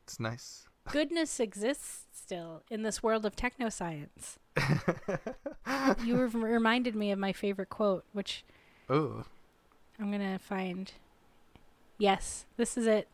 it's 0.04 0.18
nice. 0.18 0.66
goodness 0.90 1.38
exists 1.38 2.06
still 2.12 2.62
in 2.70 2.82
this 2.82 3.02
world 3.02 3.24
of 3.26 3.36
technoscience. 3.36 4.38
you 6.04 6.16
re- 6.16 6.26
reminded 6.52 6.96
me 6.96 7.12
of 7.12 7.18
my 7.18 7.32
favorite 7.32 7.68
quote, 7.70 8.04
which 8.12 8.44
Ooh, 8.90 9.24
I'm 10.00 10.10
gonna 10.10 10.38
find. 10.38 10.90
Yes, 11.98 12.46
this 12.56 12.76
is 12.76 12.86
it. 12.86 13.08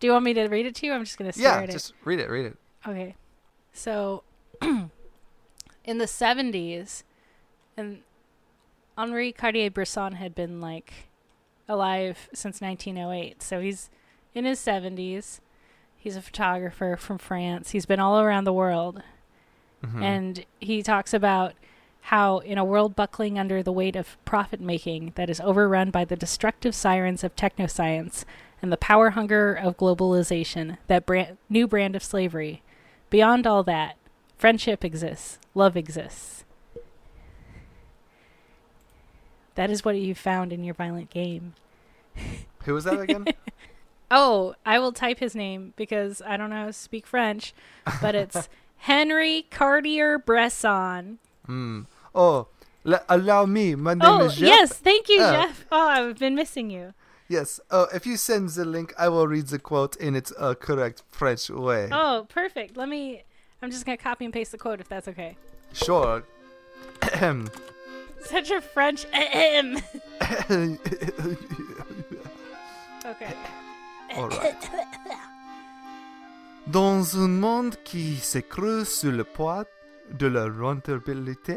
Do 0.00 0.06
you 0.06 0.12
want 0.12 0.24
me 0.24 0.34
to 0.34 0.46
read 0.46 0.66
it 0.66 0.74
to 0.76 0.86
you? 0.86 0.92
I'm 0.92 1.04
just 1.04 1.18
gonna 1.18 1.32
stare 1.32 1.44
yeah. 1.44 1.62
at 1.62 1.68
it. 1.70 1.72
Just 1.72 1.94
read 2.04 2.20
it. 2.20 2.28
Read 2.30 2.46
it. 2.46 2.56
Okay. 2.86 3.16
So 3.72 4.22
in 4.62 5.98
the 5.98 6.04
70s 6.04 7.02
and 7.76 8.02
Henri 8.98 9.30
Cartier-Bresson 9.32 10.14
had 10.14 10.34
been 10.34 10.60
like 10.60 10.92
alive 11.68 12.28
since 12.34 12.60
1908. 12.60 13.42
So 13.42 13.60
he's 13.60 13.90
in 14.34 14.44
his 14.44 14.58
70s. 14.58 15.40
He's 15.96 16.16
a 16.16 16.22
photographer 16.22 16.96
from 16.98 17.18
France. 17.18 17.70
He's 17.70 17.86
been 17.86 18.00
all 18.00 18.20
around 18.20 18.44
the 18.44 18.52
world. 18.52 19.02
Mhm. 19.84 20.02
And 20.02 20.44
he 20.58 20.82
talks 20.82 21.14
about 21.14 21.54
how, 22.02 22.38
in 22.38 22.58
a 22.58 22.64
world 22.64 22.96
buckling 22.96 23.38
under 23.38 23.62
the 23.62 23.72
weight 23.72 23.94
of 23.94 24.16
profit 24.24 24.60
making 24.60 25.12
that 25.14 25.30
is 25.30 25.40
overrun 25.40 25.90
by 25.90 26.04
the 26.04 26.16
destructive 26.16 26.74
sirens 26.74 27.22
of 27.22 27.36
technoscience 27.36 28.24
and 28.60 28.72
the 28.72 28.76
power 28.76 29.10
hunger 29.10 29.54
of 29.54 29.76
globalization, 29.76 30.78
that 30.88 31.06
brand, 31.06 31.36
new 31.48 31.68
brand 31.68 31.94
of 31.94 32.02
slavery, 32.02 32.62
beyond 33.10 33.46
all 33.46 33.62
that, 33.62 33.96
friendship 34.36 34.84
exists, 34.84 35.38
love 35.54 35.76
exists. 35.76 36.44
That 39.58 39.70
is 39.70 39.84
what 39.84 39.96
you 39.96 40.14
found 40.14 40.52
in 40.52 40.62
your 40.62 40.74
violent 40.74 41.10
game. 41.10 41.54
Who 42.64 42.74
was 42.74 42.84
that 42.84 43.00
again? 43.00 43.26
Oh, 44.10 44.54
I 44.64 44.78
will 44.78 44.92
type 44.92 45.18
his 45.18 45.34
name 45.34 45.74
because 45.76 46.22
I 46.22 46.38
don't 46.38 46.48
know 46.48 46.56
how 46.60 46.66
to 46.66 46.72
speak 46.72 47.06
French, 47.06 47.52
but 48.00 48.14
it's 48.14 48.48
Henry 48.78 49.44
Cartier 49.50 50.16
Bresson. 50.18 51.18
Hmm. 51.44 51.82
Oh, 52.14 52.46
le- 52.84 53.02
allow 53.06 53.44
me. 53.44 53.74
My 53.74 53.92
name 53.92 54.00
Oh, 54.02 54.24
is 54.24 54.36
Jeff. 54.36 54.48
yes. 54.48 54.72
Thank 54.72 55.10
you, 55.10 55.18
Oh. 55.20 55.30
Jeff. 55.32 55.66
Oh, 55.70 55.88
I've 55.88 56.18
been 56.18 56.34
missing 56.34 56.70
you. 56.70 56.94
Yes. 57.28 57.60
Oh, 57.70 57.86
if 57.92 58.06
you 58.06 58.16
send 58.16 58.48
the 58.48 58.64
link, 58.64 58.94
I 58.98 59.10
will 59.10 59.26
read 59.28 59.48
the 59.48 59.58
quote 59.58 59.94
in 59.96 60.16
its 60.16 60.32
uh, 60.38 60.54
correct 60.54 61.02
French 61.10 61.50
way. 61.50 61.90
Oh, 61.92 62.24
perfect. 62.30 62.78
Let 62.78 62.88
me. 62.88 63.24
I'm 63.60 63.70
just 63.70 63.84
going 63.84 63.98
to 63.98 64.02
copy 64.02 64.24
and 64.24 64.32
paste 64.32 64.52
the 64.52 64.58
quote 64.58 64.80
if 64.80 64.88
that's 64.88 65.08
okay. 65.08 65.36
Sure. 65.74 66.24
Such 68.24 68.50
a 68.50 68.60
French. 68.60 69.06
ahem. 69.12 69.76
okay. 73.04 73.34
All 74.16 74.28
right. 74.28 74.70
Dans 76.66 77.16
un 77.16 77.28
monde 77.28 77.76
qui 77.82 78.16
s'écroule 78.16 78.84
sous 78.84 79.10
le 79.10 79.24
poids 79.24 79.64
de 80.10 80.26
la 80.26 80.46
rentabilité, 80.48 81.56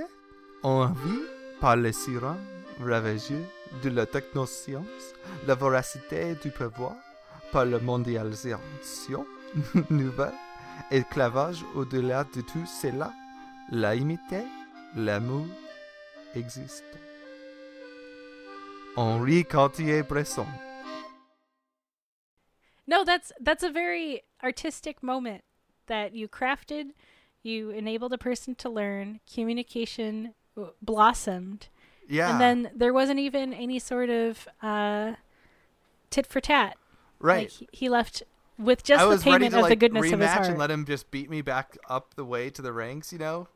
envie 0.64 1.22
par 1.59 1.76
les 1.76 1.91
sirènes 1.91 2.38
ravageux 2.80 3.43
de 3.84 3.89
la 3.89 4.05
technoscience, 4.05 4.86
la 5.47 5.55
voracité 5.55 6.36
du 6.41 6.49
pouvoir 6.49 6.95
par 7.51 7.66
la 7.66 7.80
mondialisation 7.80 9.26
nouvelle, 9.89 10.34
esclavage 10.91 11.64
au-delà 11.76 12.24
de 12.24 12.41
tout 12.41 12.66
cela, 12.66 13.12
la 13.70 13.95
imité, 13.95 14.43
l'amour 14.95 15.45
existe. 16.36 16.84
Henri 18.97 19.43
Cartier-Bresson. 19.43 20.47
No, 22.88 23.03
that's 23.03 23.32
that's 23.39 23.63
a 23.63 23.69
very 23.69 24.23
artistic 24.43 25.01
moment 25.01 25.43
that 25.88 26.13
you 26.13 26.27
crafted. 26.27 26.91
You 27.43 27.69
enabled 27.69 28.13
a 28.13 28.17
person 28.17 28.55
to 28.55 28.69
learn. 28.69 29.19
Communication 29.32 30.34
w- 30.55 30.73
blossomed, 30.82 31.69
Yeah. 32.09 32.32
and 32.32 32.41
then 32.41 32.71
there 32.75 32.93
wasn't 32.93 33.19
even 33.19 33.53
any 33.53 33.79
sort 33.79 34.09
of 34.09 34.47
uh, 34.61 35.13
tit 36.09 36.27
for 36.27 36.41
tat. 36.41 36.75
right. 37.19 37.43
Like 37.43 37.51
he, 37.51 37.69
he 37.71 37.89
left 37.89 38.23
with 38.57 38.84
just 38.84 39.01
I 39.03 39.15
the 39.15 39.21
payment 39.23 39.51
to 39.51 39.57
of 39.57 39.63
like 39.63 39.69
the 39.69 39.75
goodness 39.75 40.11
of 40.11 40.19
his 40.19 40.29
heart. 40.29 40.47
and 40.47 40.57
let 40.57 40.69
him 40.69 40.86
just 40.86 41.09
beat 41.11 41.29
me 41.29 41.41
back 41.41 41.77
up 41.89 42.13
the 42.15 42.25
way 42.25 42.49
to 42.51 42.61
the 42.61 42.73
ranks, 42.73 43.11
you 43.13 43.17
know? 43.19 43.47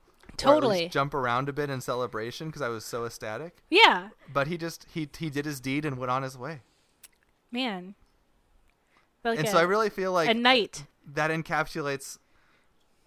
Or 0.43 0.55
at 0.55 0.55
least 0.55 0.61
totally. 0.61 0.89
jump 0.89 1.13
around 1.13 1.49
a 1.49 1.53
bit 1.53 1.69
in 1.69 1.81
celebration 1.81 2.47
because 2.47 2.61
I 2.61 2.69
was 2.69 2.85
so 2.85 3.05
ecstatic. 3.05 3.63
Yeah, 3.69 4.09
But 4.33 4.47
he 4.47 4.57
just 4.57 4.85
he 4.93 5.09
he 5.17 5.29
did 5.29 5.45
his 5.45 5.59
deed 5.59 5.85
and 5.85 5.97
went 5.97 6.11
on 6.11 6.23
his 6.23 6.37
way. 6.37 6.61
man. 7.51 7.95
Like 9.23 9.39
and 9.39 9.47
a, 9.47 9.51
so 9.51 9.57
I 9.57 9.63
really 9.63 9.89
feel 9.89 10.11
like 10.11 10.29
a 10.29 10.33
knight. 10.35 10.85
that 11.13 11.31
encapsulates. 11.31 12.19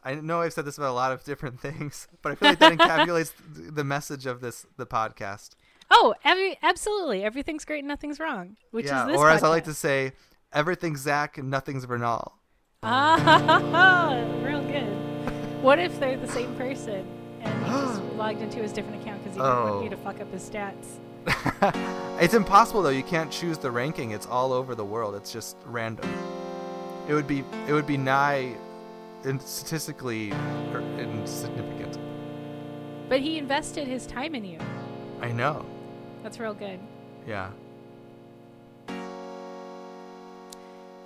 I 0.02 0.14
know 0.16 0.40
I've 0.40 0.52
said 0.52 0.64
this 0.64 0.76
about 0.76 0.90
a 0.90 0.92
lot 0.94 1.12
of 1.12 1.22
different 1.22 1.60
things, 1.66 2.08
but 2.22 2.32
I 2.32 2.34
feel 2.34 2.48
like 2.50 2.58
that 2.58 2.72
encapsulates 2.78 3.32
the 3.54 3.84
message 3.84 4.26
of 4.26 4.40
this 4.40 4.66
the 4.76 4.86
podcast. 4.86 5.50
Oh, 5.90 6.14
every, 6.24 6.58
absolutely. 6.62 7.24
Everything's 7.24 7.64
great 7.64 7.78
and 7.78 7.88
nothing's 7.88 8.20
wrong. 8.20 8.56
Which 8.72 8.86
yeah, 8.86 9.02
is 9.06 9.12
this 9.12 9.16
or 9.18 9.30
as 9.30 9.42
I 9.42 9.48
like 9.48 9.64
to 9.64 9.74
say, 9.74 10.12
everything's 10.52 11.00
Zach 11.00 11.38
and 11.38 11.50
nothing's 11.50 11.86
Bernal. 11.86 12.34
Ah, 12.82 14.22
real 14.42 14.62
good. 14.62 15.62
What 15.62 15.78
if 15.78 15.98
they're 15.98 16.16
the 16.16 16.28
same 16.28 16.54
person 16.56 17.06
and 17.40 17.64
he 17.64 17.70
just 17.70 18.02
logged 18.16 18.40
into 18.42 18.58
his 18.58 18.72
different 18.72 19.02
account 19.02 19.22
because 19.22 19.34
he 19.36 19.40
didn't 19.40 19.52
Oh. 19.56 19.72
want 19.72 19.84
you 19.84 19.90
to 19.90 19.96
fuck 19.96 20.20
up 20.20 20.30
his 20.32 20.48
stats? 20.48 20.98
it's 22.22 22.34
impossible 22.34 22.82
though. 22.82 22.88
You 22.88 23.02
can't 23.02 23.30
choose 23.30 23.58
the 23.58 23.70
ranking. 23.70 24.12
It's 24.12 24.26
all 24.26 24.52
over 24.52 24.74
the 24.74 24.84
world. 24.84 25.14
It's 25.14 25.32
just 25.32 25.56
random. 25.66 26.08
It 27.08 27.14
would 27.14 27.26
be 27.26 27.44
it 27.66 27.72
would 27.72 27.86
be 27.86 27.96
nigh 27.96 28.54
in 29.24 29.40
statistically 29.40 30.32
er, 30.72 30.80
insignificant. 30.98 31.98
But 33.08 33.20
he 33.20 33.38
invested 33.38 33.86
his 33.88 34.06
time 34.06 34.34
in 34.34 34.44
you. 34.44 34.58
I 35.20 35.32
know. 35.32 35.66
That's 36.22 36.38
real 36.38 36.54
good. 36.54 36.78
Yeah. 37.26 37.50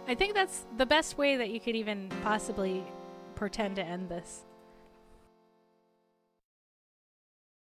I 0.09 0.15
think 0.15 0.35
that's 0.35 0.65
the 0.77 0.87
best 0.87 1.17
way 1.17 1.37
that 1.37 1.51
you 1.51 1.61
could 1.61 1.77
even 1.77 2.11
possibly 2.23 2.85
pretend 3.35 3.77
to 3.77 3.83
end 3.83 4.09
this. 4.09 4.43